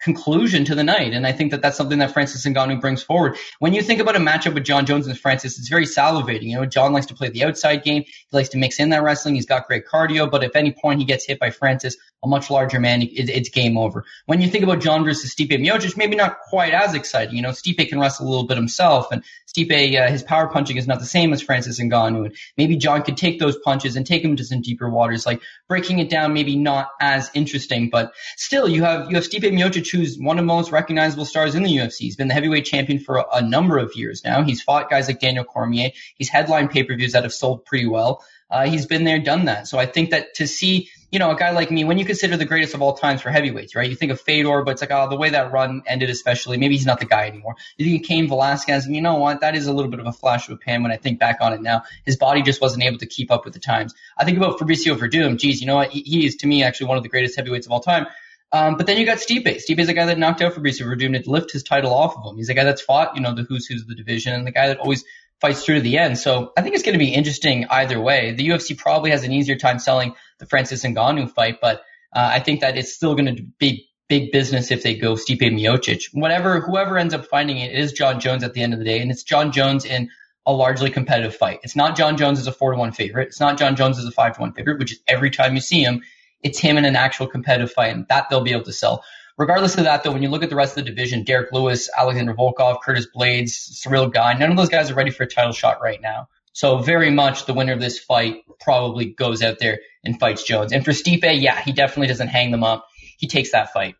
conclusion 0.00 0.64
to 0.64 0.74
the 0.74 0.82
night. 0.82 1.12
And 1.12 1.26
I 1.26 1.32
think 1.32 1.52
that 1.52 1.62
that's 1.62 1.76
something 1.76 1.98
that 2.00 2.12
Francis 2.12 2.44
Ngannou 2.44 2.80
brings 2.80 3.02
forward. 3.02 3.36
When 3.60 3.72
you 3.72 3.82
think 3.82 4.00
about 4.00 4.16
a 4.16 4.18
matchup 4.18 4.54
with 4.54 4.64
Jon 4.64 4.84
Jones 4.84 5.06
and 5.06 5.18
Francis, 5.18 5.58
it's 5.58 5.68
very 5.68 5.86
salivating. 5.86 6.44
You 6.44 6.56
know, 6.56 6.66
Jon 6.66 6.92
likes 6.92 7.06
to 7.06 7.14
play 7.14 7.28
the 7.28 7.44
outside 7.44 7.84
game. 7.84 8.02
He 8.02 8.36
likes 8.36 8.48
to 8.50 8.58
mix 8.58 8.80
in 8.80 8.90
that 8.90 9.02
wrestling. 9.02 9.36
He's 9.36 9.46
got 9.46 9.66
great 9.68 9.86
cardio, 9.86 10.30
but 10.30 10.42
if 10.42 10.56
any 10.56 10.72
point 10.72 10.98
he 10.98 11.06
gets 11.06 11.24
hit 11.24 11.38
by 11.38 11.50
Francis, 11.50 11.96
a 12.24 12.28
much 12.28 12.50
larger 12.50 12.80
man, 12.80 13.02
it, 13.02 13.28
it's 13.28 13.48
game 13.48 13.76
over. 13.76 14.04
When 14.26 14.40
you 14.40 14.48
think 14.48 14.64
about 14.64 14.80
Jon 14.80 15.04
versus 15.04 15.34
Stipe 15.34 15.50
Miocic, 15.50 15.96
maybe 15.96 16.16
not 16.16 16.40
quite 16.48 16.72
as 16.72 16.94
exciting. 16.94 17.36
You 17.36 17.42
know, 17.42 17.50
Stipe 17.50 17.88
can 17.88 18.00
wrestle 18.00 18.26
a 18.26 18.28
little 18.28 18.46
bit 18.46 18.56
himself, 18.56 19.08
and 19.12 19.22
Stipe, 19.46 20.00
uh, 20.00 20.10
his 20.10 20.22
power 20.22 20.48
punching 20.48 20.76
is 20.76 20.86
not 20.86 20.98
the 20.98 21.06
same 21.06 21.32
as 21.32 21.42
Francis 21.42 21.80
Ngannou. 21.80 22.26
And 22.26 22.36
maybe 22.56 22.76
Jon 22.76 23.02
could 23.02 23.16
take 23.16 23.38
those 23.38 23.56
punches 23.58 23.96
and 23.96 24.06
take 24.06 24.24
him 24.24 24.36
to 24.36 24.44
some 24.44 24.62
deeper 24.62 24.88
waters. 24.88 25.26
Like 25.26 25.42
breaking 25.68 25.98
it 25.98 26.10
down, 26.10 26.32
maybe 26.32 26.56
not 26.56 26.90
as 27.00 27.30
interesting, 27.34 27.90
but 27.90 28.12
still, 28.36 28.68
you 28.68 28.82
have 28.82 29.08
you 29.08 29.16
have 29.16 29.24
Stipe 29.24 29.42
Miocic, 29.42 29.90
who's 29.90 30.18
one 30.18 30.38
of 30.38 30.42
the 30.42 30.46
most 30.46 30.72
recognizable 30.72 31.24
stars 31.24 31.54
in 31.54 31.62
the 31.62 31.76
UFC. 31.76 31.98
He's 31.98 32.16
been 32.16 32.28
the 32.28 32.34
heavyweight 32.34 32.64
champion 32.64 32.98
for 32.98 33.16
a, 33.16 33.24
a 33.34 33.42
number 33.42 33.78
of 33.78 33.94
years 33.94 34.22
now. 34.24 34.42
He's 34.42 34.62
fought 34.62 34.90
guys 34.90 35.08
like 35.08 35.20
Daniel 35.20 35.44
Cormier. 35.44 35.90
He's 36.16 36.28
headlined 36.28 36.70
pay 36.70 36.82
per 36.82 36.96
views 36.96 37.12
that 37.12 37.24
have 37.24 37.32
sold 37.32 37.64
pretty 37.64 37.86
well. 37.86 38.24
Uh, 38.50 38.66
he's 38.66 38.86
been 38.86 39.04
there, 39.04 39.18
done 39.18 39.46
that. 39.46 39.66
So 39.66 39.78
I 39.78 39.86
think 39.86 40.10
that 40.10 40.34
to 40.34 40.46
see 40.46 40.88
you 41.10 41.18
know, 41.18 41.30
a 41.30 41.36
guy 41.36 41.50
like 41.50 41.70
me, 41.70 41.84
when 41.84 41.98
you 41.98 42.04
consider 42.04 42.36
the 42.36 42.44
greatest 42.44 42.74
of 42.74 42.82
all 42.82 42.94
times 42.94 43.22
for 43.22 43.30
heavyweights, 43.30 43.76
right? 43.76 43.88
You 43.88 43.94
think 43.94 44.10
of 44.10 44.20
Fedor, 44.20 44.62
but 44.62 44.72
it's 44.72 44.80
like, 44.80 44.90
oh, 44.90 45.08
the 45.08 45.16
way 45.16 45.30
that 45.30 45.52
run 45.52 45.82
ended, 45.86 46.10
especially, 46.10 46.56
maybe 46.56 46.76
he's 46.76 46.86
not 46.86 46.98
the 46.98 47.06
guy 47.06 47.26
anymore. 47.26 47.56
You 47.76 47.86
think 47.86 48.02
of 48.02 48.08
Cain 48.08 48.28
Velasquez, 48.28 48.86
and 48.86 48.96
you 48.96 49.02
know 49.02 49.14
what? 49.14 49.40
That 49.40 49.54
is 49.54 49.66
a 49.66 49.72
little 49.72 49.90
bit 49.90 50.00
of 50.00 50.06
a 50.06 50.12
flash 50.12 50.48
of 50.48 50.54
a 50.54 50.56
pan 50.56 50.82
when 50.82 50.90
I 50.90 50.96
think 50.96 51.20
back 51.20 51.38
on 51.40 51.52
it 51.52 51.62
now. 51.62 51.82
His 52.04 52.16
body 52.16 52.42
just 52.42 52.60
wasn't 52.60 52.84
able 52.84 52.98
to 52.98 53.06
keep 53.06 53.30
up 53.30 53.44
with 53.44 53.54
the 53.54 53.60
times. 53.60 53.94
I 54.16 54.24
think 54.24 54.36
about 54.36 54.58
Fabricio 54.58 54.96
Werdum. 54.96 55.38
Geez, 55.38 55.60
you 55.60 55.66
know 55.66 55.76
what? 55.76 55.90
He, 55.90 56.00
he 56.00 56.26
is, 56.26 56.36
to 56.36 56.46
me, 56.46 56.64
actually 56.64 56.88
one 56.88 56.96
of 56.96 57.04
the 57.04 57.08
greatest 57.08 57.36
heavyweights 57.36 57.66
of 57.66 57.72
all 57.72 57.80
time. 57.80 58.06
Um, 58.52 58.76
but 58.76 58.86
then 58.86 58.98
you 58.98 59.06
got 59.06 59.18
Stipe. 59.18 59.46
Stipe 59.46 59.78
is 59.78 59.88
a 59.88 59.94
guy 59.94 60.06
that 60.06 60.18
knocked 60.18 60.42
out 60.42 60.54
Fabricio 60.54 60.86
Werdum 60.86 61.22
to 61.22 61.30
lift 61.30 61.52
his 61.52 61.62
title 61.62 61.92
off 61.92 62.16
of 62.16 62.24
him. 62.24 62.36
He's 62.36 62.48
a 62.48 62.54
guy 62.54 62.64
that's 62.64 62.82
fought, 62.82 63.14
you 63.14 63.22
know, 63.22 63.34
the 63.34 63.42
who's 63.42 63.66
who's 63.66 63.82
of 63.82 63.88
the 63.88 63.94
division 63.94 64.34
and 64.34 64.46
the 64.46 64.52
guy 64.52 64.68
that 64.68 64.78
always 64.78 65.04
fights 65.40 65.64
through 65.64 65.76
to 65.76 65.80
the 65.82 65.98
end. 65.98 66.18
So 66.18 66.52
I 66.56 66.62
think 66.62 66.74
it's 66.74 66.84
going 66.84 66.94
to 66.94 66.98
be 66.98 67.12
interesting 67.12 67.66
either 67.68 68.00
way. 68.00 68.32
The 68.32 68.48
UFC 68.48 68.76
probably 68.76 69.10
has 69.10 69.24
an 69.24 69.32
easier 69.32 69.56
time 69.56 69.78
selling 69.78 70.14
the 70.38 70.46
Francis 70.46 70.84
Ngannou 70.84 71.30
fight, 71.30 71.58
but 71.60 71.82
uh, 72.14 72.30
I 72.32 72.40
think 72.40 72.60
that 72.60 72.76
it's 72.76 72.92
still 72.92 73.14
going 73.14 73.36
to 73.36 73.42
be 73.58 73.88
big 74.08 74.30
business 74.30 74.70
if 74.70 74.82
they 74.82 74.94
go 74.94 75.14
Stipe 75.14 75.40
Miocic. 75.40 76.04
Whatever, 76.12 76.60
whoever 76.60 76.96
ends 76.96 77.14
up 77.14 77.26
finding 77.26 77.58
it, 77.58 77.72
it 77.72 77.78
is 77.78 77.92
Jon 77.92 78.20
Jones 78.20 78.44
at 78.44 78.54
the 78.54 78.62
end 78.62 78.72
of 78.72 78.78
the 78.78 78.84
day, 78.84 79.00
and 79.00 79.10
it's 79.10 79.22
Jon 79.22 79.52
Jones 79.52 79.84
in 79.84 80.08
a 80.46 80.52
largely 80.52 80.90
competitive 80.90 81.34
fight. 81.34 81.58
It's 81.64 81.74
not 81.74 81.96
Jon 81.96 82.16
Jones 82.16 82.38
as 82.38 82.46
a 82.46 82.52
four 82.52 82.72
to 82.72 82.78
one 82.78 82.92
favorite. 82.92 83.28
It's 83.28 83.40
not 83.40 83.58
Jon 83.58 83.74
Jones 83.74 83.98
as 83.98 84.04
a 84.04 84.12
five 84.12 84.36
to 84.36 84.40
one 84.40 84.52
favorite, 84.52 84.78
which 84.78 84.92
is 84.92 85.00
every 85.08 85.30
time 85.30 85.54
you 85.54 85.60
see 85.60 85.82
him, 85.82 86.02
it's 86.42 86.58
him 86.58 86.78
in 86.78 86.84
an 86.84 86.94
actual 86.94 87.26
competitive 87.26 87.72
fight, 87.72 87.94
and 87.94 88.06
that 88.08 88.28
they'll 88.30 88.42
be 88.42 88.52
able 88.52 88.64
to 88.64 88.72
sell. 88.72 89.02
Regardless 89.38 89.76
of 89.76 89.84
that, 89.84 90.02
though, 90.02 90.12
when 90.12 90.22
you 90.22 90.30
look 90.30 90.42
at 90.42 90.48
the 90.48 90.56
rest 90.56 90.78
of 90.78 90.84
the 90.84 90.90
division, 90.90 91.24
Derrick 91.24 91.52
Lewis, 91.52 91.90
Alexander 91.98 92.32
Volkov, 92.32 92.80
Curtis 92.80 93.06
Blaydes, 93.14 93.50
Ciryl 93.50 94.10
Gane, 94.10 94.38
none 94.38 94.50
of 94.50 94.56
those 94.56 94.70
guys 94.70 94.90
are 94.90 94.94
ready 94.94 95.10
for 95.10 95.24
a 95.24 95.28
title 95.28 95.52
shot 95.52 95.82
right 95.82 96.00
now. 96.00 96.28
So 96.56 96.78
very 96.78 97.10
much 97.10 97.44
the 97.44 97.52
winner 97.52 97.74
of 97.74 97.82
this 97.82 97.98
fight 97.98 98.36
probably 98.60 99.12
goes 99.12 99.42
out 99.42 99.58
there 99.58 99.80
and 100.02 100.18
fights 100.18 100.42
Jones. 100.42 100.72
And 100.72 100.82
for 100.82 100.92
Stipe, 100.92 101.38
yeah, 101.38 101.60
he 101.60 101.70
definitely 101.70 102.06
doesn't 102.06 102.28
hang 102.28 102.50
them 102.50 102.64
up. 102.64 102.86
He 103.18 103.28
takes 103.28 103.52
that 103.52 103.74
fight. 103.74 103.94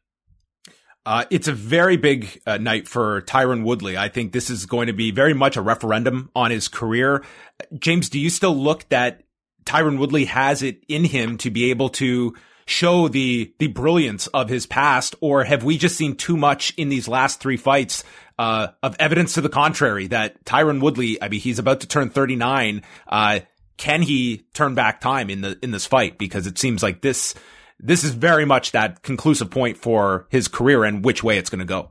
Uh, 1.04 1.26
it's 1.28 1.48
a 1.48 1.52
very 1.52 1.98
big 1.98 2.40
uh, 2.46 2.56
night 2.56 2.88
for 2.88 3.20
Tyron 3.20 3.62
Woodley. 3.62 3.98
I 3.98 4.08
think 4.08 4.32
this 4.32 4.48
is 4.48 4.64
going 4.64 4.86
to 4.86 4.94
be 4.94 5.10
very 5.10 5.34
much 5.34 5.58
a 5.58 5.60
referendum 5.60 6.30
on 6.34 6.50
his 6.50 6.66
career. 6.66 7.22
James, 7.78 8.08
do 8.08 8.18
you 8.18 8.30
still 8.30 8.56
look 8.56 8.88
that 8.88 9.24
Tyron 9.66 9.98
Woodley 9.98 10.24
has 10.24 10.62
it 10.62 10.82
in 10.88 11.04
him 11.04 11.36
to 11.36 11.50
be 11.50 11.68
able 11.68 11.90
to 11.90 12.34
show 12.66 13.08
the 13.08 13.54
the 13.58 13.68
brilliance 13.68 14.26
of 14.28 14.48
his 14.48 14.66
past, 14.66 15.14
or 15.20 15.44
have 15.44 15.64
we 15.64 15.78
just 15.78 15.96
seen 15.96 16.16
too 16.16 16.36
much 16.36 16.74
in 16.76 16.88
these 16.88 17.08
last 17.08 17.40
three 17.40 17.56
fights 17.56 18.04
uh, 18.38 18.68
of 18.82 18.96
evidence 18.98 19.34
to 19.34 19.40
the 19.40 19.48
contrary 19.48 20.08
that 20.08 20.44
Tyron 20.44 20.80
Woodley? 20.80 21.22
I 21.22 21.28
mean, 21.28 21.40
he's 21.40 21.58
about 21.58 21.80
to 21.80 21.86
turn 21.86 22.10
39. 22.10 22.82
Uh, 23.06 23.40
can 23.76 24.02
he 24.02 24.46
turn 24.52 24.74
back 24.74 25.00
time 25.00 25.30
in 25.30 25.40
the 25.40 25.58
in 25.62 25.70
this 25.70 25.86
fight? 25.86 26.18
Because 26.18 26.46
it 26.46 26.58
seems 26.58 26.82
like 26.82 27.00
this 27.00 27.34
this 27.78 28.04
is 28.04 28.10
very 28.10 28.44
much 28.44 28.72
that 28.72 29.02
conclusive 29.02 29.50
point 29.50 29.76
for 29.76 30.26
his 30.30 30.48
career 30.48 30.84
and 30.84 31.04
which 31.04 31.22
way 31.22 31.38
it's 31.38 31.50
going 31.50 31.60
to 31.60 31.64
go. 31.64 31.90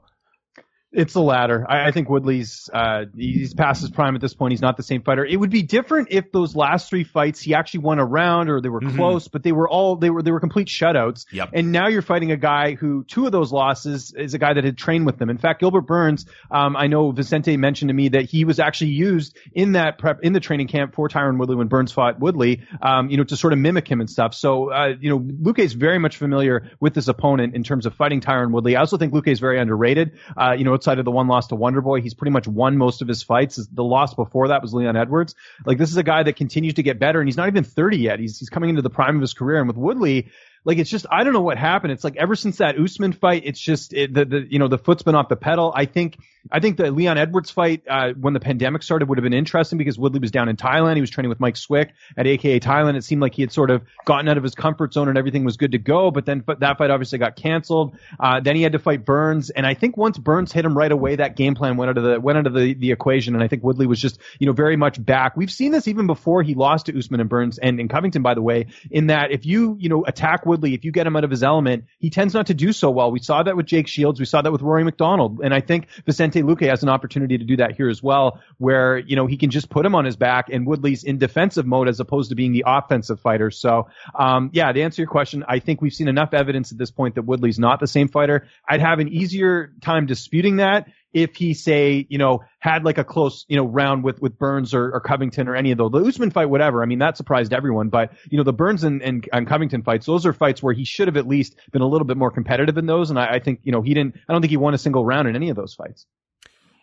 It's 0.95 1.13
the 1.13 1.21
latter. 1.21 1.65
I, 1.67 1.87
I 1.87 1.91
think 1.91 2.09
Woodley's 2.09 2.69
uh, 2.73 3.05
he's 3.15 3.53
past 3.53 3.81
his 3.81 3.91
prime 3.91 4.15
at 4.15 4.21
this 4.21 4.33
point. 4.33 4.53
He's 4.53 4.61
not 4.61 4.77
the 4.77 4.83
same 4.83 5.01
fighter. 5.01 5.25
It 5.25 5.35
would 5.35 5.49
be 5.49 5.61
different 5.61 6.07
if 6.11 6.31
those 6.31 6.55
last 6.55 6.89
three 6.89 7.03
fights 7.03 7.41
he 7.41 7.53
actually 7.53 7.81
won 7.81 7.99
a 7.99 8.05
round 8.05 8.49
or 8.49 8.61
they 8.61 8.69
were 8.69 8.79
mm-hmm. 8.79 8.95
close, 8.95 9.27
but 9.27 9.43
they 9.43 9.51
were 9.51 9.67
all 9.67 9.97
they 9.97 10.09
were 10.09 10.21
they 10.21 10.31
were 10.31 10.39
complete 10.39 10.67
shutouts. 10.67 11.25
Yep. 11.31 11.49
And 11.53 11.73
now 11.73 11.89
you're 11.89 12.01
fighting 12.01 12.31
a 12.31 12.37
guy 12.37 12.75
who 12.75 13.03
two 13.03 13.25
of 13.25 13.33
those 13.33 13.51
losses 13.51 14.13
is 14.13 14.33
a 14.33 14.37
guy 14.37 14.53
that 14.53 14.63
had 14.63 14.77
trained 14.77 15.05
with 15.05 15.17
them. 15.17 15.29
In 15.29 15.37
fact, 15.37 15.59
Gilbert 15.59 15.81
Burns, 15.81 16.25
um, 16.49 16.77
I 16.77 16.87
know 16.87 17.11
Vicente 17.11 17.57
mentioned 17.57 17.89
to 17.89 17.93
me 17.93 18.09
that 18.09 18.23
he 18.23 18.45
was 18.45 18.59
actually 18.59 18.91
used 18.91 19.37
in 19.53 19.73
that 19.73 19.97
prep 19.97 20.21
in 20.23 20.31
the 20.31 20.39
training 20.39 20.67
camp 20.67 20.95
for 20.95 21.09
Tyron 21.09 21.37
Woodley 21.37 21.57
when 21.57 21.67
Burns 21.67 21.91
fought 21.91 22.21
Woodley, 22.21 22.61
um, 22.81 23.09
you 23.09 23.17
know, 23.17 23.25
to 23.25 23.35
sort 23.35 23.51
of 23.51 23.59
mimic 23.59 23.85
him 23.85 23.99
and 23.99 24.09
stuff. 24.09 24.33
So 24.33 24.71
uh, 24.71 24.93
you 24.99 25.09
know, 25.09 25.19
Luque 25.19 25.59
is 25.59 25.73
very 25.73 25.99
much 25.99 26.15
familiar 26.15 26.71
with 26.79 26.93
this 26.93 27.09
opponent 27.09 27.53
in 27.53 27.63
terms 27.63 27.85
of 27.85 27.95
fighting 27.95 28.21
Tyron 28.21 28.51
Woodley. 28.51 28.77
I 28.77 28.79
also 28.79 28.97
think 28.97 29.13
Luque 29.13 29.27
is 29.27 29.41
very 29.41 29.59
underrated. 29.59 30.13
Uh, 30.37 30.53
you 30.57 30.63
know, 30.63 30.73
outside 30.85 30.99
of 30.99 31.05
the 31.05 31.11
one 31.11 31.27
loss 31.27 31.47
to 31.47 31.55
Wonderboy, 31.55 32.01
He's 32.01 32.13
pretty 32.13 32.31
much 32.31 32.47
won 32.47 32.77
most 32.77 33.01
of 33.01 33.07
his 33.07 33.23
fights. 33.23 33.55
The 33.55 33.83
loss 33.83 34.13
before 34.13 34.47
that 34.49 34.61
was 34.61 34.71
Leon 34.73 34.95
Edwards. 34.95 35.33
Like 35.65 35.79
this 35.79 35.89
is 35.89 35.97
a 35.97 36.03
guy 36.03 36.21
that 36.21 36.35
continues 36.35 36.75
to 36.75 36.83
get 36.83 36.99
better, 36.99 37.19
and 37.19 37.27
he's 37.27 37.37
not 37.37 37.47
even 37.47 37.63
30 37.63 37.97
yet. 37.97 38.19
He's 38.19 38.37
he's 38.37 38.49
coming 38.49 38.69
into 38.69 38.83
the 38.83 38.89
prime 38.89 39.15
of 39.15 39.21
his 39.21 39.33
career. 39.33 39.57
And 39.57 39.67
with 39.67 39.77
Woodley, 39.77 40.27
like 40.65 40.79
it's 40.79 40.89
just 40.89 41.05
I 41.09 41.23
don't 41.23 41.33
know 41.33 41.41
what 41.41 41.57
happened. 41.57 41.93
It's 41.93 42.03
like 42.03 42.17
ever 42.17 42.35
since 42.35 42.57
that 42.57 42.77
Usman 42.77 43.13
fight, 43.13 43.43
it's 43.45 43.59
just 43.59 43.93
it, 43.93 44.13
the 44.13 44.25
the 44.25 44.47
you 44.49 44.59
know 44.59 44.67
the 44.67 44.79
foot's 44.79 45.03
been 45.03 45.15
off 45.15 45.29
the 45.29 45.35
pedal. 45.35 45.71
I 45.75 45.85
think 45.85 46.17
I 46.51 46.59
think 46.59 46.77
the 46.77 46.91
Leon 46.91 47.17
Edwards 47.17 47.51
fight 47.51 47.83
uh, 47.89 48.13
when 48.19 48.33
the 48.33 48.39
pandemic 48.39 48.83
started 48.83 49.07
would 49.07 49.17
have 49.17 49.23
been 49.23 49.33
interesting 49.33 49.77
because 49.77 49.97
Woodley 49.97 50.19
was 50.19 50.31
down 50.31 50.49
in 50.49 50.57
Thailand. 50.57 50.95
He 50.95 51.01
was 51.01 51.09
training 51.09 51.29
with 51.29 51.39
Mike 51.39 51.57
Swick 51.57 51.93
at 52.17 52.27
AKA 52.27 52.59
Thailand. 52.59 52.95
It 52.97 53.03
seemed 53.03 53.21
like 53.21 53.35
he 53.35 53.41
had 53.41 53.51
sort 53.51 53.71
of 53.71 53.83
gotten 54.05 54.27
out 54.27 54.37
of 54.37 54.43
his 54.43 54.55
comfort 54.55 54.93
zone 54.93 55.07
and 55.07 55.17
everything 55.17 55.43
was 55.43 55.57
good 55.57 55.71
to 55.71 55.77
go. 55.77 56.11
But 56.11 56.25
then 56.25 56.39
but 56.39 56.59
that 56.61 56.77
fight 56.77 56.89
obviously 56.89 57.19
got 57.19 57.35
canceled. 57.35 57.97
Uh, 58.19 58.39
then 58.39 58.55
he 58.55 58.63
had 58.63 58.73
to 58.73 58.79
fight 58.79 59.05
Burns, 59.05 59.51
and 59.51 59.65
I 59.65 59.75
think 59.75 59.97
once 59.97 60.17
Burns 60.17 60.51
hit 60.51 60.65
him 60.65 60.75
right 60.77 60.91
away, 60.91 61.15
that 61.15 61.35
game 61.35 61.53
plan 61.53 61.77
went 61.77 61.89
out 61.89 61.97
of 61.97 62.03
the 62.03 62.19
went 62.19 62.37
out 62.39 62.47
of 62.47 62.53
the, 62.53 62.73
the 62.73 62.91
equation. 62.91 63.35
And 63.35 63.43
I 63.43 63.47
think 63.47 63.63
Woodley 63.63 63.87
was 63.87 63.99
just 63.99 64.19
you 64.39 64.47
know 64.47 64.53
very 64.53 64.77
much 64.77 65.03
back. 65.03 65.37
We've 65.37 65.51
seen 65.51 65.71
this 65.71 65.87
even 65.87 66.07
before 66.07 66.41
he 66.41 66.55
lost 66.55 66.87
to 66.87 66.97
Usman 66.97 67.19
and 67.19 67.29
Burns 67.29 67.59
and 67.59 67.79
in 67.79 67.87
Covington, 67.87 68.23
by 68.23 68.33
the 68.33 68.41
way, 68.41 68.67
in 68.89 69.07
that 69.07 69.31
if 69.31 69.45
you 69.45 69.77
you 69.79 69.89
know 69.89 70.03
attack 70.05 70.45
Woodley, 70.45 70.54
if 70.63 70.85
you 70.85 70.91
get 70.91 71.05
him 71.05 71.15
out 71.15 71.23
of 71.23 71.31
his 71.31 71.43
element, 71.43 71.85
he 71.99 72.09
tends 72.09 72.33
not 72.33 72.47
to 72.47 72.53
do 72.53 72.71
so 72.71 72.89
well. 72.89 73.11
We 73.11 73.19
saw 73.19 73.43
that 73.43 73.55
with 73.55 73.65
Jake 73.65 73.87
Shields. 73.87 74.19
We 74.19 74.25
saw 74.25 74.41
that 74.41 74.51
with 74.51 74.61
Rory 74.61 74.83
MacDonald, 74.83 75.41
and 75.43 75.53
I 75.53 75.61
think 75.61 75.87
Vicente 76.05 76.41
Luque 76.41 76.67
has 76.69 76.83
an 76.83 76.89
opportunity 76.89 77.37
to 77.37 77.43
do 77.43 77.57
that 77.57 77.75
here 77.75 77.89
as 77.89 78.01
well, 78.01 78.39
where, 78.57 78.97
you 78.97 79.15
know, 79.15 79.27
he 79.27 79.37
can 79.37 79.49
just 79.49 79.69
put 79.69 79.85
him 79.85 79.95
on 79.95 80.05
his 80.05 80.15
back 80.15 80.47
and 80.51 80.65
Woodley's 80.65 81.03
in 81.03 81.17
defensive 81.17 81.65
mode 81.65 81.87
as 81.87 81.99
opposed 81.99 82.29
to 82.29 82.35
being 82.35 82.53
the 82.53 82.63
offensive 82.65 83.19
fighter. 83.19 83.51
So, 83.51 83.87
um, 84.17 84.49
yeah, 84.53 84.71
to 84.71 84.81
answer 84.81 85.01
your 85.01 85.09
question, 85.09 85.43
I 85.47 85.59
think 85.59 85.81
we've 85.81 85.93
seen 85.93 86.07
enough 86.07 86.33
evidence 86.33 86.71
at 86.71 86.77
this 86.77 86.91
point 86.91 87.15
that 87.15 87.23
Woodley's 87.23 87.59
not 87.59 87.79
the 87.79 87.87
same 87.87 88.07
fighter. 88.07 88.47
I'd 88.67 88.81
have 88.81 88.99
an 88.99 89.09
easier 89.09 89.73
time 89.81 90.05
disputing 90.05 90.57
that 90.57 90.87
if 91.15 91.37
he 91.37 91.53
say, 91.53 92.05
you 92.09 92.17
know, 92.17 92.43
had 92.59 92.83
like 92.83 92.97
a 92.97 93.03
close, 93.05 93.45
you 93.47 93.55
know, 93.55 93.65
round 93.65 94.03
with, 94.03 94.21
with 94.21 94.37
Burns 94.37 94.73
or, 94.73 94.91
or 94.91 94.99
Covington 94.99 95.47
or 95.47 95.55
any 95.55 95.71
of 95.71 95.77
those. 95.77 95.93
The 95.93 96.03
Usman 96.03 96.29
fight, 96.29 96.49
whatever. 96.49 96.83
I 96.83 96.85
mean, 96.85 96.99
that 96.99 97.15
surprised 97.15 97.53
everyone. 97.53 97.87
But, 97.87 98.11
you 98.29 98.37
know, 98.37 98.43
the 98.43 98.51
Burns 98.51 98.83
and, 98.83 99.01
and, 99.01 99.27
and 99.31 99.47
Covington 99.47 99.81
fights, 99.81 100.05
those 100.05 100.25
are 100.25 100.33
fights 100.33 100.61
where 100.61 100.73
he 100.73 100.83
should 100.83 101.07
have 101.07 101.15
at 101.15 101.25
least 101.25 101.55
been 101.71 101.81
a 101.81 101.87
little 101.87 102.05
bit 102.05 102.17
more 102.17 102.31
competitive 102.31 102.77
in 102.77 102.85
those. 102.85 103.11
And 103.11 103.17
I, 103.17 103.35
I 103.35 103.39
think, 103.39 103.61
you 103.63 103.71
know, 103.71 103.81
he 103.81 103.93
didn't, 103.93 104.17
I 104.27 104.33
don't 104.33 104.41
think 104.41 104.51
he 104.51 104.57
won 104.57 104.73
a 104.73 104.77
single 104.77 105.05
round 105.05 105.29
in 105.29 105.37
any 105.37 105.49
of 105.49 105.55
those 105.55 105.73
fights. 105.73 106.05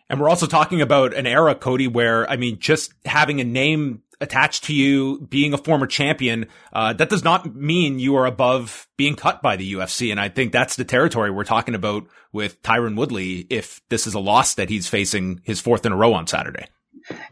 And 0.09 0.19
we're 0.19 0.29
also 0.29 0.47
talking 0.47 0.81
about 0.81 1.13
an 1.13 1.27
era, 1.27 1.53
Cody, 1.53 1.87
where, 1.87 2.27
I 2.27 2.35
mean, 2.35 2.57
just 2.59 2.91
having 3.05 3.39
a 3.39 3.43
name 3.43 4.01
attached 4.23 4.63
to 4.63 4.73
you, 4.73 5.27
being 5.29 5.53
a 5.53 5.57
former 5.57 5.85
champion, 5.85 6.47
uh, 6.71 6.93
that 6.93 7.09
does 7.09 7.23
not 7.23 7.53
mean 7.55 7.99
you 7.99 8.15
are 8.15 8.25
above 8.25 8.87
being 8.97 9.15
cut 9.15 9.41
by 9.41 9.55
the 9.55 9.73
UFC. 9.73 10.09
And 10.09 10.19
I 10.19 10.29
think 10.29 10.51
that's 10.51 10.75
the 10.75 10.85
territory 10.85 11.29
we're 11.29 11.43
talking 11.43 11.75
about 11.75 12.07
with 12.31 12.61
Tyron 12.63 12.95
Woodley 12.95 13.45
if 13.49 13.81
this 13.89 14.07
is 14.07 14.15
a 14.15 14.19
loss 14.19 14.55
that 14.55 14.69
he's 14.69 14.87
facing 14.87 15.41
his 15.43 15.59
fourth 15.59 15.85
in 15.85 15.91
a 15.91 15.97
row 15.97 16.13
on 16.13 16.25
Saturday. 16.25 16.65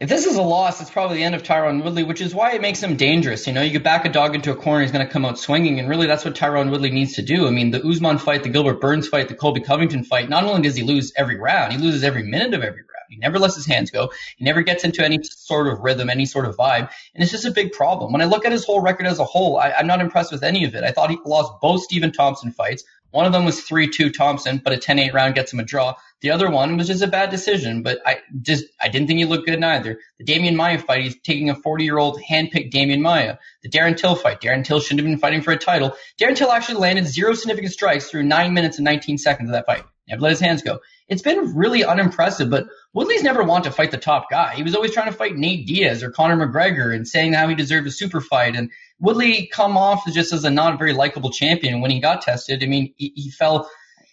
If 0.00 0.08
this 0.08 0.26
is 0.26 0.36
a 0.36 0.42
loss, 0.42 0.80
it's 0.80 0.90
probably 0.90 1.18
the 1.18 1.24
end 1.24 1.34
of 1.34 1.42
Tyron 1.42 1.82
Woodley, 1.82 2.02
which 2.02 2.20
is 2.20 2.34
why 2.34 2.52
it 2.52 2.60
makes 2.60 2.82
him 2.82 2.96
dangerous. 2.96 3.46
You 3.46 3.52
know, 3.52 3.62
you 3.62 3.70
get 3.70 3.84
back 3.84 4.04
a 4.04 4.08
dog 4.08 4.34
into 4.34 4.50
a 4.50 4.56
corner, 4.56 4.82
he's 4.82 4.92
going 4.92 5.06
to 5.06 5.12
come 5.12 5.24
out 5.24 5.38
swinging, 5.38 5.78
and 5.78 5.88
really 5.88 6.06
that's 6.06 6.24
what 6.24 6.34
Tyron 6.34 6.70
Woodley 6.70 6.90
needs 6.90 7.14
to 7.14 7.22
do. 7.22 7.46
I 7.46 7.50
mean, 7.50 7.70
the 7.70 7.86
Usman 7.86 8.18
fight, 8.18 8.42
the 8.42 8.48
Gilbert 8.48 8.80
Burns 8.80 9.08
fight, 9.08 9.28
the 9.28 9.34
Colby 9.34 9.60
Covington 9.60 10.04
fight, 10.04 10.28
not 10.28 10.44
only 10.44 10.62
does 10.62 10.76
he 10.76 10.82
lose 10.82 11.12
every 11.16 11.38
round, 11.38 11.72
he 11.72 11.78
loses 11.78 12.04
every 12.04 12.22
minute 12.22 12.54
of 12.54 12.62
every 12.62 12.82
round. 12.82 12.88
He 13.12 13.18
never 13.18 13.38
lets 13.38 13.54
his 13.54 13.66
hands 13.66 13.90
go. 13.90 14.10
He 14.38 14.44
never 14.44 14.62
gets 14.62 14.84
into 14.84 15.04
any 15.04 15.20
sort 15.22 15.68
of 15.68 15.80
rhythm, 15.80 16.08
any 16.08 16.24
sort 16.24 16.46
of 16.46 16.56
vibe. 16.56 16.90
And 17.14 17.22
it's 17.22 17.30
just 17.30 17.44
a 17.44 17.50
big 17.50 17.72
problem. 17.72 18.10
When 18.10 18.22
I 18.22 18.24
look 18.24 18.46
at 18.46 18.52
his 18.52 18.64
whole 18.64 18.80
record 18.80 19.06
as 19.06 19.18
a 19.18 19.24
whole, 19.24 19.58
I, 19.58 19.68
I, 19.68 19.80
am 19.80 19.86
not 19.86 20.00
impressed 20.00 20.32
with 20.32 20.42
any 20.42 20.64
of 20.64 20.74
it. 20.74 20.82
I 20.82 20.92
thought 20.92 21.10
he 21.10 21.18
lost 21.26 21.52
both 21.60 21.82
Stephen 21.82 22.10
Thompson 22.10 22.52
fights. 22.52 22.84
One 23.12 23.26
of 23.26 23.32
them 23.32 23.44
was 23.44 23.60
3-2 23.60 24.12
Thompson, 24.12 24.60
but 24.64 24.72
a 24.72 24.76
10-8 24.76 25.12
round 25.12 25.34
gets 25.34 25.52
him 25.52 25.60
a 25.60 25.64
draw. 25.64 25.94
The 26.22 26.30
other 26.30 26.50
one 26.50 26.76
was 26.76 26.86
just 26.86 27.02
a 27.02 27.08
bad 27.08 27.30
decision, 27.30 27.82
but 27.82 28.00
I 28.06 28.20
just 28.40 28.64
I 28.80 28.88
didn't 28.88 29.08
think 29.08 29.18
he 29.18 29.24
looked 29.24 29.46
good 29.46 29.60
neither. 29.60 29.98
The 30.18 30.24
Demian 30.24 30.54
Maya 30.54 30.78
fight, 30.78 31.02
he's 31.02 31.20
taking 31.20 31.50
a 31.50 31.54
40 31.54 31.84
year 31.84 31.98
old 31.98 32.20
handpicked 32.22 32.72
Demian 32.72 33.00
Maya. 33.00 33.36
The 33.62 33.68
Darren 33.68 33.96
Till 33.96 34.14
fight, 34.14 34.40
Darren 34.40 34.64
Till 34.64 34.80
shouldn't 34.80 35.00
have 35.00 35.06
been 35.06 35.18
fighting 35.18 35.42
for 35.42 35.52
a 35.52 35.58
title. 35.58 35.94
Darren 36.20 36.36
Till 36.36 36.52
actually 36.52 36.78
landed 36.78 37.06
zero 37.06 37.34
significant 37.34 37.72
strikes 37.72 38.08
through 38.08 38.22
nine 38.22 38.54
minutes 38.54 38.78
and 38.78 38.84
19 38.84 39.18
seconds 39.18 39.48
of 39.50 39.52
that 39.52 39.66
fight. 39.66 39.84
Never 40.12 40.22
let 40.22 40.30
his 40.30 40.40
hands 40.40 40.62
go. 40.62 40.80
It's 41.08 41.22
been 41.22 41.54
really 41.56 41.84
unimpressive, 41.84 42.48
but 42.50 42.66
Woodley's 42.92 43.22
never 43.22 43.42
wanted 43.42 43.64
to 43.64 43.70
fight 43.72 43.90
the 43.90 43.98
top 43.98 44.30
guy. 44.30 44.54
He 44.54 44.62
was 44.62 44.74
always 44.74 44.92
trying 44.92 45.10
to 45.10 45.16
fight 45.16 45.36
Nate 45.36 45.66
Diaz 45.66 46.02
or 46.02 46.10
Conor 46.10 46.36
McGregor 46.36 46.94
and 46.94 47.06
saying 47.08 47.32
how 47.32 47.48
he 47.48 47.54
deserved 47.54 47.86
a 47.86 47.90
super 47.90 48.20
fight. 48.20 48.54
And 48.54 48.70
Woodley 49.00 49.48
come 49.52 49.76
off 49.76 50.04
just 50.12 50.32
as 50.32 50.44
a 50.44 50.50
not 50.50 50.78
very 50.78 50.92
likable 50.92 51.30
champion 51.30 51.80
when 51.80 51.90
he 51.90 52.00
got 52.00 52.22
tested. 52.22 52.62
I 52.62 52.66
mean, 52.66 52.94
he, 52.96 53.12
he 53.16 53.30
fell 53.30 53.68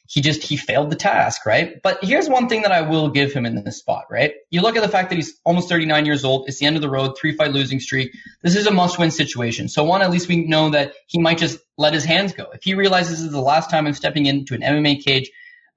he 0.09 0.21
just 0.21 0.41
he 0.41 0.57
failed 0.57 0.89
the 0.89 0.95
task, 0.95 1.45
right? 1.45 1.79
But 1.83 2.03
here's 2.03 2.27
one 2.27 2.49
thing 2.49 2.63
that 2.63 2.71
I 2.71 2.81
will 2.81 3.09
give 3.09 3.31
him 3.31 3.45
in 3.45 3.63
this 3.63 3.77
spot, 3.77 4.05
right? 4.09 4.33
You 4.49 4.61
look 4.61 4.75
at 4.75 4.81
the 4.81 4.89
fact 4.89 5.09
that 5.09 5.17
he's 5.17 5.39
almost 5.45 5.69
39 5.69 6.07
years 6.07 6.25
old. 6.25 6.49
It's 6.49 6.57
the 6.57 6.65
end 6.65 6.75
of 6.75 6.81
the 6.81 6.89
road, 6.89 7.15
three 7.15 7.35
fight 7.35 7.51
losing 7.51 7.79
streak. 7.79 8.11
This 8.41 8.55
is 8.55 8.65
a 8.65 8.71
must 8.71 8.97
win 8.97 9.11
situation. 9.11 9.69
So 9.69 9.83
one, 9.83 10.01
at 10.01 10.09
least 10.09 10.27
we 10.27 10.47
know 10.47 10.71
that 10.71 10.93
he 11.05 11.19
might 11.19 11.37
just 11.37 11.59
let 11.77 11.93
his 11.93 12.05
hands 12.05 12.33
go. 12.33 12.47
If 12.51 12.63
he 12.63 12.73
realizes 12.73 13.19
this 13.19 13.27
is 13.27 13.31
the 13.31 13.39
last 13.39 13.69
time 13.69 13.85
I'm 13.85 13.93
stepping 13.93 14.25
into 14.25 14.55
an 14.55 14.61
MMA 14.61 15.05
cage, 15.05 15.29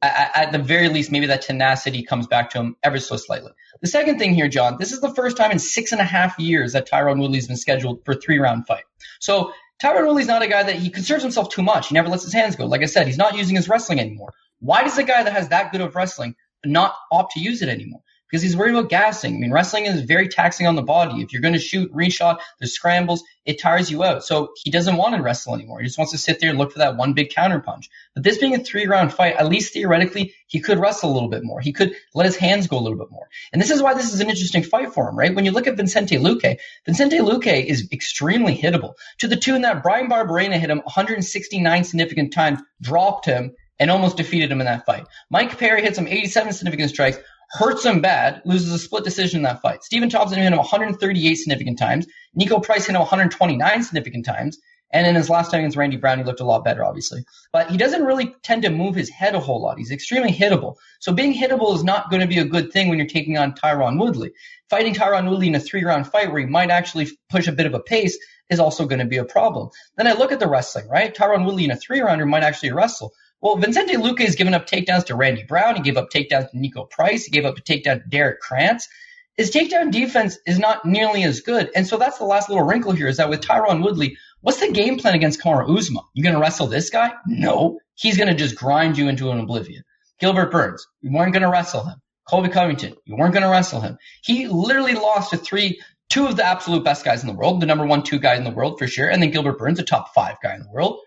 at 0.03 0.53
the 0.53 0.59
very 0.59 0.89
least, 0.89 1.13
maybe 1.13 1.27
that 1.27 1.43
tenacity 1.43 2.03
comes 2.03 2.27
back 2.27 2.51
to 2.51 2.59
him 2.59 2.77
ever 2.83 2.99
so 2.99 3.17
slightly. 3.17 3.53
The 3.81 3.89
second 3.89 4.19
thing 4.19 4.35
here, 4.35 4.49
John, 4.49 4.77
this 4.79 4.93
is 4.93 5.01
the 5.01 5.15
first 5.15 5.37
time 5.37 5.51
in 5.53 5.59
six 5.59 5.93
and 5.93 6.01
a 6.01 6.05
half 6.05 6.39
years 6.39 6.73
that 6.73 6.89
Tyron 6.89 7.21
Woodley's 7.21 7.47
been 7.47 7.57
scheduled 7.57 8.05
for 8.05 8.13
a 8.13 8.17
three 8.17 8.39
round 8.39 8.67
fight. 8.67 8.85
So 9.21 9.53
Tyron 9.83 10.07
Woodley's 10.07 10.27
not 10.27 10.43
a 10.43 10.49
guy 10.49 10.63
that 10.65 10.77
he 10.77 10.91
conserves 10.91 11.23
himself 11.23 11.51
too 11.51 11.63
much. 11.63 11.89
He 11.89 11.95
never 11.95 12.09
lets 12.09 12.25
his 12.25 12.33
hands 12.33 12.57
go. 12.57 12.67
Like 12.67 12.83
I 12.83 12.87
said, 12.87 13.07
he's 13.07 13.19
not 13.19 13.37
using 13.37 13.57
his 13.57 13.69
wrestling 13.69 14.01
anymore. 14.01 14.33
Why 14.59 14.83
does 14.83 14.99
a 14.99 15.05
guy 15.05 15.23
that 15.23 15.33
has 15.33 15.49
that 15.49 15.73
good 15.73 15.81
of 15.81 15.95
wrestling 15.97 16.35
not 16.65 16.95
opt 17.11 17.33
to 17.33 17.41
use 17.41 17.63
it 17.63 17.69
anymore? 17.69 18.02
Because 18.33 18.43
he's 18.43 18.57
worried 18.57 18.75
about 18.75 18.89
gassing. 18.89 19.37
I 19.37 19.39
mean, 19.39 19.53
wrestling 19.53 19.85
is 19.85 20.01
very 20.01 20.27
taxing 20.27 20.67
on 20.67 20.75
the 20.75 20.83
body. 20.83 21.21
If 21.21 21.35
you're 21.35 21.43
going 21.43 21.53
to 21.53 21.61
shoot, 21.61 21.93
reshot, 21.93 22.39
there's 22.59 22.73
scrambles, 22.73 23.23
it 23.45 23.61
tires 23.61 23.91
you 23.91 24.03
out. 24.03 24.25
So 24.25 24.55
he 24.57 24.71
doesn't 24.71 24.97
want 24.97 25.15
to 25.15 25.23
wrestle 25.23 25.55
anymore. 25.55 25.81
He 25.81 25.87
just 25.87 25.99
wants 25.99 26.13
to 26.13 26.19
sit 26.19 26.41
there 26.41 26.49
and 26.49 26.59
look 26.59 26.73
for 26.73 26.79
that 26.79 26.97
one 26.97 27.13
big 27.13 27.29
counter 27.29 27.61
punch. 27.61 27.91
But 28.15 28.25
this 28.25 28.39
being 28.39 28.55
a 28.55 28.59
three 28.59 28.87
round 28.87 29.13
fight, 29.13 29.37
at 29.37 29.49
least 29.49 29.75
theoretically, 29.75 30.33
he 30.47 30.61
could 30.61 30.79
wrestle 30.79 31.13
a 31.13 31.13
little 31.13 31.29
bit 31.29 31.45
more. 31.45 31.61
He 31.61 31.75
could 31.75 31.95
let 32.15 32.25
his 32.25 32.37
hands 32.37 32.69
go 32.69 32.79
a 32.79 32.81
little 32.81 32.99
bit 32.99 33.11
more. 33.11 33.29
And 33.53 33.61
this 33.61 33.71
is 33.71 33.83
why 33.83 33.93
this 33.93 34.15
is 34.15 34.21
an 34.21 34.31
interesting 34.31 34.63
fight 34.63 34.95
for 34.95 35.11
him, 35.11 35.17
right? 35.17 35.35
When 35.35 35.45
you 35.45 35.51
look 35.51 35.67
at 35.67 35.77
Vincente 35.77 36.17
Luque, 36.17 36.57
Vincente 36.87 37.19
Luque 37.19 37.63
is 37.63 37.87
extremely 37.93 38.57
hittable 38.57 38.95
to 39.19 39.29
the 39.29 39.37
tune 39.37 39.61
that 39.63 39.83
Bryan 39.83 40.09
Barberena 40.09 40.59
hit 40.59 40.71
him 40.71 40.79
169 40.79 41.85
significant 41.85 42.33
times, 42.33 42.61
dropped 42.81 43.27
him, 43.27 43.55
and 43.83 43.91
almost 43.91 44.17
defeated 44.17 44.53
him 44.53 44.61
in 44.61 44.67
that 44.67 44.87
fight. 44.87 45.07
Mike 45.29 45.59
Perry 45.59 45.83
hits 45.83 45.99
him 45.99 46.07
87 46.07 46.53
significant 46.53 46.91
strikes, 46.91 47.19
hurts 47.53 47.85
him 47.85 48.01
bad, 48.01 48.43
loses 48.45 48.73
a 48.73 48.79
split 48.79 49.05
decision 49.05 49.39
in 49.39 49.43
that 49.45 49.61
fight. 49.61 49.85
Stephen 49.85 50.09
Thompson 50.09 50.39
hit 50.39 50.53
him 50.53 50.59
138 50.59 51.35
significant 51.35 51.79
times. 51.79 52.07
Niko 52.39 52.63
Price 52.63 52.87
hit 52.87 52.95
him 52.95 53.01
129 53.01 53.83
significant 53.83 54.25
times. 54.25 54.59
And 54.95 55.07
in 55.07 55.15
his 55.15 55.31
last 55.31 55.51
time 55.51 55.61
against 55.61 55.77
Randy 55.77 55.97
Brown, 55.97 56.19
he 56.19 56.25
looked 56.25 56.41
a 56.41 56.45
lot 56.45 56.65
better, 56.65 56.85
obviously. 56.85 57.25
But 57.51 57.71
he 57.71 57.79
doesn't 57.79 58.05
really 58.05 58.35
tend 58.43 58.63
to 58.63 58.71
move 58.71 58.95
his 58.95 59.09
head 59.09 59.35
a 59.35 59.41
whole 59.41 59.63
lot. 59.63 59.79
He's 59.79 59.91
extremely 59.91 60.33
hittable. 60.33 60.77
So 61.01 61.13
being 61.13 61.33
hittable 61.35 61.75
is 61.75 61.83
not 61.83 62.11
going 62.11 62.21
to 62.21 62.27
be 62.27 62.39
a 62.39 62.45
good 62.45 62.73
thing 62.73 62.89
when 62.89 62.99
you're 62.99 63.07
taking 63.07 63.39
on 63.39 63.55
Tyron 63.55 63.99
Woodley. 63.99 64.33
Fighting 64.69 64.95
Tyron 64.95 65.31
Woodley 65.31 65.49
in 65.49 65.55
a 65.55 65.61
three 65.61 65.85
round 65.85 66.07
fight 66.07 66.31
where 66.31 66.41
he 66.41 66.47
might 66.47 66.71
actually 66.71 67.09
push 67.31 67.49
a 67.49 67.53
bit 67.53 67.67
of 67.67 67.75
a 67.75 67.81
pace 67.81 68.19
is 68.51 68.61
also 68.61 68.87
going 68.87 68.99
to 68.99 69.07
be 69.07 69.17
a 69.17 69.25
problem. 69.25 69.71
Then 69.97 70.07
I 70.07 70.13
look 70.13 70.31
at 70.31 70.41
the 70.41 70.49
wrestling, 70.49 70.89
right? 70.89 71.15
Tyron 71.15 71.47
Woodley 71.47 71.65
in 71.65 71.71
a 71.71 71.77
three 71.77 72.01
rounder 72.01 72.27
might 72.27 72.43
actually 72.43 72.73
wrestle. 72.73 73.13
Well, 73.43 73.57
Vicente 73.57 73.95
Luque 73.95 74.21
has 74.21 74.37
given 74.37 74.55
up 74.55 74.69
takedowns 74.69 75.07
to 75.07 75.17
Randy 75.17 75.43
Brown. 75.43 75.75
He 75.75 75.83
gave 75.83 75.97
up 75.97 76.11
takedowns 76.11 76.53
to 76.53 76.57
Niko 76.57 76.89
Price. 76.89 77.25
He 77.25 77.33
gave 77.33 77.45
up 77.45 77.59
a 77.59 77.61
takedown 77.61 78.03
to 78.03 78.09
Derrick 78.09 78.41
Krantz. 78.41 78.89
His 79.37 79.51
takedown 79.51 79.91
defense 79.91 80.39
is 80.47 80.61
not 80.61 80.85
nearly 80.85 81.25
as 81.25 81.41
good. 81.41 81.71
And 81.75 81.87
so 81.87 81.97
that's 81.97 82.19
the 82.19 82.25
last 82.25 82.49
little 82.49 82.65
wrinkle 82.65 82.93
here 82.93 83.09
is 83.09 83.17
that 83.17 83.31
with 83.31 83.41
Tyron 83.41 83.83
Woodley, 83.83 84.17
what's 84.43 84.61
the 84.61 84.71
game 84.71 84.99
plan 84.99 85.15
against 85.15 85.41
Kamaru 85.41 85.77
Usman? 85.77 86.05
You 86.15 86.23
going 86.23 86.37
to 86.37 86.41
wrestle 86.41 86.69
this 86.69 86.91
guy? 86.91 87.13
No. 87.27 87.81
He's 87.95 88.17
going 88.17 88.29
to 88.29 88.35
just 88.35 88.55
grind 88.55 88.97
you 88.97 89.09
into 89.09 89.31
an 89.31 89.41
oblivion. 89.41 89.83
Gilbert 90.21 90.53
Burns, 90.53 90.87
you 91.01 91.11
weren't 91.11 91.33
going 91.33 91.43
to 91.43 91.51
wrestle 91.51 91.85
him. 91.85 92.01
Colby 92.29 92.49
Covington, 92.49 92.95
you 93.07 93.17
weren't 93.17 93.33
going 93.33 93.43
to 93.43 93.51
wrestle 93.51 93.81
him. 93.81 93.99
He 94.23 94.47
literally 94.47 94.95
lost 94.95 95.31
to 95.31 95.37
three, 95.37 95.81
two 96.09 96.27
of 96.27 96.37
the 96.37 96.45
absolute 96.45 96.85
best 96.85 97.05
guys 97.05 97.23
in 97.23 97.27
the 97.27 97.35
world, 97.35 97.61
the 97.61 97.67
number 97.67 97.87
one, 97.87 98.05
two 98.05 98.21
guy 98.21 98.37
in 98.37 98.45
the 98.45 98.51
world 98.51 98.79
for 98.79 98.87
sure, 98.87 99.09
and 99.09 99.21
then 99.21 99.33
Gilbert 99.33 99.59
Burns, 99.59 99.81
a 99.81 99.83
top 99.83 100.15
five 100.15 100.37
guy 100.41 100.55
in 100.55 100.63
the 100.63 100.71
world. 100.71 101.01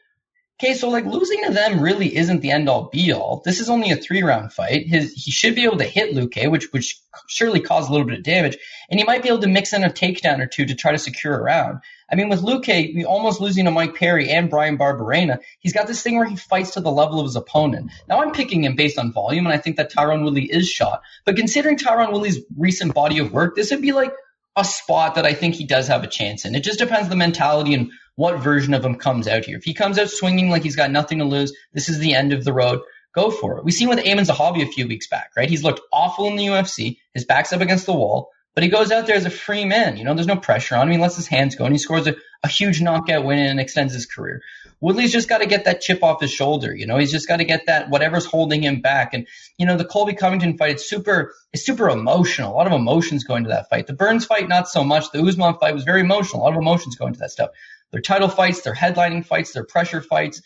Okay, 0.58 0.74
so 0.74 0.88
like 0.88 1.06
losing 1.06 1.44
to 1.44 1.52
them 1.52 1.82
really 1.82 2.15
isn't 2.15 2.39
the 2.39 2.52
end 2.52 2.70
all 2.70 2.89
be 2.89 3.12
all. 3.12 3.41
This 3.44 3.60
is 3.60 3.70
only 3.70 3.91
a 3.91 3.98
three 3.98 4.24
round 4.24 4.54
fight. 4.54 4.88
His 4.88 5.12
he 5.12 5.30
should 5.30 5.54
be 5.54 5.65
able 5.65 5.80
to 5.80 5.84
hit 5.84 6.15
Luque, 6.15 6.50
which 6.50 6.72
which 6.72 6.98
surely 7.28 7.60
cause 7.60 7.89
a 7.89 7.91
little 7.91 8.08
bit 8.08 8.20
of 8.20 8.24
damage, 8.24 8.58
and 8.89 8.98
he 8.98 9.06
might 9.06 9.22
be 9.22 9.28
able 9.28 9.41
to 9.41 9.48
mix 9.48 9.74
in 9.74 9.84
a 9.84 9.89
takedown 9.89 10.39
or 10.39 10.48
two 10.48 10.65
to 10.65 10.74
try 10.76 10.94
to 10.94 10.98
secure 10.98 11.38
a 11.38 11.44
round. 11.44 11.80
I 12.10 12.15
mean, 12.15 12.30
with 12.30 12.41
we 12.41 13.04
almost 13.04 13.41
losing 13.41 13.65
to 13.65 13.72
Mike 13.72 13.96
Perry 13.96 14.30
and 14.30 14.50
Bryan 14.50 14.78
Barberena, 14.78 15.39
he's 15.60 15.74
got 15.74 15.88
this 15.88 16.02
thing 16.02 16.15
where 16.15 16.28
he 16.28 16.38
fights 16.38 16.72
to 16.72 16.80
the 16.80 16.91
level 16.91 17.20
of 17.20 17.26
his 17.26 17.36
opponent. 17.36 17.91
Now 18.08 18.22
I'm 18.22 18.32
picking 18.32 18.63
him 18.63 18.76
based 18.76 18.98
on 18.98 19.12
volume, 19.12 19.46
and 19.46 19.54
I 19.54 19.58
think 19.58 19.76
that 19.76 19.91
Tyron 19.91 20.24
Woodley 20.24 20.46
is 20.46 20.70
shot. 20.70 21.02
But 21.26 21.36
considering 21.36 21.78
Tyron 21.78 22.13
Woodley's 22.13 22.39
recent 22.58 22.94
body 22.94 23.20
of 23.20 23.34
work, 23.34 23.58
this 23.58 23.72
would 23.72 23.82
be 23.82 23.91
like 23.91 24.13
a 24.56 24.63
spot 24.63 25.15
that 25.15 25.26
I 25.26 25.34
think 25.34 25.56
he 25.56 25.65
does 25.65 25.88
have 25.89 26.04
a 26.04 26.08
chance 26.08 26.46
in. 26.46 26.56
It 26.56 26.63
just 26.63 26.80
depends 26.80 27.10
the 27.10 27.15
mentality 27.18 27.74
and 27.74 27.91
what 28.15 28.39
version 28.39 28.73
of 28.73 28.84
him 28.84 28.95
comes 28.95 29.28
out 29.28 29.45
here. 29.45 29.58
If 29.58 29.63
he 29.63 29.73
comes 29.73 29.99
out 29.99 30.10
swinging 30.10 30.49
like 30.49 30.63
he's 30.63 30.75
got 30.75 30.91
nothing 30.91 31.19
to 31.19 31.25
lose, 31.25 31.54
this 31.73 31.89
is 31.89 31.99
the 31.99 32.13
end 32.13 32.34
of 32.34 32.43
the 32.43 32.54
road. 32.54 32.82
Go 33.13 33.32
for 33.32 33.58
it. 33.58 33.63
We 33.63 33.71
seen 33.71 33.88
with 33.88 33.99
Aiemann 33.99 34.28
Zahabi 34.28 34.62
a 34.62 34.71
few 34.71 34.88
weeks 34.88 35.08
back, 35.08 35.32
right? 35.38 35.49
He's 35.49 35.63
looked 35.63 35.82
awful 35.91 36.28
in 36.28 36.36
the 36.36 36.47
UFC. 36.47 36.97
His 37.13 37.25
back's 37.25 37.54
up 37.54 37.62
against 37.62 37.86
the 37.86 37.93
wall, 37.93 38.32
but 38.54 38.63
he 38.63 38.69
goes 38.69 38.91
out 38.91 39.08
there 39.08 39.15
as 39.15 39.25
a 39.25 39.30
free 39.30 39.63
man. 39.63 39.95
You 39.95 40.04
know, 40.04 40.13
there's 40.13 40.28
no 40.28 40.36
pressure 40.36 40.75
on 40.75 40.88
him. 40.88 40.93
He 40.93 40.97
lets 40.97 41.15
his 41.15 41.28
hands 41.28 41.56
go 41.56 41.65
and 41.65 41.73
he 41.73 41.78
scores 41.78 42.08
a, 42.08 42.15
a 42.43 42.49
huge 42.49 42.82
knockout 42.82 43.23
win 43.23 43.39
and 43.39 43.60
extends 43.60 43.93
his 43.93 44.06
career. 44.06 44.41
Woodley's 44.82 45.13
just 45.13 45.30
got 45.30 45.38
to 45.39 45.45
get 45.45 45.65
that 45.65 45.82
chip 45.82 46.04
off 46.04 46.21
his 46.21 46.32
shoulder. 46.32 46.75
You 46.75 46.86
know, 46.86 46.97
he's 46.97 47.12
just 47.12 47.28
got 47.28 47.38
to 47.38 47.45
get 47.45 47.65
that 47.67 47.89
whatever's 47.89 48.25
holding 48.25 48.63
him 48.63 48.82
back. 48.82 49.13
And 49.13 49.28
you 49.58 49.65
know, 49.65 49.78
the 49.78 49.86
Colby 49.86 50.13
Covington 50.13 50.58
fight, 50.58 50.71
it's 50.71 50.89
super, 50.89 51.34
it's 51.54 51.65
super 51.65 51.89
emotional. 51.89 52.51
A 52.51 52.56
lot 52.56 52.67
of 52.67 52.73
emotions 52.73 53.23
going 53.23 53.45
to 53.45 53.49
that 53.49 53.69
fight. 53.69 53.88
The 53.88 53.93
Burns 53.93 54.25
fight, 54.25 54.49
not 54.49 54.67
so 54.67 54.84
much. 54.84 55.12
The 55.12 55.23
Usman 55.23 55.56
fight 55.56 55.73
was 55.73 55.84
very 55.86 56.01
emotional. 56.01 56.41
A 56.41 56.43
lot 56.43 56.54
of 56.54 56.60
emotions 56.60 56.97
going 56.97 57.13
to 57.13 57.19
that 57.19 57.32
stuff. 57.32 57.51
Their 57.91 58.02
title 58.02 58.28
fights, 58.28 58.62
their 58.62 58.76
headlining 58.76 59.26
fights, 59.26 59.54
their 59.54 59.65
pressure 59.65 60.02
fights. 60.02 60.41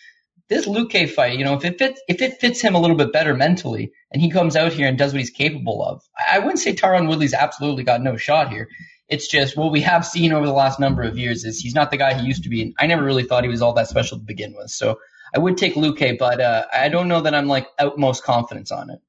This 0.49 0.67
Luque 0.67 1.09
fight, 1.09 1.37
you 1.37 1.45
know, 1.45 1.53
if 1.53 1.63
it 1.63 1.77
fits, 1.77 2.01
if 2.07 2.21
it 2.21 2.39
fits 2.39 2.59
him 2.59 2.73
a 2.73 2.79
little 2.79 2.97
bit 2.97 3.13
better 3.13 3.35
mentally, 3.35 3.91
and 4.11 4.21
he 4.21 4.31
comes 4.31 4.55
out 4.55 4.73
here 4.73 4.87
and 4.87 4.97
does 4.97 5.13
what 5.13 5.19
he's 5.19 5.29
capable 5.29 5.83
of, 5.83 6.01
I 6.27 6.39
wouldn't 6.39 6.59
say 6.59 6.73
Tyron 6.73 7.07
Woodley's 7.07 7.35
absolutely 7.35 7.83
got 7.83 8.01
no 8.01 8.17
shot 8.17 8.49
here. 8.49 8.67
It's 9.07 9.27
just 9.27 9.57
what 9.57 9.71
we 9.71 9.81
have 9.81 10.05
seen 10.05 10.33
over 10.33 10.45
the 10.45 10.53
last 10.53 10.79
number 10.79 11.03
of 11.03 11.17
years 11.17 11.43
is 11.43 11.59
he's 11.59 11.75
not 11.75 11.91
the 11.91 11.97
guy 11.97 12.13
he 12.13 12.27
used 12.27 12.43
to 12.43 12.49
be. 12.49 12.61
And 12.61 12.75
I 12.79 12.87
never 12.87 13.03
really 13.03 13.23
thought 13.23 13.43
he 13.43 13.49
was 13.49 13.61
all 13.61 13.73
that 13.73 13.87
special 13.87 14.17
to 14.19 14.23
begin 14.23 14.55
with. 14.55 14.69
So 14.69 14.99
I 15.35 15.39
would 15.39 15.57
take 15.57 15.75
Luque, 15.75 16.17
but 16.17 16.39
uh, 16.39 16.65
I 16.73 16.89
don't 16.89 17.07
know 17.07 17.21
that 17.21 17.35
I'm 17.35 17.47
like 17.47 17.67
utmost 17.77 18.23
confidence 18.23 18.71
on 18.71 18.89
it. 18.89 18.99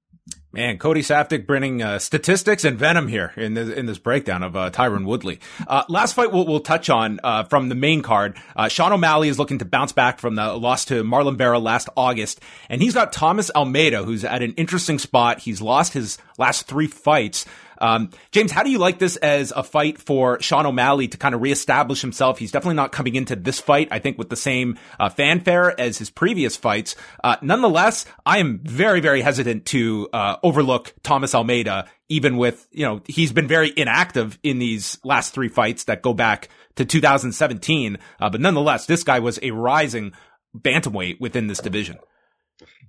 Man, 0.53 0.79
Cody 0.79 1.03
Saftik 1.03 1.47
bringing 1.47 1.81
uh, 1.81 2.01
statistics 2.01 2.65
and 2.65 2.77
venom 2.77 3.07
here 3.07 3.33
in 3.37 3.55
this 3.55 3.69
in 3.69 3.87
this 3.87 3.99
breakdown 3.99 4.43
of 4.43 4.57
uh, 4.57 4.71
Tyron 4.71 5.05
Woodley. 5.05 5.39
Uh, 5.65 5.85
last 5.89 6.15
fight 6.15 6.33
we'll, 6.33 6.45
we'll 6.45 6.59
touch 6.59 6.91
on 6.91 7.21
uh, 7.23 7.45
from 7.45 7.69
the 7.69 7.77
main 7.77 8.03
card. 8.03 8.37
Uh, 8.57 8.67
Sean 8.67 8.93
O'Malley 8.93 9.29
is 9.29 9.39
looking 9.39 9.59
to 9.59 9.65
bounce 9.65 9.93
back 9.93 10.19
from 10.19 10.35
the 10.35 10.55
loss 10.55 10.87
to 10.87 11.05
Marlon 11.05 11.37
Vera 11.37 11.61
last 11.61 11.89
August, 11.97 12.41
and 12.69 12.83
he's 12.83 12.95
got 12.95 13.13
Thomas 13.13 13.49
Almeida, 13.55 14.03
who's 14.03 14.25
at 14.25 14.43
an 14.43 14.53
interesting 14.55 14.99
spot. 14.99 15.39
He's 15.39 15.63
lost 15.63 15.93
his 15.93 16.19
last 16.37 16.67
three 16.67 16.89
fights. 16.89 17.47
Um, 17.81 18.11
James, 18.31 18.53
how 18.53 18.63
do 18.63 18.71
you 18.71 18.79
like 18.79 18.99
this 18.99 19.17
as 19.17 19.53
a 19.55 19.63
fight 19.63 20.01
for 20.01 20.41
Sean 20.41 20.67
O'Malley 20.67 21.09
to 21.09 21.17
kind 21.17 21.35
of 21.35 21.41
reestablish 21.41 22.01
himself? 22.01 22.39
He's 22.39 22.53
definitely 22.53 22.77
not 22.77 22.93
coming 22.93 23.15
into 23.15 23.37
this 23.37 23.61
fight, 23.61 23.89
I 23.91 23.99
think, 23.99 24.19
with 24.19 24.29
the 24.29 24.37
same 24.37 24.79
uh, 24.99 25.09
fanfare 25.09 25.79
as 25.81 25.99
his 25.99 26.11
previous 26.11 26.57
fights. 26.57 26.97
Uh, 27.25 27.37
nonetheless, 27.43 28.07
I 28.27 28.39
am 28.39 28.61
very, 28.63 29.01
very 29.01 29.23
hesitant 29.23 29.67
to 29.67 30.09
uh, 30.13 30.37
overlook 30.43 30.95
Thomas 31.03 31.35
Almeida, 31.35 31.89
even 32.09 32.37
with, 32.37 32.67
you 32.73 32.85
know, 32.85 33.01
he's 33.07 33.33
been 33.33 33.49
very 33.49 33.73
inactive 33.77 34.39
in 34.43 34.59
these 34.59 34.99
last 35.05 35.33
three 35.33 35.49
fights 35.49 35.85
that 35.85 36.03
go 36.03 36.13
back 36.13 36.49
to 36.77 36.85
2017. 36.85 37.99
Uh, 38.21 38.31
but 38.31 38.41
nonetheless, 38.41 38.87
this 38.87 39.05
guy 39.05 39.21
was 39.21 39.39
a 39.43 39.51
rising 39.53 40.13
bantamweight 40.57 41.21
within 41.21 41.47
this 41.47 41.61
division. 41.61 41.99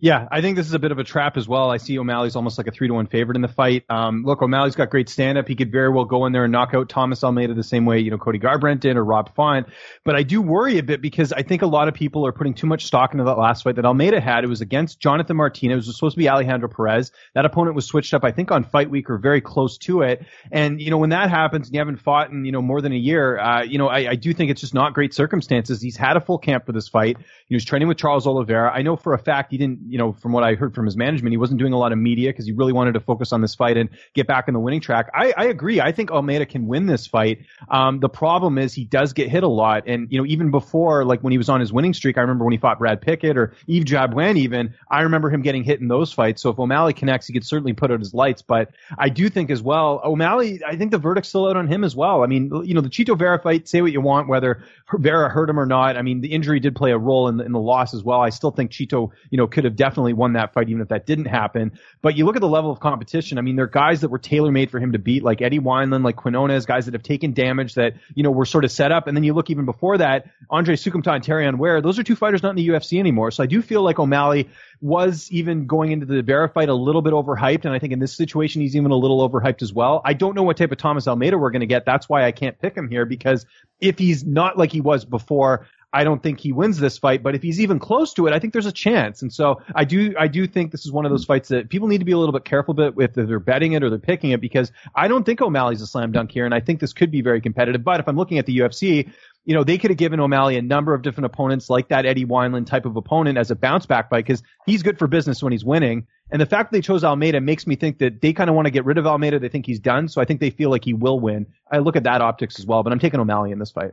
Yeah, 0.04 0.28
I 0.32 0.42
think 0.42 0.58
this 0.58 0.66
is 0.66 0.74
a 0.74 0.80
bit 0.80 0.92
of 0.92 0.98
a 0.98 1.04
trap 1.04 1.38
as 1.38 1.48
well. 1.48 1.70
I 1.70 1.78
see 1.78 2.00
O'Malley's 2.00 2.36
almost 2.36 2.58
like 2.58 2.66
a 2.66 2.72
three 2.72 2.88
to 2.88 2.94
one 2.96 3.06
favorite 3.06 3.36
in 3.36 3.44
the 3.44 3.48
fight. 3.48 3.86
Um, 3.88 4.24
look, 4.24 4.42
O'Malley's 4.42 4.76
got 4.76 4.90
great 4.90 5.10
stand 5.10 5.38
up. 5.38 5.48
He 5.48 5.56
could 5.56 5.72
very 5.72 5.90
well 5.90 6.06
go 6.06 6.26
in 6.26 6.34
there 6.34 6.44
and 6.44 6.52
knock 6.52 6.74
out 6.74 6.90
Thomas 6.90 7.24
Almeida 7.24 7.54
the 7.54 7.62
same 7.62 7.86
way, 7.86 8.00
you 8.00 8.10
know, 8.10 8.18
Cody 8.18 8.40
Garbrandt 8.40 8.80
did 8.80 8.98
or 8.98 9.06
Rob 9.06 9.36
Font. 9.36 9.68
But 10.04 10.16
I 10.16 10.24
do 10.24 10.42
worry 10.42 10.80
a 10.80 10.84
bit 10.84 11.04
because 11.04 11.32
I 11.32 11.44
think 11.44 11.62
a 11.62 11.68
lot 11.68 11.88
of 11.88 11.94
people 11.94 12.26
are 12.26 12.32
putting 12.32 12.56
too 12.56 12.66
much 12.66 12.86
stock 12.86 13.14
into 13.14 13.26
that 13.26 13.38
last 13.38 13.62
fight 13.62 13.76
that 13.76 13.86
Almeida 13.86 14.20
had. 14.20 14.44
It 14.44 14.48
was 14.48 14.62
against 14.62 15.00
Jonathan 15.00 15.38
Martinez. 15.38 15.86
It 15.86 15.90
was 15.90 15.96
supposed 15.98 16.16
to 16.16 16.20
be 16.20 16.28
Alejandro 16.28 16.68
Perez. 16.68 17.12
That 17.36 17.46
opponent 17.46 17.76
was 17.76 17.86
switched 17.86 18.16
up, 18.16 18.24
I 18.24 18.32
think, 18.32 18.50
on 18.50 18.64
fight 18.64 18.90
week 18.90 19.08
or 19.08 19.20
very 19.20 19.40
close 19.40 19.78
to 19.80 20.02
it. 20.02 20.26
And, 20.52 20.82
you 20.82 20.90
know, 20.90 20.98
when 20.98 21.12
that 21.12 21.30
happens 21.30 21.68
and 21.68 21.76
you 21.76 21.80
haven't 21.80 21.98
fought 21.98 22.32
in, 22.32 22.44
you 22.44 22.52
know, 22.52 22.64
more 22.64 22.82
than 22.82 22.92
a 22.92 22.98
year, 22.98 23.38
uh, 23.38 23.62
you 23.62 23.78
know, 23.78 23.88
I, 23.88 24.10
I 24.10 24.16
do 24.16 24.34
think 24.34 24.50
it's 24.50 24.62
just 24.62 24.74
not 24.74 24.96
great 24.96 25.14
circumstances. 25.14 25.80
He's 25.80 25.96
had 25.96 26.18
a 26.18 26.22
full 26.22 26.40
camp 26.40 26.66
for 26.66 26.72
this 26.72 26.88
fight. 26.88 27.18
He 27.52 27.56
was 27.56 27.66
training 27.66 27.90
with 27.90 27.98
Charles 27.98 28.26
Oliveira. 28.26 28.72
I 28.74 28.82
know 28.82 28.96
for 28.96 29.14
a 29.14 29.18
fact 29.18 29.52
he 29.52 29.58
didn't, 29.58 29.80
you 29.86 29.98
know, 29.98 30.14
from 30.14 30.32
what 30.32 30.42
I 30.42 30.56
heard 30.56 30.74
from 30.74 30.86
his 30.86 30.96
management, 30.96 31.34
he 31.34 31.38
wasn't 31.38 31.60
doing 31.60 31.74
a 31.74 31.78
lot 31.78 31.92
of 31.92 31.98
media 31.98 32.30
because 32.30 32.46
he 32.46 32.54
really 32.54 32.72
wanted 32.72 32.94
to 32.94 33.02
focus 33.02 33.34
on 33.34 33.42
this 33.42 33.56
fight 33.56 33.76
and 33.76 33.90
get 34.14 34.26
back 34.26 34.48
in 34.48 34.54
the 34.54 34.60
winning 34.62 34.80
track. 34.80 35.10
I, 35.14 35.34
I 35.36 35.46
agree. 35.48 35.82
I 35.82 35.92
think 35.92 36.12
Almeida 36.12 36.46
can 36.46 36.66
win 36.66 36.86
this 36.86 37.08
fight. 37.08 37.40
Um, 37.68 38.00
the 38.00 38.08
problem 38.08 38.58
is 38.58 38.74
he 38.74 38.86
does 38.86 39.12
get 39.12 39.28
hit 39.28 39.44
a 39.44 39.50
lot. 39.50 39.84
And, 39.86 40.10
you 40.10 40.18
know, 40.18 40.26
even 40.28 40.50
before, 40.50 41.04
like 41.04 41.20
when 41.20 41.32
he 41.32 41.38
was 41.38 41.50
on 41.50 41.60
his 41.60 41.74
winning 41.74 41.94
streak, 41.94 42.18
I 42.18 42.22
remember 42.22 42.46
when 42.46 42.54
he 42.54 42.58
fought 42.58 42.80
Brad 42.80 43.02
Pickett 43.02 43.36
or 43.36 43.54
Yves 43.68 43.84
Jabouin 43.84 44.38
even, 44.38 44.74
I 44.90 45.02
remember 45.02 45.30
him 45.30 45.42
getting 45.42 45.66
hit 45.66 45.82
in 45.82 45.90
those 45.90 46.14
fights. 46.14 46.42
So 46.42 46.52
if 46.52 46.58
O'Malley 46.58 46.94
connects, 46.94 47.28
he 47.28 47.34
could 47.34 47.46
certainly 47.46 47.74
put 47.74 47.92
out 47.92 48.00
his 48.00 48.14
lights. 48.14 48.42
But 48.42 48.72
I 48.98 49.10
do 49.10 49.28
think 49.28 49.50
as 49.50 49.62
well, 49.62 50.00
O'Malley, 50.06 50.62
I 50.66 50.78
think 50.78 50.92
the 50.92 51.00
verdict's 51.00 51.28
still 51.28 51.50
out 51.50 51.58
on 51.58 51.68
him 51.68 51.84
as 51.84 51.98
well. 51.98 52.24
I 52.24 52.28
mean, 52.28 52.50
you 52.64 52.74
know, 52.76 52.82
the 52.82 52.88
Chito 52.88 53.20
Vera 53.20 53.42
fight, 53.42 53.68
say 53.68 53.82
what 53.82 53.92
you 53.92 54.00
want, 54.00 54.30
whether 54.30 54.64
Vera 54.94 55.28
hurt 55.28 55.50
him 55.50 55.60
or 55.60 55.66
not. 55.66 55.98
I 55.98 56.02
mean, 56.02 56.22
the 56.22 56.32
injury 56.32 56.62
did 56.62 56.78
play 56.78 56.92
a 56.92 56.98
role 56.98 57.28
in 57.28 57.41
the, 57.42 57.46
in 57.46 57.52
the 57.52 57.60
loss 57.60 57.94
as 57.94 58.04
well. 58.04 58.22
I 58.22 58.30
still 58.30 58.52
think 58.52 58.72
Chito, 58.72 59.10
you 59.30 59.38
know, 59.38 59.48
could 59.48 59.66
have 59.66 59.76
definitely 59.76 60.14
won 60.14 60.34
that 60.34 60.54
fight 60.54 60.70
even 60.70 60.82
if 60.82 60.90
that 60.90 61.06
didn't 61.06 61.26
happen. 61.26 61.74
But 62.02 62.16
you 62.16 62.26
look 62.26 62.36
at 62.36 62.42
the 62.42 62.48
level 62.48 62.72
of 62.72 62.80
competition. 62.80 63.38
I 63.38 63.42
mean, 63.42 63.56
there 63.56 63.66
are 63.66 63.70
guys 63.70 64.02
that 64.02 64.10
were 64.10 64.20
tailor 64.20 64.52
made 64.52 64.72
for 64.72 64.80
him 64.80 64.94
to 64.94 65.00
beat, 65.00 65.24
like 65.24 65.42
Eddie 65.42 65.60
Wineland, 65.60 66.04
like 66.04 66.16
Quinones, 66.16 66.66
guys 66.66 66.86
that 66.86 66.94
have 66.94 67.04
taken 67.04 67.34
damage 67.34 67.76
that, 67.76 67.94
you 68.16 68.24
know, 68.24 68.32
were 68.32 68.46
sort 68.46 68.64
of 68.64 68.72
set 68.72 68.92
up. 68.92 69.08
And 69.08 69.16
then 69.16 69.24
you 69.24 69.34
look 69.34 69.50
even 69.50 69.66
before 69.66 69.98
that, 69.98 70.30
Andre 70.50 70.76
Soukhamthath 70.76 71.16
and 71.16 71.24
Terrion 71.24 71.58
Ware, 71.58 71.82
those 71.82 72.00
are 72.00 72.04
two 72.04 72.16
fighters 72.16 72.44
not 72.44 72.52
in 72.52 72.56
the 72.56 72.68
UFC 72.68 73.00
anymore. 73.00 73.32
So 73.32 73.44
I 73.44 73.48
do 73.48 73.62
feel 73.62 73.82
like 73.84 74.00
O'Malley 74.00 74.50
was 74.82 75.30
even 75.32 75.68
going 75.68 75.92
into 75.92 76.06
the 76.06 76.22
Vera 76.22 76.50
fight 76.50 76.70
a 76.70 76.74
little 76.74 77.02
bit 77.02 77.14
overhyped. 77.14 77.66
And 77.66 77.74
I 77.74 77.80
think 77.80 77.94
in 77.94 78.00
this 78.00 78.16
situation, 78.16 78.62
he's 78.62 78.76
even 78.76 78.92
a 78.92 78.96
little 78.96 79.28
overhyped 79.28 79.62
as 79.62 79.72
well. 79.72 80.02
I 80.04 80.14
don't 80.14 80.36
know 80.36 80.44
what 80.44 80.58
type 80.58 80.72
of 80.72 80.78
Thomas 80.78 81.08
Almeida 81.08 81.38
we're 81.38 81.52
going 81.52 81.62
to 81.62 81.68
get. 81.68 81.86
That's 81.86 82.10
why 82.10 82.26
I 82.26 82.32
can't 82.32 82.60
pick 82.60 82.76
him 82.76 82.90
here 82.90 83.06
because 83.06 83.46
if 83.80 83.98
he's 83.98 84.24
not 84.24 84.58
like 84.58 84.72
he 84.72 84.82
was 84.82 85.06
before, 85.06 85.68
I 85.94 86.06
don't 86.06 86.24
think 86.24 86.40
he 86.40 86.54
wins 86.54 86.80
this 86.80 86.98
fight, 86.98 87.22
but 87.22 87.36
if 87.36 87.42
he's 87.42 87.60
even 87.60 87.78
close 87.78 88.14
to 88.14 88.28
it, 88.28 88.34
I 88.34 88.40
think 88.40 88.54
there's 88.54 88.66
a 88.66 88.72
chance. 88.72 89.22
And 89.22 89.32
so 89.32 89.62
I 89.76 89.84
do, 89.84 90.14
I 90.18 90.28
do 90.28 90.48
think 90.48 90.72
this 90.72 90.86
is 90.86 90.92
one 90.92 91.06
of 91.06 91.12
those 91.12 91.26
fights 91.26 91.50
that 91.50 91.70
people 91.70 91.90
need 91.90 91.98
to 91.98 92.06
be 92.06 92.14
a 92.14 92.18
little 92.18 92.32
bit 92.32 92.46
careful 92.46 92.74
with 92.74 93.18
if 93.18 93.28
they're 93.28 93.40
betting 93.40 93.74
it 93.74 93.84
or 93.84 93.90
they're 93.90 94.00
picking 94.00 94.32
it 94.32 94.40
because 94.40 94.72
I 94.96 95.10
don't 95.10 95.26
think 95.26 95.42
O'Malley's 95.42 95.82
a 95.82 95.88
slam 95.88 96.14
dunk 96.14 96.32
here. 96.32 96.46
And 96.46 96.54
I 96.54 96.62
think 96.62 96.80
this 96.80 96.94
could 96.94 97.12
be 97.12 97.22
very 97.22 97.42
competitive. 97.42 97.84
But 97.84 98.00
if 98.00 98.08
I'm 98.08 98.16
looking 98.16 98.38
at 98.38 98.46
the 98.46 98.58
UFC, 98.60 99.12
you 99.44 99.54
know, 99.54 99.66
they 99.66 99.78
could 99.78 99.90
have 99.90 99.98
given 99.98 100.20
O'Malley 100.22 100.56
a 100.56 100.62
number 100.62 100.94
of 100.94 101.02
different 101.02 101.26
opponents 101.26 101.70
like 101.70 101.90
that 101.90 102.06
Eddie 102.06 102.26
Wineland 102.26 102.68
type 102.68 102.86
of 102.86 102.96
opponent 102.96 103.38
as 103.38 103.52
a 103.52 103.56
bounce 103.56 103.86
back 103.86 104.10
fight 104.10 104.26
because 104.26 104.44
he's 104.66 104.84
good 104.84 104.98
for 104.98 105.08
business 105.08 105.44
when 105.44 105.52
he's 105.52 105.66
winning. 105.66 106.08
And 106.32 106.40
the 106.42 106.46
fact 106.46 106.72
that 106.72 106.78
they 106.78 106.82
chose 106.82 107.04
Almeida 107.04 107.42
makes 107.42 107.68
me 107.68 107.76
think 107.76 107.98
that 107.98 108.22
they 108.22 108.32
kind 108.32 108.50
of 108.50 108.56
want 108.56 108.68
to 108.68 108.72
get 108.72 108.86
rid 108.86 108.98
of 108.98 109.06
Almeida. 109.06 109.40
They 109.40 109.50
think 109.50 109.66
he's 109.66 109.80
done. 109.80 110.08
So 110.08 110.22
I 110.22 110.26
think 110.26 110.40
they 110.40 110.52
feel 110.52 110.70
like 110.70 110.86
he 110.86 110.94
will 110.94 111.20
win. 111.20 111.48
I 111.70 111.80
look 111.80 111.98
at 111.98 112.04
that 112.04 112.22
optics 112.22 112.60
as 112.60 112.66
well, 112.66 112.82
but 112.82 112.94
I'm 112.94 113.00
taking 113.00 113.20
O'Malley 113.20 113.52
in 113.52 113.60
this 113.60 113.72
fight. 113.72 113.92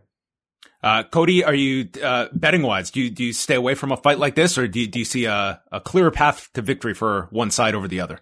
Uh, 0.83 1.03
Cody, 1.03 1.43
are 1.43 1.55
you 1.55 1.89
uh, 2.03 2.27
betting 2.33 2.63
wise? 2.63 2.91
Do 2.91 3.01
you 3.01 3.11
do 3.11 3.25
you 3.25 3.33
stay 3.33 3.57
away 3.57 3.75
from 3.75 3.91
a 3.91 3.97
fight 3.97 4.19
like 4.19 4.37
this, 4.37 4.57
or 4.57 4.69
do 4.69 4.81
you, 4.81 4.87
do 4.87 5.01
you 5.01 5.05
see 5.05 5.25
a, 5.25 5.61
a 5.73 5.81
clearer 5.81 6.11
path 6.11 6.51
to 6.55 6.63
victory 6.63 6.95
for 6.95 7.27
one 7.31 7.51
side 7.51 7.75
over 7.75 7.89
the 7.89 8.01
other? 8.01 8.21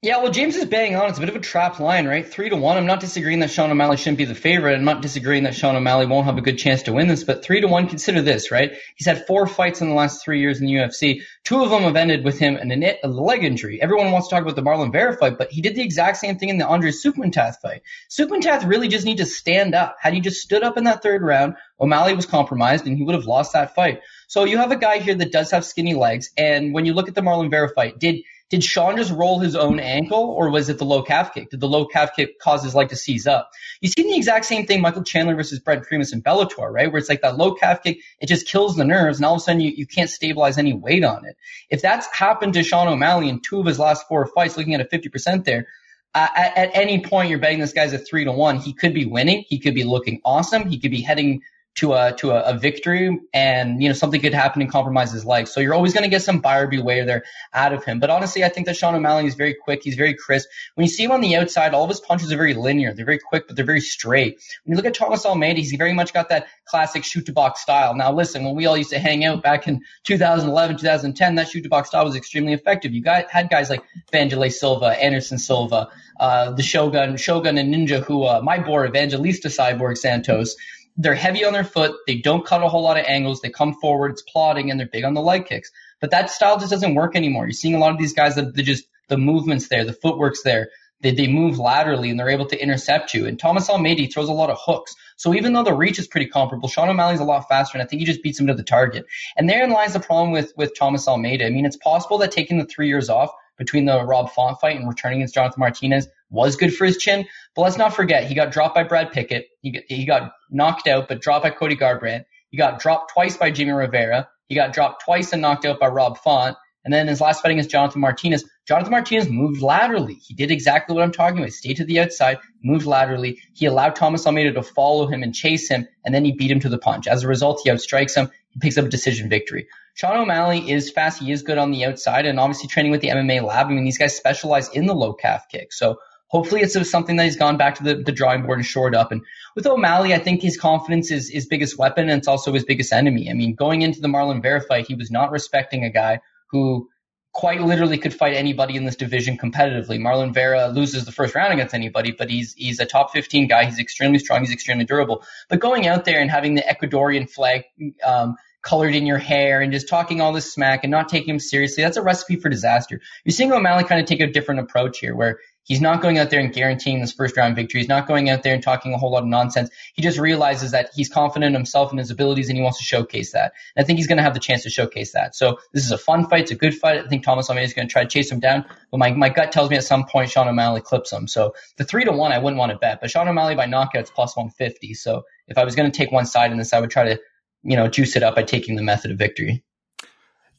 Yeah, 0.00 0.18
well, 0.22 0.30
James 0.30 0.54
is 0.54 0.64
bang 0.64 0.94
on. 0.94 1.08
It's 1.08 1.18
a 1.18 1.20
bit 1.20 1.28
of 1.28 1.34
a 1.34 1.40
trap 1.40 1.80
line, 1.80 2.06
right? 2.06 2.24
Three 2.24 2.48
to 2.50 2.54
one. 2.54 2.76
I'm 2.76 2.86
not 2.86 3.00
disagreeing 3.00 3.40
that 3.40 3.50
Sean 3.50 3.72
O'Malley 3.72 3.96
shouldn't 3.96 4.18
be 4.18 4.26
the 4.26 4.34
favorite. 4.36 4.76
I'm 4.76 4.84
not 4.84 5.02
disagreeing 5.02 5.42
that 5.42 5.56
Sean 5.56 5.74
O'Malley 5.74 6.06
won't 6.06 6.26
have 6.26 6.38
a 6.38 6.40
good 6.40 6.56
chance 6.56 6.84
to 6.84 6.92
win 6.92 7.08
this, 7.08 7.24
but 7.24 7.42
three 7.42 7.60
to 7.60 7.66
one, 7.66 7.88
consider 7.88 8.22
this, 8.22 8.52
right? 8.52 8.74
He's 8.94 9.08
had 9.08 9.26
four 9.26 9.48
fights 9.48 9.80
in 9.80 9.88
the 9.88 9.96
last 9.96 10.22
three 10.22 10.38
years 10.38 10.60
in 10.60 10.66
the 10.66 10.72
UFC. 10.74 11.22
Two 11.42 11.64
of 11.64 11.70
them 11.70 11.82
have 11.82 11.96
ended 11.96 12.24
with 12.24 12.38
him 12.38 12.58
in 12.58 12.70
a, 12.70 13.08
leg 13.08 13.42
injury. 13.42 13.82
Everyone 13.82 14.12
wants 14.12 14.28
to 14.28 14.36
talk 14.36 14.44
about 14.44 14.54
the 14.54 14.62
Marlon 14.62 14.92
Vera 14.92 15.16
fight, 15.16 15.36
but 15.36 15.50
he 15.50 15.62
did 15.62 15.74
the 15.74 15.82
exact 15.82 16.18
same 16.18 16.38
thing 16.38 16.50
in 16.50 16.58
the 16.58 16.66
Andre 16.68 16.92
Soukhamthath 16.92 17.56
fight. 17.60 17.82
Soukhamthath 18.08 18.68
really 18.68 18.86
just 18.86 19.04
need 19.04 19.18
to 19.18 19.26
stand 19.26 19.74
up. 19.74 19.96
Had 20.00 20.14
he 20.14 20.20
just 20.20 20.40
stood 20.40 20.62
up 20.62 20.76
in 20.76 20.84
that 20.84 21.02
third 21.02 21.22
round, 21.22 21.56
O'Malley 21.80 22.14
was 22.14 22.24
compromised 22.24 22.86
and 22.86 22.96
he 22.96 23.02
would 23.02 23.16
have 23.16 23.26
lost 23.26 23.52
that 23.54 23.74
fight. 23.74 24.02
So 24.28 24.44
you 24.44 24.58
have 24.58 24.70
a 24.70 24.76
guy 24.76 24.98
here 24.98 25.16
that 25.16 25.32
does 25.32 25.50
have 25.50 25.64
skinny 25.64 25.94
legs, 25.94 26.30
and 26.36 26.72
when 26.72 26.84
you 26.84 26.94
look 26.94 27.08
at 27.08 27.16
the 27.16 27.22
Marlon 27.22 27.50
Vera 27.50 27.68
fight, 27.68 27.98
did 27.98 28.22
did 28.50 28.64
Sean 28.64 28.96
just 28.96 29.12
roll 29.12 29.38
his 29.38 29.54
own 29.54 29.78
ankle, 29.78 30.20
or 30.20 30.50
was 30.50 30.68
it 30.68 30.78
the 30.78 30.84
low 30.84 31.02
calf 31.02 31.34
kick? 31.34 31.50
Did 31.50 31.60
the 31.60 31.68
low 31.68 31.86
calf 31.86 32.10
kick 32.16 32.38
cause 32.38 32.64
his 32.64 32.74
leg 32.74 32.88
to 32.88 32.96
seize 32.96 33.26
up? 33.26 33.50
You 33.80 33.88
see 33.88 34.02
the 34.02 34.16
exact 34.16 34.46
same 34.46 34.66
thing, 34.66 34.80
Michael 34.80 35.02
Chandler 35.02 35.34
versus 35.34 35.58
Brent 35.58 35.84
Primus 35.84 36.12
in 36.12 36.22
Bellator, 36.22 36.72
right? 36.72 36.90
Where 36.90 36.98
it's 36.98 37.10
like 37.10 37.20
that 37.20 37.36
low 37.36 37.54
calf 37.54 37.82
kick, 37.82 37.98
it 38.20 38.26
just 38.26 38.48
kills 38.48 38.76
the 38.76 38.84
nerves, 38.84 39.18
and 39.18 39.26
all 39.26 39.34
of 39.34 39.38
a 39.38 39.44
sudden 39.44 39.60
you, 39.60 39.70
you 39.70 39.86
can't 39.86 40.08
stabilize 40.08 40.56
any 40.56 40.72
weight 40.72 41.04
on 41.04 41.26
it. 41.26 41.36
If 41.68 41.82
that's 41.82 42.06
happened 42.14 42.54
to 42.54 42.62
Sean 42.62 42.88
O'Malley 42.88 43.28
in 43.28 43.40
two 43.40 43.60
of 43.60 43.66
his 43.66 43.78
last 43.78 44.08
four 44.08 44.26
fights, 44.26 44.56
looking 44.56 44.74
at 44.74 44.80
a 44.80 44.84
50% 44.84 45.44
there, 45.44 45.66
uh, 46.14 46.28
at, 46.34 46.56
at 46.56 46.70
any 46.72 47.04
point 47.04 47.28
you're 47.28 47.38
betting 47.38 47.60
this 47.60 47.72
guy's 47.74 47.92
a 47.92 47.98
three 47.98 48.24
to 48.24 48.32
one. 48.32 48.56
He 48.56 48.72
could 48.72 48.94
be 48.94 49.04
winning. 49.04 49.44
He 49.46 49.58
could 49.58 49.74
be 49.74 49.84
looking 49.84 50.20
awesome. 50.24 50.68
He 50.68 50.78
could 50.78 50.90
be 50.90 51.02
heading 51.02 51.42
to 51.78 51.92
a 51.92 52.12
to 52.12 52.32
a, 52.32 52.42
a, 52.42 52.58
victory, 52.58 53.20
and 53.32 53.80
you 53.80 53.88
know 53.88 53.94
something 53.94 54.20
could 54.20 54.34
happen 54.34 54.60
and 54.60 54.70
compromise 54.70 55.12
his 55.12 55.24
life. 55.24 55.46
So 55.46 55.60
you're 55.60 55.74
always 55.74 55.92
going 55.92 56.02
to 56.02 56.10
get 56.10 56.22
some 56.22 56.40
buyer 56.40 56.66
beware 56.66 57.04
there 57.04 57.22
out 57.54 57.72
of 57.72 57.84
him. 57.84 58.00
But 58.00 58.10
honestly, 58.10 58.42
I 58.42 58.48
think 58.48 58.66
that 58.66 58.76
Sean 58.76 58.96
O'Malley 58.96 59.26
is 59.26 59.36
very 59.36 59.54
quick. 59.54 59.84
He's 59.84 59.94
very 59.94 60.12
crisp. 60.14 60.48
When 60.74 60.86
you 60.86 60.90
see 60.90 61.04
him 61.04 61.12
on 61.12 61.20
the 61.20 61.36
outside, 61.36 61.74
all 61.74 61.84
of 61.84 61.88
his 61.88 62.00
punches 62.00 62.32
are 62.32 62.36
very 62.36 62.54
linear. 62.54 62.92
They're 62.92 63.06
very 63.06 63.20
quick, 63.20 63.46
but 63.46 63.54
they're 63.54 63.64
very 63.64 63.80
straight. 63.80 64.40
When 64.64 64.72
you 64.72 64.76
look 64.76 64.86
at 64.86 64.94
Thomas 64.94 65.24
Almeida, 65.24 65.60
he's 65.60 65.72
very 65.72 65.92
much 65.92 66.12
got 66.12 66.28
that 66.30 66.48
classic 66.64 67.04
shoot 67.04 67.26
to 67.26 67.32
box 67.32 67.60
style. 67.60 67.94
Now 67.94 68.12
listen, 68.12 68.44
when 68.44 68.56
we 68.56 68.66
all 68.66 68.76
used 68.76 68.90
to 68.90 68.98
hang 68.98 69.24
out 69.24 69.44
back 69.44 69.68
in 69.68 69.80
2011, 70.02 70.78
2010, 70.78 71.36
that 71.36 71.48
shoot 71.48 71.62
to 71.62 71.68
box 71.68 71.90
style 71.90 72.04
was 72.04 72.16
extremely 72.16 72.54
effective. 72.54 72.92
You 72.92 73.02
got 73.02 73.30
had 73.30 73.50
guys 73.50 73.70
like 73.70 73.84
Wanderlei 74.12 74.52
Silva, 74.52 75.00
Anderson 75.00 75.38
Silva, 75.38 75.88
uh, 76.18 76.50
the 76.50 76.62
Shogun, 76.64 77.16
Shogun 77.16 77.56
and 77.56 77.72
Ninja, 77.72 78.02
who 78.02 78.24
uh, 78.24 78.40
my 78.42 78.58
boy 78.58 78.86
Evangelista 78.86 79.48
Cyborg 79.48 79.96
Santos 79.96 80.56
they're 80.98 81.14
heavy 81.14 81.44
on 81.44 81.52
their 81.52 81.64
foot. 81.64 81.96
They 82.06 82.16
don't 82.16 82.44
cut 82.44 82.62
a 82.62 82.68
whole 82.68 82.82
lot 82.82 82.98
of 82.98 83.06
angles. 83.06 83.40
They 83.40 83.50
come 83.50 83.74
forward. 83.74 84.10
It's 84.10 84.22
plodding 84.22 84.70
and 84.70 84.78
they're 84.78 84.88
big 84.88 85.04
on 85.04 85.14
the 85.14 85.22
leg 85.22 85.46
kicks. 85.46 85.70
But 86.00 86.10
that 86.10 86.30
style 86.30 86.58
just 86.58 86.72
doesn't 86.72 86.94
work 86.94 87.16
anymore. 87.16 87.46
You're 87.46 87.52
seeing 87.52 87.76
a 87.76 87.78
lot 87.78 87.92
of 87.92 87.98
these 87.98 88.12
guys 88.12 88.34
that 88.34 88.54
they 88.54 88.62
just 88.62 88.84
the 89.08 89.16
movement's 89.16 89.68
there, 89.68 89.84
the 89.84 89.92
footwork's 89.92 90.42
there. 90.42 90.68
They, 91.00 91.12
they 91.12 91.28
move 91.28 91.60
laterally 91.60 92.10
and 92.10 92.18
they're 92.18 92.28
able 92.28 92.46
to 92.46 92.60
intercept 92.60 93.14
you. 93.14 93.26
And 93.26 93.38
Thomas 93.38 93.70
Almeida 93.70 94.08
throws 94.08 94.28
a 94.28 94.32
lot 94.32 94.50
of 94.50 94.58
hooks. 94.60 94.94
So 95.16 95.32
even 95.32 95.52
though 95.52 95.62
the 95.62 95.72
reach 95.72 95.98
is 95.98 96.08
pretty 96.08 96.26
comparable, 96.26 96.68
Sean 96.68 96.88
O'Malley's 96.88 97.20
a 97.20 97.24
lot 97.24 97.48
faster, 97.48 97.78
and 97.78 97.82
I 97.82 97.88
think 97.88 98.00
he 98.00 98.06
just 98.06 98.22
beats 98.22 98.38
him 98.38 98.48
to 98.48 98.54
the 98.54 98.64
target. 98.64 99.06
And 99.36 99.48
therein 99.48 99.70
lies 99.70 99.92
the 99.92 100.00
problem 100.00 100.32
with 100.32 100.52
with 100.56 100.76
Thomas 100.76 101.06
Almeida. 101.06 101.46
I 101.46 101.50
mean, 101.50 101.64
it's 101.66 101.76
possible 101.76 102.18
that 102.18 102.32
taking 102.32 102.58
the 102.58 102.66
three 102.66 102.88
years 102.88 103.08
off 103.08 103.30
between 103.56 103.84
the 103.84 104.04
Rob 104.04 104.30
Font 104.30 104.60
fight 104.60 104.76
and 104.76 104.88
returning 104.88 105.20
against 105.20 105.34
Jonathan 105.34 105.60
Martinez 105.60 106.08
was 106.30 106.56
good 106.56 106.74
for 106.74 106.84
his 106.84 106.96
chin. 106.96 107.26
But 107.54 107.62
let's 107.62 107.78
not 107.78 107.94
forget, 107.94 108.24
he 108.24 108.34
got 108.34 108.52
dropped 108.52 108.74
by 108.74 108.84
Brad 108.84 109.12
Pickett. 109.12 109.46
He 109.60 109.72
got, 109.72 109.82
he 109.88 110.06
got 110.06 110.32
knocked 110.50 110.88
out, 110.88 111.08
but 111.08 111.20
dropped 111.20 111.44
by 111.44 111.50
Cody 111.50 111.76
Garbrandt. 111.76 112.24
He 112.50 112.56
got 112.56 112.80
dropped 112.80 113.12
twice 113.12 113.36
by 113.36 113.50
Jimmy 113.50 113.72
Rivera. 113.72 114.28
He 114.48 114.54
got 114.54 114.72
dropped 114.72 115.04
twice 115.04 115.32
and 115.32 115.42
knocked 115.42 115.66
out 115.66 115.78
by 115.78 115.88
Rob 115.88 116.18
Font. 116.18 116.56
And 116.84 116.94
then 116.94 117.08
his 117.08 117.20
last 117.20 117.42
fight 117.42 117.52
against 117.52 117.70
Jonathan 117.70 118.00
Martinez, 118.00 118.44
Jonathan 118.66 118.92
Martinez 118.92 119.28
moved 119.28 119.60
laterally. 119.60 120.14
He 120.14 120.32
did 120.32 120.50
exactly 120.50 120.94
what 120.94 121.02
I'm 121.02 121.12
talking 121.12 121.38
about. 121.38 121.52
Stayed 121.52 121.76
to 121.78 121.84
the 121.84 122.00
outside, 122.00 122.38
moved 122.62 122.86
laterally. 122.86 123.40
He 123.52 123.66
allowed 123.66 123.94
Thomas 123.94 124.26
Almeida 124.26 124.52
to 124.52 124.62
follow 124.62 125.06
him 125.06 125.22
and 125.22 125.34
chase 125.34 125.68
him, 125.68 125.86
and 126.04 126.14
then 126.14 126.24
he 126.24 126.32
beat 126.32 126.50
him 126.50 126.60
to 126.60 126.68
the 126.68 126.78
punch. 126.78 127.06
As 127.06 127.24
a 127.24 127.28
result, 127.28 127.60
he 127.62 127.70
outstrikes 127.70 128.14
him. 128.14 128.30
He 128.50 128.60
picks 128.60 128.78
up 128.78 128.86
a 128.86 128.88
decision 128.88 129.28
victory. 129.28 129.66
Sean 129.94 130.16
O'Malley 130.16 130.70
is 130.70 130.90
fast. 130.90 131.20
He 131.20 131.32
is 131.32 131.42
good 131.42 131.58
on 131.58 131.72
the 131.72 131.84
outside, 131.84 132.24
and 132.24 132.40
obviously 132.40 132.68
training 132.68 132.92
with 132.92 133.02
the 133.02 133.08
MMA 133.08 133.42
lab. 133.42 133.66
I 133.66 133.70
mean, 133.70 133.84
these 133.84 133.98
guys 133.98 134.16
specialize 134.16 134.68
in 134.70 134.86
the 134.86 134.94
low 134.94 135.12
calf 135.12 135.46
kick. 135.50 135.72
So 135.72 135.98
hopefully 136.28 136.60
it's 136.60 136.90
something 136.90 137.16
that 137.16 137.24
he's 137.24 137.36
gone 137.36 137.56
back 137.56 137.74
to 137.76 137.82
the, 137.82 137.94
the 137.96 138.12
drawing 138.12 138.42
board 138.42 138.58
and 138.58 138.66
shored 138.66 138.94
up. 138.94 139.12
And 139.12 139.22
with 139.56 139.66
O'Malley, 139.66 140.14
I 140.14 140.18
think 140.18 140.42
his 140.42 140.56
confidence 140.56 141.10
is 141.10 141.28
his 141.28 141.46
biggest 141.46 141.78
weapon, 141.78 142.08
and 142.08 142.18
it's 142.18 142.28
also 142.28 142.52
his 142.52 142.64
biggest 142.64 142.92
enemy. 142.92 143.30
I 143.30 143.34
mean, 143.34 143.54
going 143.54 143.82
into 143.82 144.00
the 144.00 144.08
Marlon 144.08 144.42
Vera 144.42 144.60
fight, 144.60 144.86
he 144.86 144.94
was 144.94 145.10
not 145.10 145.30
respecting 145.30 145.84
a 145.84 145.90
guy 145.90 146.20
who 146.50 146.88
quite 147.32 147.60
literally 147.60 147.98
could 147.98 148.12
fight 148.14 148.34
anybody 148.34 148.74
in 148.74 148.84
this 148.84 148.96
division 148.96 149.36
competitively. 149.36 149.98
Marlon 149.98 150.32
Vera 150.34 150.68
loses 150.68 151.04
the 151.04 151.12
first 151.12 151.34
round 151.34 151.52
against 151.52 151.74
anybody, 151.74 152.10
but 152.10 152.30
he's 152.30 152.54
he's 152.54 152.80
a 152.80 152.86
top 152.86 153.12
15 153.12 153.48
guy. 153.48 153.64
He's 153.64 153.78
extremely 153.78 154.18
strong. 154.18 154.40
He's 154.40 154.52
extremely 154.52 154.84
durable. 154.84 155.22
But 155.48 155.60
going 155.60 155.86
out 155.86 156.04
there 156.04 156.20
and 156.20 156.30
having 156.30 156.54
the 156.54 156.62
Ecuadorian 156.62 157.30
flag 157.30 157.64
um, 158.04 158.36
colored 158.62 158.94
in 158.94 159.06
your 159.06 159.18
hair 159.18 159.60
and 159.60 159.72
just 159.72 159.88
talking 159.88 160.20
all 160.20 160.32
this 160.32 160.52
smack 160.52 160.84
and 160.84 160.90
not 160.90 161.08
taking 161.08 161.30
him 161.30 161.38
seriously, 161.38 161.82
that's 161.82 161.96
a 161.96 162.02
recipe 162.02 162.36
for 162.36 162.48
disaster. 162.48 163.00
You're 163.24 163.32
seeing 163.32 163.52
O'Malley 163.52 163.84
kind 163.84 164.00
of 164.00 164.06
take 164.06 164.20
a 164.20 164.26
different 164.26 164.60
approach 164.60 164.98
here 164.98 165.14
where 165.14 165.38
he's 165.68 165.80
not 165.80 166.02
going 166.02 166.18
out 166.18 166.30
there 166.30 166.40
and 166.40 166.52
guaranteeing 166.52 167.00
this 167.00 167.12
first 167.12 167.36
round 167.36 167.54
victory. 167.54 167.80
He's 167.80 167.88
not 167.88 168.08
going 168.08 168.30
out 168.30 168.42
there 168.42 168.54
and 168.54 168.62
talking 168.62 168.94
a 168.94 168.98
whole 168.98 169.12
lot 169.12 169.22
of 169.22 169.28
nonsense. 169.28 169.70
He 169.94 170.02
just 170.02 170.18
realizes 170.18 170.72
that 170.72 170.90
he's 170.94 171.08
confident 171.08 171.48
in 171.48 171.54
himself 171.54 171.90
and 171.90 171.98
his 171.98 172.10
abilities 172.10 172.48
and 172.48 172.56
he 172.56 172.62
wants 172.62 172.78
to 172.78 172.84
showcase 172.84 173.32
that. 173.32 173.52
And 173.76 173.84
I 173.84 173.86
think 173.86 173.98
he's 173.98 174.08
going 174.08 174.16
to 174.16 174.22
have 174.22 174.34
the 174.34 174.40
chance 174.40 174.62
to 174.64 174.70
showcase 174.70 175.12
that. 175.12 175.36
So 175.36 175.58
this 175.72 175.84
is 175.84 175.92
a 175.92 175.98
fun 175.98 176.26
fight. 176.28 176.42
It's 176.42 176.50
a 176.50 176.56
good 176.56 176.74
fight. 176.74 177.04
I 177.04 177.08
think 177.08 177.22
Thomas 177.22 177.48
Almeida 177.48 177.66
is 177.66 177.74
going 177.74 177.86
to 177.86 177.92
try 177.92 178.02
to 178.02 178.08
chase 178.08 178.32
him 178.32 178.40
down. 178.40 178.64
But 178.90 178.98
my, 178.98 179.12
my 179.12 179.28
gut 179.28 179.52
tells 179.52 179.70
me 179.70 179.76
at 179.76 179.84
some 179.84 180.04
point 180.06 180.30
Sean 180.30 180.48
O'Malley 180.48 180.80
clips 180.80 181.12
him. 181.12 181.28
So 181.28 181.54
the 181.76 181.84
three 181.84 182.04
to 182.04 182.12
one, 182.12 182.32
I 182.32 182.38
wouldn't 182.38 182.58
want 182.58 182.72
to 182.72 182.78
bet, 182.78 183.00
but 183.00 183.10
Sean 183.10 183.28
O'Malley 183.28 183.54
by 183.54 183.66
knockouts 183.66 184.12
plus 184.12 184.36
150. 184.36 184.94
So 184.94 185.22
if 185.46 185.58
I 185.58 185.64
was 185.64 185.74
going 185.74 185.90
to 185.90 185.96
take 185.96 186.10
one 186.10 186.26
side 186.26 186.50
in 186.50 186.58
this, 186.58 186.72
I 186.72 186.80
would 186.80 186.90
try 186.90 187.04
to 187.04 187.20
you 187.62 187.76
know, 187.76 187.88
juice 187.88 188.16
it 188.16 188.22
up 188.22 188.36
by 188.36 188.42
taking 188.42 188.76
the 188.76 188.82
method 188.82 189.10
of 189.10 189.18
victory. 189.18 189.62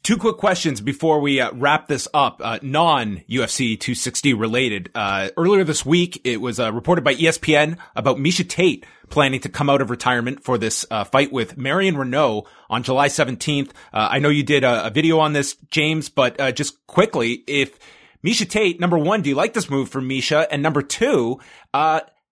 Two 0.01 0.15
quick 0.15 0.37
questions 0.37 0.79
before 0.79 1.19
we 1.19 1.41
uh, 1.41 1.51
wrap 1.53 1.87
this 1.87 2.07
up. 2.13 2.39
Uh, 2.41 2.57
non 2.61 3.17
UFC 3.29 3.77
260 3.77 4.33
related. 4.33 4.89
Uh, 4.95 5.29
earlier 5.35 5.65
this 5.65 5.85
week, 5.85 6.21
it 6.23 6.39
was 6.39 6.59
uh, 6.59 6.71
reported 6.71 7.03
by 7.03 7.15
ESPN 7.15 7.77
about 7.97 8.17
Miesha 8.17 8.47
Tate 8.47 8.85
planning 9.09 9.41
to 9.41 9.49
come 9.49 9.69
out 9.69 9.81
of 9.81 9.89
retirement 9.89 10.41
for 10.41 10.57
this 10.57 10.85
uh, 10.89 11.03
fight 11.03 11.33
with 11.33 11.57
Marion 11.57 11.95
Reneau 11.95 12.45
on 12.69 12.83
July 12.83 13.09
17th. 13.09 13.71
Uh, 13.91 14.07
I 14.11 14.19
know 14.19 14.29
you 14.29 14.43
did 14.43 14.63
a, 14.63 14.87
a, 14.87 14.89
video 14.89 15.19
on 15.19 15.33
this, 15.33 15.57
James, 15.69 16.07
but 16.07 16.55
just 16.55 16.85
quickly, 16.87 17.43
if 17.45 17.77
Miesha 18.25 18.49
Tate, 18.49 18.79
number 18.79 18.97
one, 18.97 19.21
do 19.21 19.29
you 19.29 19.35
like 19.35 19.53
this 19.53 19.69
move 19.69 19.89
from 19.89 20.07
Miesha? 20.07 20.47
And 20.49 20.63
number 20.63 20.81
two, 20.81 21.39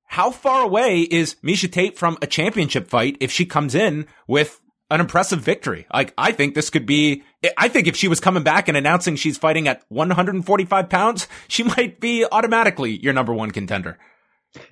how 0.07 0.31
far 0.31 0.63
away 0.63 1.01
is 1.01 1.35
Miesha 1.43 1.71
Tate 1.71 1.97
from 1.97 2.17
a 2.21 2.27
championship 2.27 2.87
fight 2.87 3.17
if 3.19 3.31
she 3.31 3.45
comes 3.45 3.75
in 3.75 4.07
with 4.27 4.59
an 4.89 5.01
impressive 5.01 5.41
victory. 5.41 5.85
Like, 5.93 6.13
I 6.17 6.31
think 6.31 6.55
this 6.55 6.69
could 6.69 6.85
be, 6.85 7.23
I 7.57 7.67
think 7.67 7.87
if 7.87 7.95
she 7.95 8.07
was 8.07 8.19
coming 8.19 8.43
back 8.43 8.67
and 8.67 8.77
announcing 8.77 9.17
she's 9.17 9.37
fighting 9.37 9.67
at 9.67 9.83
145 9.89 10.89
pounds, 10.89 11.27
she 11.47 11.63
might 11.63 11.99
be 11.99 12.25
automatically 12.31 12.97
your 13.03 13.13
number 13.13 13.33
one 13.33 13.51
contender. 13.51 13.97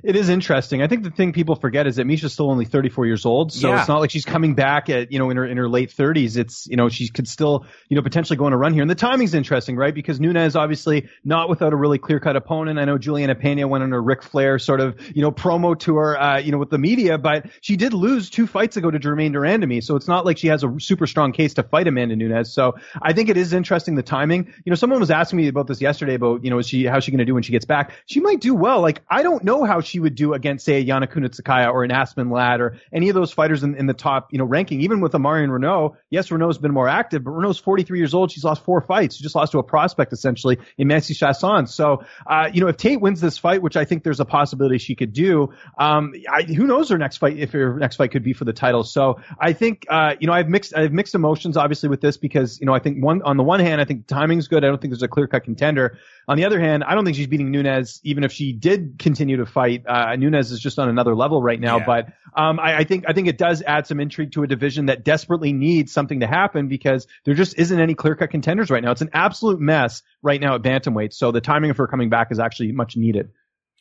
It 0.03 0.15
is 0.15 0.29
interesting. 0.29 0.81
I 0.81 0.87
think 0.87 1.03
the 1.03 1.11
thing 1.11 1.33
people 1.33 1.55
forget 1.55 1.87
is 1.87 1.97
that 1.97 2.07
Miesha's 2.07 2.33
still 2.33 2.49
only 2.49 2.65
34 2.65 3.05
years 3.05 3.25
old, 3.25 3.51
so 3.51 3.69
yeah. 3.69 3.79
it's 3.79 3.87
not 3.87 3.99
like 3.99 4.11
she's 4.11 4.25
coming 4.25 4.55
back 4.55 4.89
at 4.89 5.11
you 5.11 5.19
know 5.19 5.29
in 5.29 5.37
her 5.37 5.45
in 5.45 5.57
her 5.57 5.67
late 5.67 5.89
30s. 5.89 6.37
It's 6.37 6.67
you 6.67 6.75
know 6.75 6.89
she 6.89 7.09
could 7.09 7.27
still 7.27 7.65
you 7.89 7.95
know 7.95 8.01
potentially 8.01 8.37
go 8.37 8.45
on 8.45 8.53
a 8.53 8.57
run 8.57 8.73
here, 8.73 8.81
and 8.81 8.89
the 8.89 8.95
timing's 8.95 9.33
interesting, 9.33 9.75
right? 9.75 9.93
Because 9.93 10.19
Nunes 10.19 10.55
obviously 10.55 11.09
not 11.23 11.49
without 11.49 11.73
a 11.73 11.75
really 11.75 11.97
clear 11.97 12.19
cut 12.19 12.35
opponent. 12.35 12.79
I 12.79 12.85
know 12.85 12.97
Juliana 12.97 13.35
Pena 13.35 13.67
went 13.67 13.83
on 13.83 13.93
a 13.93 13.99
Ric 13.99 14.23
Flair 14.23 14.59
sort 14.59 14.79
of 14.79 14.99
you 15.15 15.21
know 15.21 15.31
promo 15.31 15.77
tour, 15.77 16.17
uh, 16.17 16.39
you 16.39 16.51
know 16.51 16.57
with 16.57 16.69
the 16.69 16.77
media, 16.77 17.17
but 17.17 17.47
she 17.61 17.75
did 17.75 17.93
lose 17.93 18.29
two 18.29 18.47
fights 18.47 18.77
ago 18.77 18.89
to 18.89 18.99
Germaine 18.99 19.33
de 19.33 19.39
Randamie, 19.39 19.83
so 19.83 19.95
it's 19.95 20.07
not 20.07 20.25
like 20.25 20.37
she 20.37 20.47
has 20.47 20.63
a 20.63 20.73
super 20.79 21.07
strong 21.07 21.31
case 21.31 21.53
to 21.55 21.63
fight 21.63 21.87
Amanda 21.87 22.15
Nunes. 22.15 22.53
So 22.53 22.75
I 23.01 23.13
think 23.13 23.29
it 23.29 23.37
is 23.37 23.53
interesting 23.53 23.95
the 23.95 24.03
timing. 24.03 24.45
You 24.63 24.69
know, 24.69 24.75
someone 24.75 24.99
was 24.99 25.11
asking 25.11 25.37
me 25.37 25.47
about 25.47 25.67
this 25.67 25.81
yesterday 25.81 26.15
about 26.15 26.43
you 26.43 26.49
know 26.49 26.59
is 26.59 26.67
she 26.67 26.85
how's 26.85 27.03
she 27.03 27.11
going 27.11 27.19
to 27.19 27.25
do 27.25 27.33
when 27.33 27.43
she 27.43 27.51
gets 27.51 27.65
back? 27.65 27.91
She 28.05 28.19
might 28.19 28.39
do 28.39 28.55
well. 28.55 28.81
Like 28.81 29.01
I 29.09 29.21
don't 29.21 29.43
know 29.43 29.64
how 29.65 29.81
she 29.81 29.99
would 29.99 30.15
do 30.15 30.33
against, 30.33 30.65
say, 30.65 30.81
a 30.81 30.85
Yana 30.85 31.11
Kunitskaya 31.11 31.71
or 31.71 31.83
an 31.83 31.91
Aspen 31.91 32.29
Ladd 32.29 32.61
or 32.61 32.77
any 32.93 33.09
of 33.09 33.15
those 33.15 33.31
fighters 33.31 33.63
in, 33.63 33.75
in 33.75 33.85
the 33.85 33.93
top, 33.93 34.31
you 34.31 34.37
know, 34.37 34.45
ranking. 34.45 34.81
Even 34.81 35.01
with 35.01 35.13
a 35.13 35.19
Marion 35.19 35.49
Reneau, 35.49 35.95
yes, 36.09 36.29
Reneau's 36.29 36.57
been 36.57 36.73
more 36.73 36.87
active, 36.87 37.23
but 37.23 37.31
Reneau's 37.31 37.59
43 37.59 37.97
years 37.97 38.13
old. 38.13 38.31
She's 38.31 38.43
lost 38.43 38.63
four 38.63 38.81
fights. 38.81 39.15
She 39.15 39.23
just 39.23 39.35
lost 39.35 39.51
to 39.51 39.59
a 39.59 39.63
prospect 39.63 40.13
essentially 40.13 40.57
in 40.77 40.87
Macy 40.87 41.13
Chiasson. 41.13 41.67
So, 41.67 42.03
uh, 42.25 42.49
you 42.53 42.61
know, 42.61 42.67
if 42.67 42.77
Tate 42.77 43.01
wins 43.01 43.21
this 43.21 43.37
fight, 43.37 43.61
which 43.61 43.77
I 43.77 43.85
think 43.85 44.03
there's 44.03 44.19
a 44.19 44.25
possibility 44.25 44.77
she 44.77 44.95
could 44.95 45.13
do, 45.13 45.53
um, 45.77 46.13
I, 46.29 46.43
who 46.43 46.67
knows 46.67 46.89
her 46.89 46.97
next 46.97 47.17
fight 47.17 47.37
if 47.37 47.51
her 47.51 47.77
next 47.77 47.95
fight 47.95 48.11
could 48.11 48.23
be 48.23 48.33
for 48.33 48.45
the 48.45 48.53
title. 48.53 48.83
So 48.83 49.19
I 49.39 49.53
think, 49.53 49.85
uh, 49.89 50.15
you 50.19 50.27
know, 50.27 50.33
I've 50.33 50.49
mixed, 50.49 50.75
I 50.75 50.81
have 50.81 50.93
mixed 50.93 51.15
emotions 51.15 51.57
obviously 51.57 51.89
with 51.89 52.01
this 52.01 52.17
because, 52.17 52.59
you 52.59 52.65
know, 52.65 52.73
I 52.73 52.79
think 52.79 53.03
one, 53.03 53.21
on 53.23 53.37
the 53.37 53.43
one 53.43 53.59
hand, 53.59 53.81
I 53.81 53.85
think 53.85 54.07
timing's 54.07 54.47
good. 54.47 54.63
I 54.63 54.67
don't 54.67 54.79
think 54.81 54.91
there's 54.91 55.03
a 55.03 55.07
clear 55.07 55.27
cut 55.27 55.43
contender. 55.43 55.97
On 56.27 56.37
the 56.37 56.45
other 56.45 56.59
hand, 56.59 56.83
I 56.83 56.95
don't 56.95 57.05
think 57.05 57.17
she's 57.17 57.27
beating 57.27 57.51
Nunes, 57.51 57.99
even 58.03 58.23
if 58.23 58.31
she 58.31 58.51
did 58.51 58.97
continue 58.97 59.37
to 59.37 59.45
fight. 59.55 59.83
Uh, 59.87 60.15
Nunes 60.17 60.51
is 60.51 60.59
just 60.59 60.77
on 60.77 60.89
another 60.89 61.15
level 61.15 61.41
right 61.41 61.59
now. 61.59 61.77
Yeah. 61.77 61.85
But 61.85 62.13
um, 62.35 62.59
I, 62.59 62.79
I, 62.79 62.83
think 62.83 63.05
I 63.07 63.13
think 63.13 63.29
it 63.29 63.37
does 63.37 63.63
add 63.65 63.87
some 63.87 64.01
intrigue 64.01 64.33
to 64.33 64.43
a 64.43 64.47
division 64.47 64.87
that 64.87 65.05
desperately 65.05 65.53
needs 65.53 65.93
something 65.93 66.19
to 66.19 66.27
happen 66.27 66.67
because 66.67 67.07
there 67.23 67.33
just 67.33 67.57
isn't 67.57 67.79
any 67.79 67.95
clear 67.95 68.15
cut 68.15 68.29
contenders 68.29 68.69
right 68.69 68.83
now. 68.83 68.91
It's 68.91 69.01
an 69.01 69.11
absolute 69.13 69.61
mess 69.61 70.03
right 70.21 70.41
now 70.41 70.55
at 70.55 70.61
bantamweight. 70.61 71.13
So 71.13 71.31
the 71.31 71.41
timing 71.41 71.71
of 71.71 71.77
her 71.77 71.87
coming 71.87 72.09
back 72.09 72.27
is 72.31 72.39
actually 72.39 72.73
much 72.73 72.97
needed. 72.97 73.31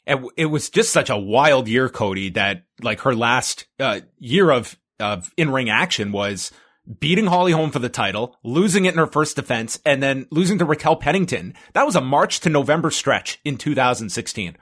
And 0.07 0.29
it, 0.37 0.47
was 0.47 0.70
just 0.70 0.93
such 0.93 1.11
a 1.11 1.16
wild 1.16 1.66
year, 1.66 1.89
Cody, 1.89 2.31
that 2.31 2.64
like 2.83 3.01
her 3.01 3.14
last 3.14 3.66
uh, 3.81 4.01
year 4.18 4.51
of 4.51 4.79
of 5.01 5.33
in 5.37 5.51
ring 5.51 5.68
action 5.68 6.12
was 6.12 6.53
beating 7.01 7.27
Holly 7.27 7.53
Holm 7.53 7.70
for 7.70 7.79
the 7.79 7.89
title, 7.89 8.37
losing 8.45 8.85
it 8.85 8.93
in 8.93 8.99
her 8.99 9.07
first 9.07 9.37
defense, 9.37 9.81
and 9.85 10.03
then 10.03 10.27
losing 10.31 10.59
to 10.59 10.64
Raquel 10.64 10.97
Pennington. 10.97 11.55
That 11.72 11.87
was 11.87 11.97
a 11.97 12.01
March 12.01 12.41
to 12.41 12.51
November 12.51 12.91
stretch 12.91 13.41
in 13.45 13.57
2016. 13.57 14.57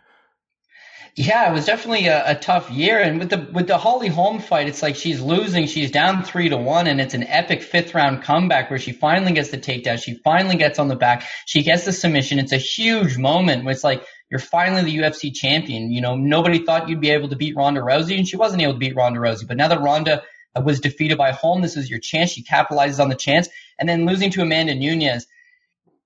Yeah, 1.14 1.50
it 1.50 1.52
was 1.52 1.66
definitely 1.66 2.06
a, 2.06 2.30
a, 2.30 2.34
tough 2.34 2.70
year. 2.70 2.98
And 2.98 3.18
with 3.18 3.28
the 3.28 3.46
with 3.52 3.66
the 3.66 3.76
Holly 3.76 4.08
Holm 4.08 4.40
fight, 4.40 4.66
it's 4.66 4.82
like 4.82 4.96
she's 4.96 5.20
losing, 5.20 5.66
she's 5.66 5.90
down 5.90 6.24
three 6.24 6.48
to 6.48 6.56
one, 6.56 6.86
and 6.86 7.02
it's 7.02 7.12
an 7.12 7.24
epic 7.24 7.62
fifth 7.62 7.94
round 7.94 8.22
comeback 8.22 8.70
where 8.70 8.78
she 8.78 8.92
finally 8.92 9.32
gets 9.32 9.50
the 9.50 9.58
takedown, 9.58 10.02
she 10.02 10.14
finally 10.24 10.56
gets 10.56 10.78
on 10.78 10.88
the 10.88 10.96
back, 10.96 11.24
she 11.44 11.62
gets 11.62 11.84
the 11.84 11.92
submission. 11.92 12.38
It's 12.38 12.52
a 12.52 12.56
huge 12.56 13.18
moment 13.18 13.64
where 13.64 13.72
it's 13.72 13.84
like 13.84 14.06
you're 14.30 14.40
finally 14.40 14.84
the 14.84 14.96
UFC 14.96 15.34
champion. 15.34 15.92
You 15.92 16.00
know, 16.00 16.16
nobody 16.16 16.64
thought 16.64 16.88
you'd 16.88 17.02
be 17.02 17.10
able 17.10 17.28
to 17.28 17.36
beat 17.36 17.56
Ronda 17.56 17.82
Rousey, 17.82 18.16
and 18.16 18.26
she 18.26 18.36
wasn't 18.36 18.62
able 18.62 18.72
to 18.72 18.78
beat 18.78 18.96
Ronda 18.96 19.20
Rousey. 19.20 19.46
But 19.46 19.58
now 19.58 19.68
that 19.68 19.82
Ronda 19.82 20.22
was 20.60 20.80
defeated 20.80 21.16
by 21.16 21.32
Holm. 21.32 21.62
This 21.62 21.76
is 21.76 21.88
your 21.88 22.00
chance. 22.00 22.30
She 22.30 22.42
capitalizes 22.42 23.00
on 23.00 23.08
the 23.08 23.14
chance. 23.14 23.48
And 23.78 23.88
then 23.88 24.06
losing 24.06 24.30
to 24.32 24.42
Amanda 24.42 24.74
Nunes. 24.74 25.26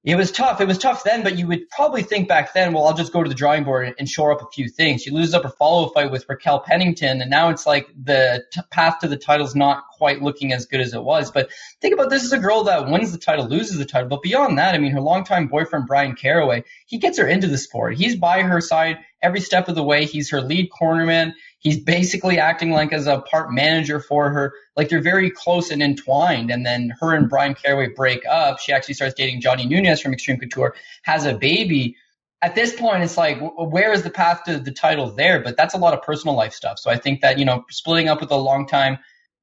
It 0.07 0.15
was 0.15 0.31
tough. 0.31 0.61
It 0.61 0.69
was 0.69 0.79
tough 0.79 1.03
then, 1.03 1.25
but 1.25 1.37
you 1.37 1.49
would 1.49 1.69
probably 1.69 2.05
think 2.05 2.29
back 2.29 2.55
then, 2.55 2.73
well, 2.73 2.87
I'll 2.87 2.95
just 2.95 3.13
go 3.13 3.25
to 3.25 3.29
the 3.29 3.35
drawing 3.35 3.65
board 3.65 3.93
and 3.99 4.09
shore 4.09 4.31
up 4.31 4.41
a 4.41 4.47
few 4.53 4.69
things. 4.69 5.03
She 5.03 5.11
loses 5.11 5.35
up 5.35 5.43
her 5.43 5.51
follow 5.51 5.89
fight 5.89 6.13
with 6.13 6.25
Raquel 6.29 6.61
Pennington, 6.61 7.21
and 7.21 7.29
now 7.29 7.49
it's 7.49 7.67
like 7.67 7.89
the 8.01 8.45
t- 8.53 8.61
path 8.71 9.01
to 9.01 9.09
the 9.09 9.17
title 9.17 9.45
is 9.45 9.57
not 9.57 9.83
quite 9.99 10.23
looking 10.23 10.53
as 10.53 10.67
good 10.67 10.81
as 10.81 10.95
it 10.95 11.03
was. 11.03 11.33
But 11.33 11.51
think 11.81 11.93
about 11.93 12.09
this 12.09 12.23
is 12.23 12.33
a 12.33 12.39
girl 12.39 12.63
that 12.65 12.89
wins 12.89 13.11
the 13.11 13.19
title, 13.19 13.49
loses 13.49 13.79
the 13.79 13.85
title. 13.85 14.09
But 14.09 14.23
beyond 14.23 14.59
that, 14.59 14.77
I 14.77 14.79
mean, 14.79 14.93
her 14.93 15.01
longtime 15.01 15.49
boyfriend, 15.49 15.89
Bryan 15.89 16.15
Caraway, 16.15 16.63
he 16.87 16.99
gets 16.99 17.19
her 17.19 17.27
into 17.27 17.49
the 17.49 17.59
sport. 17.59 17.97
He's 17.97 18.15
by 18.15 18.43
her 18.43 18.61
side 18.61 18.99
every 19.21 19.41
step 19.41 19.67
of 19.67 19.75
the 19.75 19.83
way. 19.83 20.05
He's 20.05 20.31
her 20.31 20.41
lead 20.41 20.71
cornerman. 20.71 21.33
He's 21.67 21.81
basically 21.81 22.39
acting 22.39 22.71
like 22.71 22.93
as 22.93 23.09
a 23.09 23.19
part 23.23 23.53
manager 23.53 23.99
for 23.99 24.31
her. 24.31 24.55
Like 24.77 24.89
they're 24.89 25.03
very 25.03 25.33
close 25.33 25.73
and 25.73 25.83
entwined. 25.83 26.53
And 26.53 26.65
then 26.65 26.93
her 27.01 27.13
and 27.13 27.29
Bryan 27.29 27.57
Caraway 27.57 27.89
break 27.89 28.25
up. 28.25 28.61
She 28.61 28.73
actually 28.73 28.95
starts 28.95 29.15
dating 29.15 29.41
Johnny 29.41 29.67
Nunes 29.67 30.01
from 30.01 30.13
Extreme 30.13 30.39
Couture, 30.39 30.77
has 31.03 31.27
a 31.27 31.35
baby. 31.35 31.97
At 32.41 32.55
this 32.55 32.77
point, 32.77 33.03
it's 33.03 33.17
like, 33.17 33.41
where 33.41 33.93
is 33.93 34.05
the 34.05 34.11
path 34.11 34.45
to 34.45 34.61
the 34.61 34.71
title 34.71 35.11
there? 35.11 35.43
But 35.43 35.57
that's 35.57 35.75
a 35.75 35.79
lot 35.79 35.93
of 35.93 36.03
personal 36.03 36.37
life 36.37 36.53
stuff. 36.53 36.79
So 36.79 36.89
I 36.89 36.99
think 36.99 37.21
that, 37.23 37.37
you 37.37 37.45
know, 37.45 37.65
splitting 37.69 38.09
up 38.09 38.21
with 38.21 38.31
a 38.31 38.37
long 38.37 38.69
time 38.69 39.01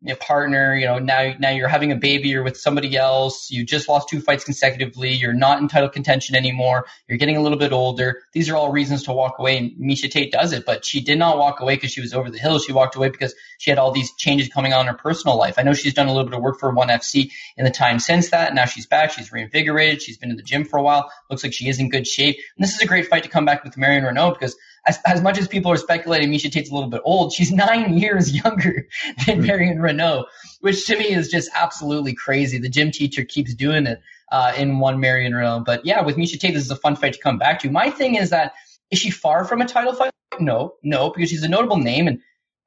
a 0.07 0.15
partner, 0.15 0.75
you 0.75 0.85
know, 0.85 0.99
now 0.99 1.33
now 1.39 1.49
you're 1.49 1.67
having 1.67 1.91
a 1.91 1.95
baby, 1.95 2.29
you're 2.29 2.43
with 2.43 2.57
somebody 2.57 2.97
else, 2.97 3.49
you 3.49 3.63
just 3.63 3.87
lost 3.87 4.09
two 4.09 4.19
fights 4.19 4.43
consecutively, 4.43 5.13
you're 5.13 5.33
not 5.33 5.61
in 5.61 5.67
title 5.67 5.89
contention 5.89 6.35
anymore, 6.35 6.85
you're 7.07 7.17
getting 7.17 7.37
a 7.37 7.41
little 7.41 7.57
bit 7.57 7.71
older. 7.71 8.23
These 8.33 8.49
are 8.49 8.55
all 8.55 8.71
reasons 8.71 9.03
to 9.03 9.13
walk 9.13 9.39
away, 9.39 9.57
and 9.57 9.71
Miesha 9.71 10.11
Tate 10.11 10.31
does 10.31 10.51
it, 10.51 10.65
but 10.65 10.85
she 10.85 10.99
did 11.01 11.17
not 11.17 11.37
walk 11.37 11.61
away 11.61 11.75
because 11.75 11.91
she 11.91 12.01
was 12.01 12.13
over 12.13 12.29
the 12.29 12.37
hill. 12.37 12.59
She 12.59 12.73
walked 12.73 12.95
away 12.95 13.09
because 13.09 13.33
she 13.57 13.69
had 13.69 13.79
all 13.79 13.91
these 13.91 14.13
changes 14.15 14.49
coming 14.49 14.73
on 14.73 14.81
in 14.81 14.87
her 14.87 14.97
personal 14.97 15.37
life. 15.37 15.55
I 15.57 15.63
know 15.63 15.73
she's 15.73 15.93
done 15.93 16.07
a 16.07 16.13
little 16.13 16.29
bit 16.29 16.37
of 16.37 16.43
work 16.43 16.59
for 16.59 16.71
ONE 16.71 16.89
FC 16.89 17.31
in 17.57 17.63
the 17.63 17.71
time 17.71 17.99
since 17.99 18.29
that. 18.31 18.53
Now 18.53 18.65
she's 18.65 18.85
back, 18.85 19.11
she's 19.11 19.31
reinvigorated, 19.31 20.01
she's 20.01 20.17
been 20.17 20.31
in 20.31 20.37
the 20.37 20.43
gym 20.43 20.65
for 20.65 20.77
a 20.77 20.83
while, 20.83 21.11
looks 21.29 21.43
like 21.43 21.53
she 21.53 21.69
is 21.69 21.79
in 21.79 21.89
good 21.89 22.07
shape. 22.07 22.35
And 22.57 22.63
this 22.63 22.75
is 22.75 22.81
a 22.81 22.87
great 22.87 23.07
fight 23.07 23.23
to 23.23 23.29
come 23.29 23.45
back 23.45 23.63
with 23.63 23.77
Marion 23.77 24.03
Reneau 24.03 24.33
because 24.33 24.55
as, 24.85 24.99
as 25.05 25.21
much 25.21 25.37
as 25.37 25.47
people 25.47 25.71
are 25.71 25.77
speculating 25.77 26.29
Miesha 26.29 26.51
Tate's 26.51 26.69
a 26.69 26.73
little 26.73 26.89
bit 26.89 27.01
old, 27.05 27.33
she's 27.33 27.51
nine 27.51 27.97
years 27.97 28.33
younger 28.33 28.87
than 29.25 29.37
hmm. 29.37 29.45
Marion 29.45 29.77
Reneau, 29.79 30.25
which 30.61 30.85
to 30.87 30.97
me 30.97 31.05
is 31.05 31.29
just 31.29 31.49
absolutely 31.53 32.13
crazy. 32.13 32.57
The 32.57 32.69
gym 32.69 32.91
teacher 32.91 33.23
keeps 33.23 33.53
doing 33.53 33.87
it 33.87 34.01
uh, 34.31 34.53
in 34.57 34.79
one 34.79 34.99
Marion 34.99 35.33
Reneau. 35.33 35.63
But 35.63 35.85
yeah, 35.85 36.01
with 36.01 36.17
Miesha 36.17 36.39
Tate, 36.39 36.53
this 36.53 36.63
is 36.63 36.71
a 36.71 36.75
fun 36.75 36.95
fight 36.95 37.13
to 37.13 37.19
come 37.19 37.37
back 37.37 37.59
to. 37.59 37.71
My 37.71 37.89
thing 37.89 38.15
is 38.15 38.31
that 38.31 38.53
is 38.91 38.99
she 38.99 39.09
far 39.09 39.45
from 39.45 39.61
a 39.61 39.65
title 39.65 39.93
fight? 39.93 40.11
No, 40.39 40.75
no, 40.83 41.11
because 41.11 41.29
she's 41.29 41.43
a 41.43 41.49
notable 41.49 41.77
name 41.77 42.07
and 42.07 42.19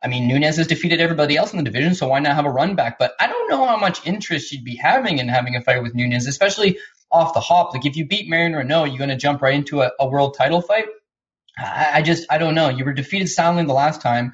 I 0.02 0.08
mean, 0.08 0.28
Nunes 0.28 0.56
has 0.56 0.66
defeated 0.66 1.00
everybody 1.00 1.36
else 1.36 1.52
in 1.52 1.58
the 1.58 1.64
division, 1.64 1.94
so 1.94 2.08
why 2.08 2.20
not 2.20 2.34
have 2.34 2.44
a 2.44 2.50
run 2.50 2.76
back? 2.76 2.98
But 2.98 3.14
I 3.18 3.26
don't 3.26 3.50
know 3.50 3.64
how 3.64 3.76
much 3.76 4.06
interest 4.06 4.48
she'd 4.48 4.62
be 4.62 4.76
having 4.76 5.18
in 5.18 5.26
having 5.26 5.56
a 5.56 5.62
fight 5.62 5.82
with 5.82 5.94
Nunes, 5.94 6.26
especially 6.26 6.78
off 7.10 7.34
the 7.34 7.40
hop. 7.40 7.72
Like, 7.72 7.86
if 7.86 7.96
you 7.96 8.06
beat 8.06 8.28
Marion 8.28 8.52
Reneau, 8.52 8.86
you're 8.86 8.98
going 8.98 9.10
to 9.10 9.16
jump 9.16 9.40
right 9.42 9.54
into 9.54 9.80
a, 9.80 9.90
a 9.98 10.06
world 10.06 10.36
title 10.36 10.60
fight. 10.60 10.84
I, 11.58 11.90
I 11.94 12.02
just 12.02 12.26
I 12.30 12.38
don't 12.38 12.54
know. 12.54 12.68
You 12.68 12.84
were 12.84 12.92
defeated 12.92 13.28
soundly 13.28 13.64
the 13.64 13.72
last 13.72 14.00
time. 14.00 14.32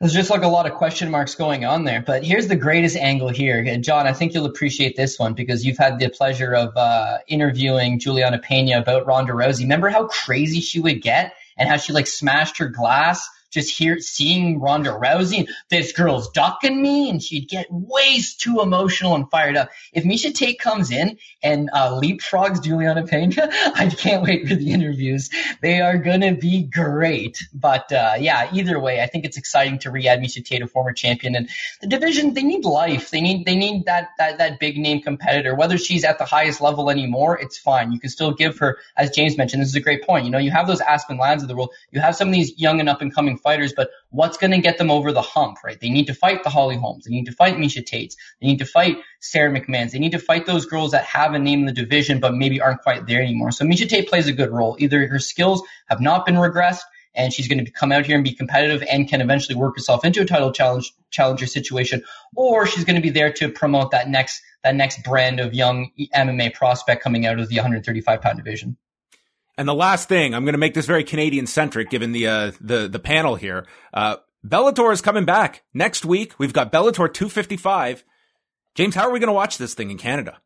There's 0.00 0.12
just 0.12 0.28
like 0.28 0.42
a 0.42 0.48
lot 0.48 0.66
of 0.66 0.74
question 0.74 1.10
marks 1.10 1.36
going 1.36 1.64
on 1.64 1.84
there. 1.84 2.02
But 2.02 2.22
here's 2.22 2.48
the 2.48 2.56
greatest 2.56 2.96
angle 2.96 3.30
here. 3.30 3.78
John, 3.78 4.06
I 4.06 4.12
think 4.12 4.34
you'll 4.34 4.44
appreciate 4.44 4.94
this 4.94 5.18
one 5.18 5.32
because 5.32 5.64
you've 5.64 5.78
had 5.78 5.98
the 5.98 6.10
pleasure 6.10 6.54
of 6.54 6.76
uh, 6.76 7.18
interviewing 7.28 7.98
Juliana 7.98 8.38
Pena 8.38 8.78
about 8.78 9.06
Ronda 9.06 9.32
Rousey. 9.32 9.60
Remember 9.60 9.88
how 9.88 10.06
crazy 10.08 10.60
she 10.60 10.80
would 10.80 11.00
get 11.00 11.32
and 11.56 11.66
how 11.68 11.78
she 11.78 11.94
like 11.94 12.06
smashed 12.06 12.58
her 12.58 12.68
glass 12.68 13.26
just 13.50 13.76
hear 13.76 13.98
seeing 14.00 14.60
Ronda 14.60 14.90
Rousey, 14.90 15.48
this 15.70 15.92
girl's 15.92 16.30
ducking 16.30 16.80
me, 16.80 17.10
and 17.10 17.22
she'd 17.22 17.48
get 17.48 17.66
way 17.70 18.20
too 18.38 18.60
emotional 18.60 19.14
and 19.14 19.30
fired 19.30 19.56
up. 19.56 19.70
If 19.92 20.04
Miesha 20.04 20.34
Tate 20.34 20.58
comes 20.58 20.90
in 20.90 21.18
and 21.42 21.70
uh, 21.72 22.00
leapfrogs 22.00 22.62
Juliana 22.62 23.06
Pena, 23.06 23.48
I 23.74 23.88
can't 23.88 24.22
wait 24.22 24.48
for 24.48 24.54
the 24.54 24.72
interviews. 24.72 25.30
They 25.62 25.80
are 25.80 25.98
gonna 25.98 26.34
be 26.34 26.62
great. 26.62 27.38
But 27.52 27.90
uh, 27.92 28.14
yeah, 28.18 28.50
either 28.52 28.78
way, 28.78 29.02
I 29.02 29.06
think 29.06 29.24
it's 29.24 29.36
exciting 29.36 29.78
to 29.80 29.90
re-add 29.90 30.20
Miesha 30.20 30.44
Tate, 30.44 30.62
a 30.62 30.66
former 30.66 30.92
champion, 30.92 31.34
and 31.34 31.48
the 31.80 31.86
division. 31.86 32.34
They 32.34 32.42
need 32.42 32.64
life. 32.64 33.10
They 33.10 33.20
need 33.20 33.46
they 33.46 33.56
need 33.56 33.86
that 33.86 34.10
that 34.18 34.38
that 34.38 34.60
big 34.60 34.78
name 34.78 35.00
competitor. 35.00 35.54
Whether 35.54 35.78
she's 35.78 36.04
at 36.04 36.18
the 36.18 36.24
highest 36.24 36.60
level 36.60 36.90
anymore, 36.90 37.38
it's 37.38 37.58
fine. 37.58 37.92
You 37.92 38.00
can 38.00 38.10
still 38.10 38.32
give 38.32 38.58
her, 38.58 38.78
as 38.96 39.10
James 39.10 39.36
mentioned, 39.36 39.62
this 39.62 39.70
is 39.70 39.74
a 39.76 39.80
great 39.80 40.02
point. 40.02 40.24
You 40.24 40.30
know, 40.30 40.38
you 40.38 40.50
have 40.50 40.66
those 40.66 40.80
Aspen 40.80 41.18
Ladds 41.18 41.42
of 41.42 41.48
the 41.48 41.56
world. 41.56 41.72
You 41.90 42.00
have 42.00 42.16
some 42.16 42.28
of 42.28 42.34
these 42.34 42.58
young 42.58 42.80
and 42.80 42.88
up 42.88 43.00
and 43.00 43.14
coming 43.14 43.35
fighters, 43.36 43.72
but 43.72 43.90
what's 44.10 44.36
going 44.36 44.50
to 44.50 44.58
get 44.58 44.78
them 44.78 44.90
over 44.90 45.12
the 45.12 45.22
hump, 45.22 45.58
right? 45.64 45.80
They 45.80 45.90
need 45.90 46.06
to 46.06 46.14
fight 46.14 46.42
the 46.44 46.50
Holly 46.50 46.76
Holmes. 46.76 47.04
They 47.04 47.12
need 47.12 47.26
to 47.26 47.32
fight 47.32 47.56
Miesha 47.56 47.84
Tates. 47.84 48.16
They 48.40 48.46
need 48.46 48.58
to 48.58 48.66
fight 48.66 48.96
Sara 49.20 49.50
McManns. 49.50 49.92
They 49.92 49.98
need 49.98 50.12
to 50.12 50.18
fight 50.18 50.46
those 50.46 50.66
girls 50.66 50.92
that 50.92 51.04
have 51.04 51.34
a 51.34 51.38
name 51.38 51.60
in 51.60 51.66
the 51.66 51.72
division, 51.72 52.20
but 52.20 52.34
maybe 52.34 52.60
aren't 52.60 52.82
quite 52.82 53.06
there 53.06 53.22
anymore. 53.22 53.50
So 53.52 53.64
Miesha 53.64 53.88
Tate 53.88 54.08
plays 54.08 54.28
a 54.28 54.32
good 54.32 54.50
role. 54.50 54.76
Either 54.78 55.06
her 55.08 55.18
skills 55.18 55.62
have 55.88 56.00
not 56.00 56.26
been 56.26 56.36
regressed 56.36 56.82
and 57.16 57.32
she's 57.32 57.48
going 57.48 57.64
to 57.64 57.70
come 57.70 57.90
out 57.90 58.06
here 58.06 58.14
and 58.14 58.24
be 58.24 58.34
competitive 58.34 58.84
and 58.90 59.08
can 59.08 59.20
eventually 59.20 59.56
work 59.56 59.74
herself 59.74 60.04
into 60.04 60.20
a 60.20 60.24
title 60.24 60.52
challenge 60.52 60.92
challenger 61.10 61.46
situation, 61.46 62.04
or 62.36 62.66
she's 62.66 62.84
going 62.84 62.96
to 62.96 63.02
be 63.02 63.10
there 63.10 63.32
to 63.32 63.48
promote 63.48 63.90
that 63.90 64.08
next 64.08 64.42
that 64.62 64.74
next 64.74 65.02
brand 65.02 65.40
of 65.40 65.54
young 65.54 65.90
MMA 66.14 66.52
prospect 66.54 67.02
coming 67.02 67.26
out 67.26 67.40
of 67.40 67.48
the 67.48 67.56
135 67.56 68.20
pound 68.20 68.36
division. 68.36 68.76
And 69.58 69.66
the 69.66 69.74
last 69.74 70.08
thing, 70.08 70.34
I'm 70.34 70.44
going 70.44 70.54
to 70.54 70.58
make 70.58 70.74
this 70.74 70.86
very 70.86 71.04
Canadian 71.04 71.46
centric, 71.46 71.90
given 71.90 72.12
the 72.12 72.26
uh, 72.26 72.52
the 72.60 72.88
the 72.88 72.98
panel 72.98 73.36
here. 73.36 73.66
Uh, 73.92 74.16
Bellator 74.46 74.92
is 74.92 75.00
coming 75.00 75.24
back 75.24 75.64
next 75.74 76.04
week. 76.04 76.34
We've 76.38 76.52
got 76.52 76.70
Bellator 76.70 77.12
255. 77.12 78.04
James, 78.74 78.94
how 78.94 79.08
are 79.08 79.12
we 79.12 79.18
going 79.18 79.28
to 79.28 79.32
watch 79.32 79.58
this 79.58 79.74
thing 79.74 79.90
in 79.90 79.98
Canada? 79.98 80.38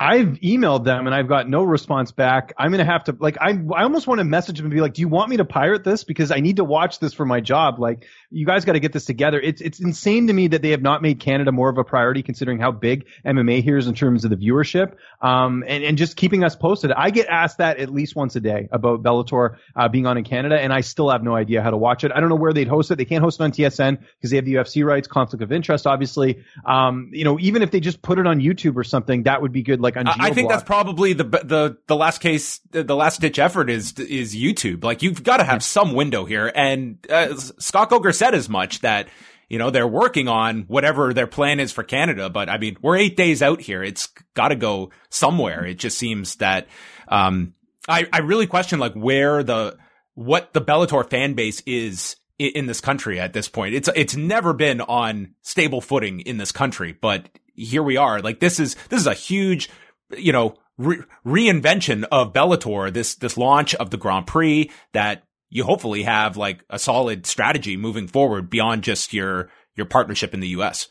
I've 0.00 0.38
emailed 0.40 0.84
them 0.84 1.06
and 1.06 1.14
I've 1.14 1.26
got 1.26 1.48
no 1.48 1.64
response 1.64 2.12
back. 2.12 2.52
I'm 2.56 2.70
gonna 2.70 2.84
have 2.84 3.04
to 3.04 3.16
like 3.18 3.36
I 3.40 3.58
I 3.74 3.82
almost 3.82 4.06
want 4.06 4.18
to 4.18 4.24
message 4.24 4.58
them 4.58 4.66
and 4.66 4.72
be 4.74 4.80
like, 4.80 4.94
do 4.94 5.00
you 5.00 5.08
want 5.08 5.28
me 5.28 5.38
to 5.38 5.44
pirate 5.44 5.82
this 5.82 6.04
because 6.04 6.30
I 6.30 6.38
need 6.38 6.56
to 6.56 6.64
watch 6.64 7.00
this 7.00 7.12
for 7.12 7.26
my 7.26 7.40
job? 7.40 7.80
Like 7.80 8.06
you 8.30 8.46
guys 8.46 8.64
got 8.64 8.74
to 8.74 8.80
get 8.80 8.92
this 8.92 9.06
together. 9.06 9.40
It's 9.40 9.60
it's 9.60 9.80
insane 9.80 10.28
to 10.28 10.32
me 10.32 10.48
that 10.48 10.62
they 10.62 10.70
have 10.70 10.82
not 10.82 11.02
made 11.02 11.18
Canada 11.18 11.50
more 11.50 11.68
of 11.68 11.78
a 11.78 11.84
priority 11.84 12.22
considering 12.22 12.60
how 12.60 12.70
big 12.70 13.06
MMA 13.26 13.60
here 13.64 13.76
is 13.76 13.88
in 13.88 13.94
terms 13.94 14.24
of 14.24 14.30
the 14.30 14.36
viewership. 14.36 14.94
Um 15.20 15.64
and 15.66 15.82
and 15.82 15.98
just 15.98 16.16
keeping 16.16 16.44
us 16.44 16.54
posted. 16.54 16.92
I 16.92 17.10
get 17.10 17.26
asked 17.26 17.58
that 17.58 17.78
at 17.78 17.90
least 17.90 18.14
once 18.14 18.36
a 18.36 18.40
day 18.40 18.68
about 18.70 19.02
Bellator 19.02 19.56
uh, 19.74 19.88
being 19.88 20.06
on 20.06 20.16
in 20.16 20.22
Canada, 20.22 20.60
and 20.60 20.72
I 20.72 20.82
still 20.82 21.10
have 21.10 21.24
no 21.24 21.34
idea 21.34 21.60
how 21.60 21.70
to 21.70 21.76
watch 21.76 22.04
it. 22.04 22.12
I 22.14 22.20
don't 22.20 22.28
know 22.28 22.36
where 22.36 22.52
they'd 22.52 22.68
host 22.68 22.92
it. 22.92 22.98
They 22.98 23.04
can't 23.04 23.24
host 23.24 23.40
it 23.40 23.42
on 23.42 23.50
TSN 23.50 23.98
because 23.98 24.30
they 24.30 24.36
have 24.36 24.44
the 24.44 24.54
UFC 24.54 24.84
rights, 24.84 25.08
conflict 25.08 25.42
of 25.42 25.50
interest, 25.50 25.88
obviously. 25.88 26.44
Um 26.64 27.10
you 27.12 27.24
know 27.24 27.36
even 27.40 27.62
if 27.62 27.72
they 27.72 27.80
just 27.80 28.00
put 28.00 28.20
it 28.20 28.28
on 28.28 28.38
YouTube 28.38 28.76
or 28.76 28.84
something, 28.84 29.24
that 29.24 29.42
would 29.42 29.52
be 29.52 29.64
good. 29.64 29.80
Like 29.80 29.87
on 29.96 30.06
I 30.06 30.30
think 30.30 30.48
that's 30.48 30.64
probably 30.64 31.12
the 31.12 31.24
the 31.24 31.78
the 31.86 31.96
last 31.96 32.18
case, 32.20 32.60
the 32.70 32.96
last 32.96 33.20
ditch 33.20 33.38
effort 33.38 33.70
is 33.70 33.98
is 33.98 34.34
YouTube. 34.34 34.84
Like 34.84 35.02
you've 35.02 35.22
got 35.22 35.38
to 35.38 35.44
have 35.44 35.62
some 35.62 35.94
window 35.94 36.24
here, 36.24 36.50
and 36.54 36.98
uh, 37.10 37.36
Scott 37.36 37.90
Coker 37.90 38.12
said 38.12 38.34
as 38.34 38.48
much 38.48 38.80
that 38.80 39.08
you 39.48 39.58
know 39.58 39.70
they're 39.70 39.88
working 39.88 40.28
on 40.28 40.62
whatever 40.62 41.12
their 41.14 41.26
plan 41.26 41.60
is 41.60 41.72
for 41.72 41.82
Canada. 41.82 42.30
But 42.30 42.48
I 42.48 42.58
mean, 42.58 42.76
we're 42.82 42.96
eight 42.96 43.16
days 43.16 43.42
out 43.42 43.60
here. 43.60 43.82
It's 43.82 44.08
got 44.34 44.48
to 44.48 44.56
go 44.56 44.90
somewhere. 45.10 45.64
It 45.64 45.78
just 45.78 45.98
seems 45.98 46.36
that 46.36 46.66
um, 47.08 47.54
I 47.88 48.06
I 48.12 48.18
really 48.18 48.46
question 48.46 48.78
like 48.78 48.94
where 48.94 49.42
the 49.42 49.76
what 50.14 50.52
the 50.52 50.60
Bellator 50.60 51.08
fan 51.08 51.34
base 51.34 51.62
is 51.66 52.16
in 52.38 52.66
this 52.66 52.80
country 52.80 53.18
at 53.18 53.32
this 53.32 53.48
point. 53.48 53.74
It's 53.74 53.88
it's 53.96 54.16
never 54.16 54.52
been 54.52 54.80
on 54.80 55.34
stable 55.42 55.80
footing 55.80 56.20
in 56.20 56.36
this 56.36 56.52
country, 56.52 56.92
but 56.92 57.28
here 57.58 57.82
we 57.82 57.96
are. 57.96 58.20
Like 58.20 58.40
this 58.40 58.60
is 58.60 58.76
this 58.88 59.00
is 59.00 59.06
a 59.06 59.14
huge 59.14 59.68
you 60.16 60.32
know, 60.32 60.54
re- 60.76 61.02
reinvention 61.26 62.04
of 62.10 62.32
Bellator, 62.32 62.92
this, 62.92 63.14
this 63.16 63.36
launch 63.36 63.74
of 63.74 63.90
the 63.90 63.96
Grand 63.96 64.26
Prix 64.26 64.70
that 64.92 65.24
you 65.50 65.64
hopefully 65.64 66.02
have 66.02 66.36
like 66.36 66.64
a 66.70 66.78
solid 66.78 67.26
strategy 67.26 67.76
moving 67.76 68.06
forward 68.06 68.50
beyond 68.50 68.84
just 68.84 69.12
your, 69.12 69.50
your 69.74 69.86
partnership 69.86 70.34
in 70.34 70.40
the 70.40 70.48
US. 70.48 70.88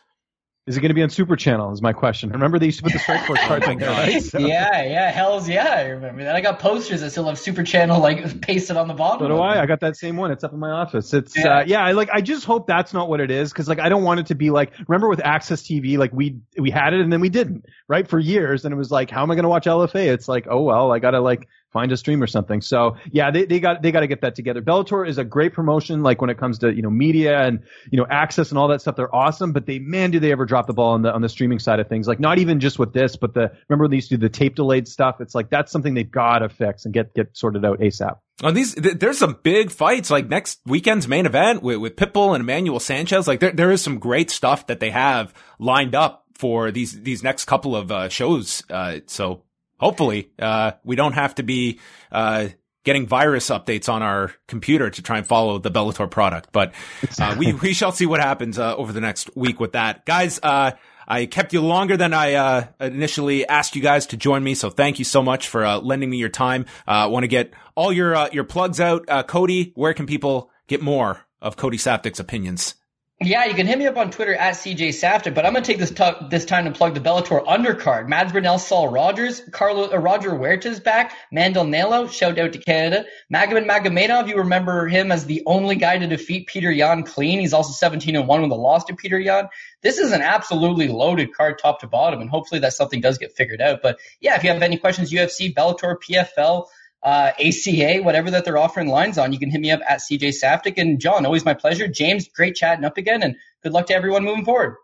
Is 0.67 0.75
it 0.75 0.81
going 0.81 0.89
to 0.89 0.95
be 0.95 1.01
on 1.01 1.09
Super 1.09 1.37
Channel? 1.37 1.71
Is 1.71 1.81
my 1.81 1.93
question. 1.93 2.29
Remember 2.29 2.59
they 2.59 2.65
used 2.65 2.79
to 2.79 2.83
put 2.83 2.91
the 2.91 2.99
Strikeforce 2.99 3.47
cards 3.47 3.65
on 3.67 3.77
there, 3.77 3.89
right? 3.89 4.21
So. 4.21 4.37
Yeah, 4.47 4.83
yeah, 4.83 5.11
hell's 5.11 5.47
yeah, 5.47 5.65
I 5.65 5.83
remember 5.83 6.25
that. 6.25 6.35
I 6.35 6.41
got 6.41 6.59
posters 6.59 6.99
that 7.01 7.11
still 7.11 7.25
have 7.27 7.39
Super 7.39 7.63
Channel 7.63 8.01
like 8.01 8.41
pasted 8.41 8.75
on 8.75 8.89
the 8.89 8.93
bottom. 8.93 9.19
So 9.19 9.27
do 9.29 9.37
I. 9.37 9.61
I 9.61 9.65
got 9.65 9.79
that 9.79 9.95
same 9.95 10.17
one. 10.17 10.31
It's 10.31 10.43
up 10.43 10.51
in 10.51 10.59
my 10.59 10.71
office. 10.71 11.13
It's 11.13 11.37
yeah, 11.37 11.59
uh, 11.59 11.63
yeah 11.65 11.85
I 11.85 11.93
like. 11.93 12.09
I 12.11 12.19
just 12.19 12.43
hope 12.43 12.67
that's 12.67 12.93
not 12.93 13.07
what 13.07 13.21
it 13.21 13.31
is 13.31 13.51
because 13.51 13.69
like 13.69 13.79
I 13.79 13.87
don't 13.87 14.03
want 14.03 14.19
it 14.19 14.25
to 14.27 14.35
be 14.35 14.49
like. 14.49 14.73
Remember 14.87 15.07
with 15.07 15.21
Access 15.23 15.63
TV, 15.63 15.97
like 15.97 16.11
we 16.11 16.39
we 16.57 16.69
had 16.69 16.93
it 16.93 16.99
and 16.99 17.13
then 17.13 17.21
we 17.21 17.29
didn't, 17.29 17.65
right? 17.87 18.05
For 18.05 18.19
years, 18.19 18.65
and 18.65 18.73
it 18.73 18.77
was 18.77 18.91
like, 18.91 19.09
how 19.09 19.23
am 19.23 19.31
I 19.31 19.35
going 19.35 19.43
to 19.43 19.49
watch 19.49 19.65
LFA? 19.65 20.07
It's 20.07 20.27
like, 20.27 20.47
oh 20.49 20.63
well, 20.63 20.91
I 20.91 20.99
got 20.99 21.11
to 21.11 21.21
like 21.21 21.47
find 21.71 21.91
a 21.91 21.97
stream 21.97 22.21
or 22.21 22.27
something. 22.27 22.61
So 22.61 22.95
yeah, 23.11 23.31
they, 23.31 23.45
they 23.45 23.59
got 23.59 23.81
they 23.81 23.91
got 23.91 24.01
to 24.01 24.07
get 24.07 24.21
that 24.21 24.35
together. 24.35 24.61
Bellator 24.61 25.07
is 25.07 25.17
a 25.17 25.23
great 25.23 25.53
promotion, 25.53 26.03
like 26.03 26.21
when 26.21 26.29
it 26.29 26.37
comes 26.37 26.59
to 26.59 26.73
you 26.73 26.81
know 26.81 26.89
media 26.89 27.41
and 27.41 27.59
you 27.91 27.97
know 27.97 28.07
access 28.09 28.49
and 28.49 28.57
all 28.57 28.67
that 28.69 28.81
stuff. 28.81 28.95
They're 28.95 29.13
awesome, 29.13 29.51
but 29.51 29.65
they 29.65 29.79
man, 29.79 30.11
do 30.11 30.19
they 30.19 30.31
ever 30.31 30.45
drop 30.45 30.67
the 30.67 30.73
ball 30.73 30.93
on 30.93 31.01
the 31.01 31.13
on 31.13 31.21
the 31.21 31.29
streaming 31.29 31.59
side 31.59 31.79
of 31.79 31.87
things? 31.87 32.07
Like 32.07 32.19
not 32.19 32.39
even 32.39 32.59
just 32.59 32.79
with 32.79 32.93
this, 32.93 33.15
but 33.15 33.33
the 33.33 33.51
remember 33.69 33.87
they 33.87 33.97
used 33.97 34.09
to 34.09 34.17
do 34.17 34.21
the 34.21 34.29
tape 34.29 34.55
delayed 34.55 34.87
stuff. 34.87 35.19
It's 35.19 35.35
like 35.35 35.49
that's 35.49 35.71
something 35.71 35.93
they've 35.93 36.09
got 36.09 36.39
to 36.39 36.49
fix 36.49 36.85
and 36.85 36.93
get 36.93 37.13
get 37.13 37.35
sorted 37.35 37.65
out 37.65 37.79
asap. 37.79 38.17
On 38.43 38.53
these, 38.53 38.75
th- 38.75 38.99
there's 38.99 39.17
some 39.17 39.39
big 39.41 39.71
fights. 39.71 40.11
Like 40.11 40.29
next 40.29 40.59
weekend's 40.65 41.07
main 41.07 41.25
event 41.25 41.63
with, 41.63 41.77
with 41.77 41.95
Pitbull 41.95 42.35
and 42.35 42.41
Emmanuel 42.41 42.79
Sanchez. 42.79 43.27
Like 43.27 43.39
there, 43.39 43.51
there 43.51 43.71
is 43.71 43.81
some 43.81 43.97
great 43.97 44.29
stuff 44.29 44.67
that 44.67 44.79
they 44.79 44.91
have 44.91 45.33
lined 45.59 45.95
up 45.95 46.25
for 46.35 46.69
these 46.71 47.01
these 47.01 47.23
next 47.23 47.45
couple 47.45 47.75
of 47.75 47.91
uh, 47.91 48.09
shows. 48.09 48.63
Uh, 48.69 48.99
so 49.07 49.43
hopefully, 49.79 50.31
uh, 50.39 50.71
we 50.83 50.95
don't 50.95 51.13
have 51.13 51.35
to 51.35 51.43
be, 51.43 51.79
uh, 52.11 52.47
getting 52.83 53.05
virus 53.05 53.49
updates 53.49 53.89
on 53.89 54.01
our 54.01 54.33
computer 54.47 54.89
to 54.89 55.01
try 55.01 55.17
and 55.17 55.27
follow 55.27 55.59
the 55.59 55.69
Bellator 55.69 56.09
product. 56.09 56.49
But, 56.51 56.73
uh, 57.19 57.35
we, 57.37 57.53
we 57.53 57.73
shall 57.73 57.91
see 57.91 58.05
what 58.05 58.21
happens, 58.21 58.57
uh, 58.57 58.75
over 58.75 58.93
the 58.93 59.01
next 59.01 59.35
week 59.35 59.59
with 59.59 59.73
that. 59.73 60.05
Guys, 60.05 60.39
uh, 60.41 60.71
I 61.07 61.25
kept 61.25 61.53
you 61.53 61.61
longer 61.61 61.97
than 61.97 62.13
I 62.13 62.33
uh, 62.33 62.65
initially 62.79 63.47
asked 63.47 63.75
you 63.75 63.81
guys 63.81 64.07
to 64.07 64.17
join 64.17 64.43
me, 64.43 64.55
so 64.55 64.69
thank 64.69 64.99
you 64.99 65.05
so 65.05 65.21
much 65.21 65.47
for 65.47 65.65
uh, 65.65 65.79
lending 65.79 66.09
me 66.09 66.17
your 66.17 66.29
time. 66.29 66.65
I 66.85 67.03
uh, 67.03 67.09
want 67.09 67.23
to 67.23 67.27
get 67.29 67.53
all 67.75 67.93
your 67.93 68.27
your 68.33 68.43
plugs 68.43 68.81
out. 68.81 69.07
Cody, 69.27 69.71
where 69.75 69.93
can 69.93 70.05
people 70.05 70.51
get 70.67 70.81
more 70.81 71.21
of 71.41 71.55
Cody 71.55 71.77
Saftik's 71.77 72.19
opinions? 72.19 72.75
Yeah, 73.19 73.45
you 73.45 73.55
can 73.55 73.65
hit 73.65 73.79
me 73.79 73.87
up 73.87 73.97
on 73.97 74.11
Twitter 74.11 74.35
at 74.35 74.53
CJ 74.53 74.89
Saftik, 74.89 75.33
but 75.33 75.43
I'm 75.43 75.51
going 75.51 75.63
to 75.63 75.67
take 75.67 75.79
this 75.79 75.89
t- 75.89 76.27
this 76.29 76.45
time 76.45 76.65
to 76.65 76.71
plug 76.71 76.93
the 76.93 76.99
Bellator 76.99 77.43
undercard. 77.43 78.07
Mads 78.07 78.31
Burnell, 78.31 78.59
Saul 78.59 78.89
Rogers, 78.89 79.41
Carlo, 79.51 79.91
uh, 79.91 79.97
Roger 79.97 80.35
Huerta's 80.35 80.79
back, 80.79 81.15
Mandel 81.31 81.65
Nallo, 81.65 82.11
shout 82.11 82.37
out 82.37 82.53
to 82.53 82.59
Canada. 82.59 83.05
Magomed 83.33 83.65
Magomedov, 83.65 84.27
you 84.27 84.37
remember 84.37 84.87
him 84.87 85.11
as 85.11 85.25
the 85.25 85.41
only 85.47 85.77
guy 85.77 85.97
to 85.97 86.05
defeat 86.05 86.45
Peter 86.45 86.69
Yan 86.71 87.01
clean. 87.01 87.39
He's 87.39 87.53
also 87.53 87.71
17 87.71 88.15
and 88.15 88.27
1 88.27 88.41
with 88.43 88.51
a 88.51 88.55
loss 88.55 88.85
to 88.85 88.95
Peter 88.95 89.19
Yan. 89.19 89.49
This 89.81 89.97
is 89.97 90.11
an 90.11 90.21
absolutely 90.21 90.87
loaded 90.87 91.33
card 91.33 91.57
top 91.57 91.79
to 91.79 91.87
bottom, 91.87 92.21
and 92.21 92.29
hopefully 92.29 92.61
that 92.61 92.73
something 92.73 93.01
does 93.01 93.17
get 93.17 93.35
figured 93.35 93.61
out. 93.61 93.79
But 93.81 93.97
yeah, 94.21 94.35
if 94.35 94.43
you 94.43 94.51
have 94.51 94.61
any 94.61 94.77
questions, 94.77 95.11
UFC, 95.11 95.55
Bellator, 95.55 95.95
PFL, 96.07 96.67
uh, 97.03 97.31
ACA, 97.39 97.99
whatever 98.01 98.31
that 98.31 98.45
they're 98.45 98.57
offering 98.57 98.87
lines 98.87 99.17
on, 99.17 99.33
you 99.33 99.39
can 99.39 99.49
hit 99.49 99.61
me 99.61 99.71
up 99.71 99.81
at 99.87 99.99
CJ 99.99 100.33
Saftik. 100.41 100.77
And 100.77 100.99
John, 100.99 101.25
always 101.25 101.45
my 101.45 101.53
pleasure. 101.53 101.87
James, 101.87 102.27
great 102.27 102.55
chatting 102.55 102.85
up 102.85 102.97
again, 102.97 103.23
and 103.23 103.35
good 103.63 103.71
luck 103.71 103.87
to 103.87 103.95
everyone 103.95 104.23
moving 104.23 104.45
forward. 104.45 104.75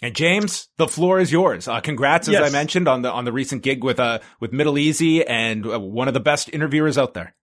And 0.00 0.14
James, 0.14 0.68
the 0.76 0.86
floor 0.86 1.18
is 1.18 1.32
yours. 1.32 1.66
Uh, 1.66 1.80
congrats, 1.80 2.28
as 2.28 2.34
yes. 2.34 2.48
I 2.48 2.52
mentioned, 2.52 2.86
on 2.86 3.02
the 3.02 3.10
on 3.10 3.24
the 3.24 3.32
recent 3.32 3.62
gig 3.62 3.82
with 3.82 3.98
uh 3.98 4.20
with 4.40 4.52
MiddleEasy 4.52 5.24
and 5.26 5.66
uh, 5.66 5.80
one 5.80 6.06
of 6.06 6.14
the 6.14 6.20
best 6.20 6.48
interviewers 6.52 6.96
out 6.96 7.14
there. 7.14 7.34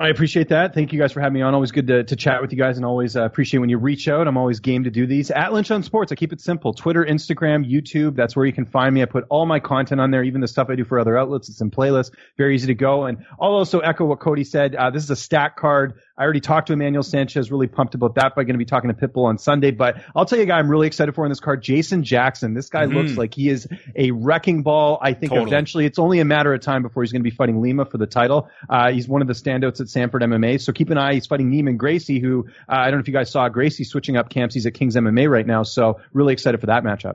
I 0.00 0.08
appreciate 0.08 0.48
that. 0.48 0.72
Thank 0.72 0.94
you 0.94 0.98
guys 0.98 1.12
for 1.12 1.20
having 1.20 1.34
me 1.34 1.42
on. 1.42 1.52
Always 1.52 1.72
good 1.72 1.88
to, 1.88 2.02
to 2.04 2.16
chat 2.16 2.40
with 2.40 2.52
you 2.52 2.56
guys 2.56 2.78
and 2.78 2.86
always 2.86 3.16
uh, 3.16 3.24
appreciate 3.24 3.60
when 3.60 3.68
you 3.68 3.76
reach 3.76 4.08
out. 4.08 4.26
I'm 4.26 4.38
always 4.38 4.58
game 4.58 4.84
to 4.84 4.90
do 4.90 5.06
these. 5.06 5.30
At 5.30 5.52
Lynch 5.52 5.70
on 5.70 5.82
Sports, 5.82 6.10
I 6.10 6.14
keep 6.14 6.32
it 6.32 6.40
simple. 6.40 6.72
Twitter, 6.72 7.04
Instagram, 7.04 7.70
YouTube, 7.70 8.16
that's 8.16 8.34
where 8.34 8.46
you 8.46 8.52
can 8.54 8.64
find 8.64 8.94
me. 8.94 9.02
I 9.02 9.04
put 9.04 9.26
all 9.28 9.44
my 9.44 9.60
content 9.60 10.00
on 10.00 10.10
there, 10.10 10.22
even 10.22 10.40
the 10.40 10.48
stuff 10.48 10.68
I 10.70 10.74
do 10.74 10.86
for 10.86 10.98
other 10.98 11.18
outlets. 11.18 11.50
It's 11.50 11.60
in 11.60 11.70
playlists. 11.70 12.12
Very 12.38 12.54
easy 12.54 12.68
to 12.68 12.74
go. 12.74 13.04
And 13.04 13.26
I'll 13.38 13.50
also 13.50 13.80
echo 13.80 14.06
what 14.06 14.20
Cody 14.20 14.44
said. 14.44 14.74
Uh, 14.74 14.88
this 14.88 15.04
is 15.04 15.10
a 15.10 15.16
stack 15.16 15.58
card. 15.58 16.00
I 16.20 16.24
already 16.24 16.40
talked 16.40 16.66
to 16.66 16.74
Emmanuel 16.74 17.02
Sanchez, 17.02 17.50
really 17.50 17.66
pumped 17.66 17.94
about 17.94 18.16
that, 18.16 18.34
but 18.34 18.42
I'm 18.42 18.46
going 18.46 18.52
to 18.52 18.58
be 18.58 18.66
talking 18.66 18.92
to 18.92 18.94
Pitbull 18.94 19.24
on 19.24 19.38
Sunday. 19.38 19.70
But 19.70 20.02
I'll 20.14 20.26
tell 20.26 20.36
you 20.36 20.42
a 20.42 20.46
guy 20.46 20.58
I'm 20.58 20.68
really 20.68 20.86
excited 20.86 21.14
for 21.14 21.24
in 21.24 21.30
this 21.30 21.40
card, 21.40 21.62
Jason 21.62 22.04
Jackson. 22.04 22.52
This 22.52 22.68
guy 22.68 22.84
mm-hmm. 22.84 22.94
looks 22.94 23.16
like 23.16 23.32
he 23.32 23.48
is 23.48 23.66
a 23.96 24.10
wrecking 24.10 24.62
ball. 24.62 24.98
I 25.00 25.14
think 25.14 25.32
totally. 25.32 25.48
eventually 25.48 25.86
it's 25.86 25.98
only 25.98 26.20
a 26.20 26.26
matter 26.26 26.52
of 26.52 26.60
time 26.60 26.82
before 26.82 27.02
he's 27.02 27.10
going 27.10 27.22
to 27.22 27.30
be 27.30 27.34
fighting 27.34 27.62
Lima 27.62 27.86
for 27.86 27.96
the 27.96 28.06
title. 28.06 28.50
Uh, 28.68 28.90
he's 28.92 29.08
one 29.08 29.22
of 29.22 29.28
the 29.28 29.32
standouts 29.34 29.80
at 29.80 29.88
Sanford 29.88 30.20
MMA. 30.20 30.60
So 30.60 30.74
keep 30.74 30.90
an 30.90 30.98
eye. 30.98 31.14
He's 31.14 31.26
fighting 31.26 31.50
Neiman 31.50 31.78
Gracie, 31.78 32.20
who 32.20 32.44
uh, 32.68 32.74
I 32.74 32.90
don't 32.90 32.98
know 32.98 33.00
if 33.00 33.08
you 33.08 33.14
guys 33.14 33.30
saw 33.30 33.48
Gracie 33.48 33.84
switching 33.84 34.18
up 34.18 34.28
camps. 34.28 34.54
He's 34.54 34.66
at 34.66 34.74
King's 34.74 34.96
MMA 34.96 35.26
right 35.26 35.46
now. 35.46 35.62
So 35.62 36.00
really 36.12 36.34
excited 36.34 36.60
for 36.60 36.66
that 36.66 36.84
matchup. 36.84 37.14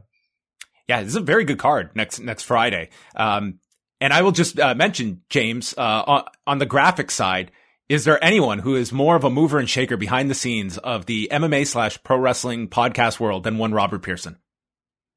Yeah, 0.88 1.02
this 1.02 1.10
is 1.10 1.16
a 1.16 1.22
very 1.22 1.46
good 1.46 1.60
card 1.60 1.92
next 1.94 2.22
next 2.22 2.42
Friday. 2.42 2.90
Um, 3.16 3.60
and 4.02 4.12
I 4.12 4.24
will 4.24 4.32
just 4.32 4.60
uh, 4.60 4.74
mention 4.74 5.22
James 5.30 5.76
uh, 5.78 6.04
on, 6.08 6.24
on 6.48 6.58
the 6.58 6.66
graphic 6.66 7.12
side 7.12 7.52
is 7.88 8.04
there 8.04 8.24
anyone 8.24 8.60
who 8.60 8.76
is 8.76 8.92
more 8.92 9.16
of 9.16 9.24
a 9.24 9.30
mover 9.30 9.60
and 9.60 9.70
shaker 9.70 9.98
behind 9.98 10.30
the 10.30 10.36
scenes 10.36 10.78
of 10.78 11.06
the 11.06 11.30
MMA 11.32 11.68
slash 11.68 12.02
pro 12.04 12.18
wrestling 12.18 12.68
podcast 12.68 13.20
world 13.20 13.44
than 13.44 13.58
one 13.58 13.74
Robert 13.74 14.02
Pearson? 14.02 14.38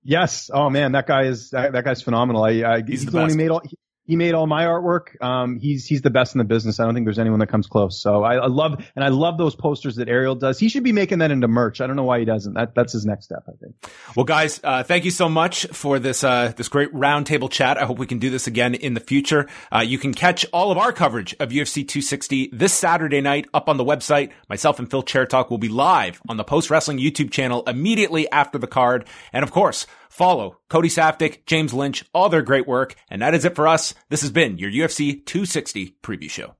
Yes. 0.02 0.50
Oh 0.52 0.70
man, 0.70 0.92
that 0.92 1.06
guy 1.06 1.24
is 1.24 1.50
that, 1.50 1.72
that 1.72 1.84
guy's 1.84 2.02
phenomenal. 2.02 2.44
I, 2.44 2.50
I 2.62 2.76
he's, 2.78 2.88
he's 2.88 3.04
the, 3.06 3.10
the 3.12 3.16
one 3.18 3.30
who 3.30 3.36
made 3.36 3.50
all. 3.50 3.62
He, 3.64 3.76
he 4.08 4.16
made 4.16 4.32
all 4.34 4.46
my 4.46 4.64
artwork. 4.64 5.22
Um, 5.22 5.58
he's 5.60 5.84
he's 5.84 6.00
the 6.00 6.10
best 6.10 6.34
in 6.34 6.38
the 6.38 6.44
business. 6.44 6.80
I 6.80 6.84
don't 6.86 6.94
think 6.94 7.04
there's 7.04 7.18
anyone 7.18 7.40
that 7.40 7.48
comes 7.48 7.66
close. 7.66 8.00
So 8.00 8.24
I, 8.24 8.36
I 8.36 8.46
love 8.46 8.82
and 8.96 9.04
I 9.04 9.08
love 9.08 9.36
those 9.36 9.54
posters 9.54 9.96
that 9.96 10.08
Ariel 10.08 10.34
does. 10.34 10.58
He 10.58 10.70
should 10.70 10.82
be 10.82 10.92
making 10.92 11.18
that 11.18 11.30
into 11.30 11.46
merch. 11.46 11.82
I 11.82 11.86
don't 11.86 11.94
know 11.94 12.04
why 12.04 12.18
he 12.18 12.24
doesn't. 12.24 12.54
That 12.54 12.74
that's 12.74 12.94
his 12.94 13.04
next 13.04 13.26
step, 13.26 13.44
I 13.46 13.52
think. 13.60 13.74
Well, 14.16 14.24
guys, 14.24 14.60
uh, 14.64 14.82
thank 14.82 15.04
you 15.04 15.10
so 15.10 15.28
much 15.28 15.66
for 15.66 15.98
this 15.98 16.24
uh, 16.24 16.54
this 16.56 16.68
great 16.68 16.92
roundtable 16.94 17.50
chat. 17.50 17.76
I 17.76 17.84
hope 17.84 17.98
we 17.98 18.06
can 18.06 18.18
do 18.18 18.30
this 18.30 18.46
again 18.46 18.74
in 18.74 18.94
the 18.94 19.00
future. 19.00 19.46
Uh, 19.70 19.80
you 19.80 19.98
can 19.98 20.14
catch 20.14 20.46
all 20.54 20.72
of 20.72 20.78
our 20.78 20.92
coverage 20.92 21.36
of 21.38 21.50
UFC 21.50 21.86
260 21.86 22.48
this 22.50 22.72
Saturday 22.72 23.20
night 23.20 23.46
up 23.52 23.68
on 23.68 23.76
the 23.76 23.84
website. 23.84 24.30
Myself 24.48 24.78
and 24.78 24.90
Phil 24.90 25.02
Chairtalk 25.02 25.50
will 25.50 25.58
be 25.58 25.68
live 25.68 26.22
on 26.30 26.38
the 26.38 26.44
Post 26.44 26.70
Wrestling 26.70 26.98
YouTube 26.98 27.30
channel 27.30 27.62
immediately 27.66 28.30
after 28.32 28.56
the 28.56 28.66
card, 28.66 29.06
and 29.34 29.42
of 29.42 29.50
course. 29.50 29.86
Follow 30.18 30.58
Cody 30.68 30.88
Saftik, 30.88 31.46
James 31.46 31.72
Lynch, 31.72 32.04
all 32.12 32.28
their 32.28 32.42
great 32.42 32.66
work. 32.66 32.96
And 33.08 33.22
that 33.22 33.34
is 33.34 33.44
it 33.44 33.54
for 33.54 33.68
us. 33.68 33.94
This 34.08 34.22
has 34.22 34.32
been 34.32 34.58
your 34.58 34.68
UFC 34.68 35.24
260 35.24 35.94
preview 36.02 36.28
show. 36.28 36.57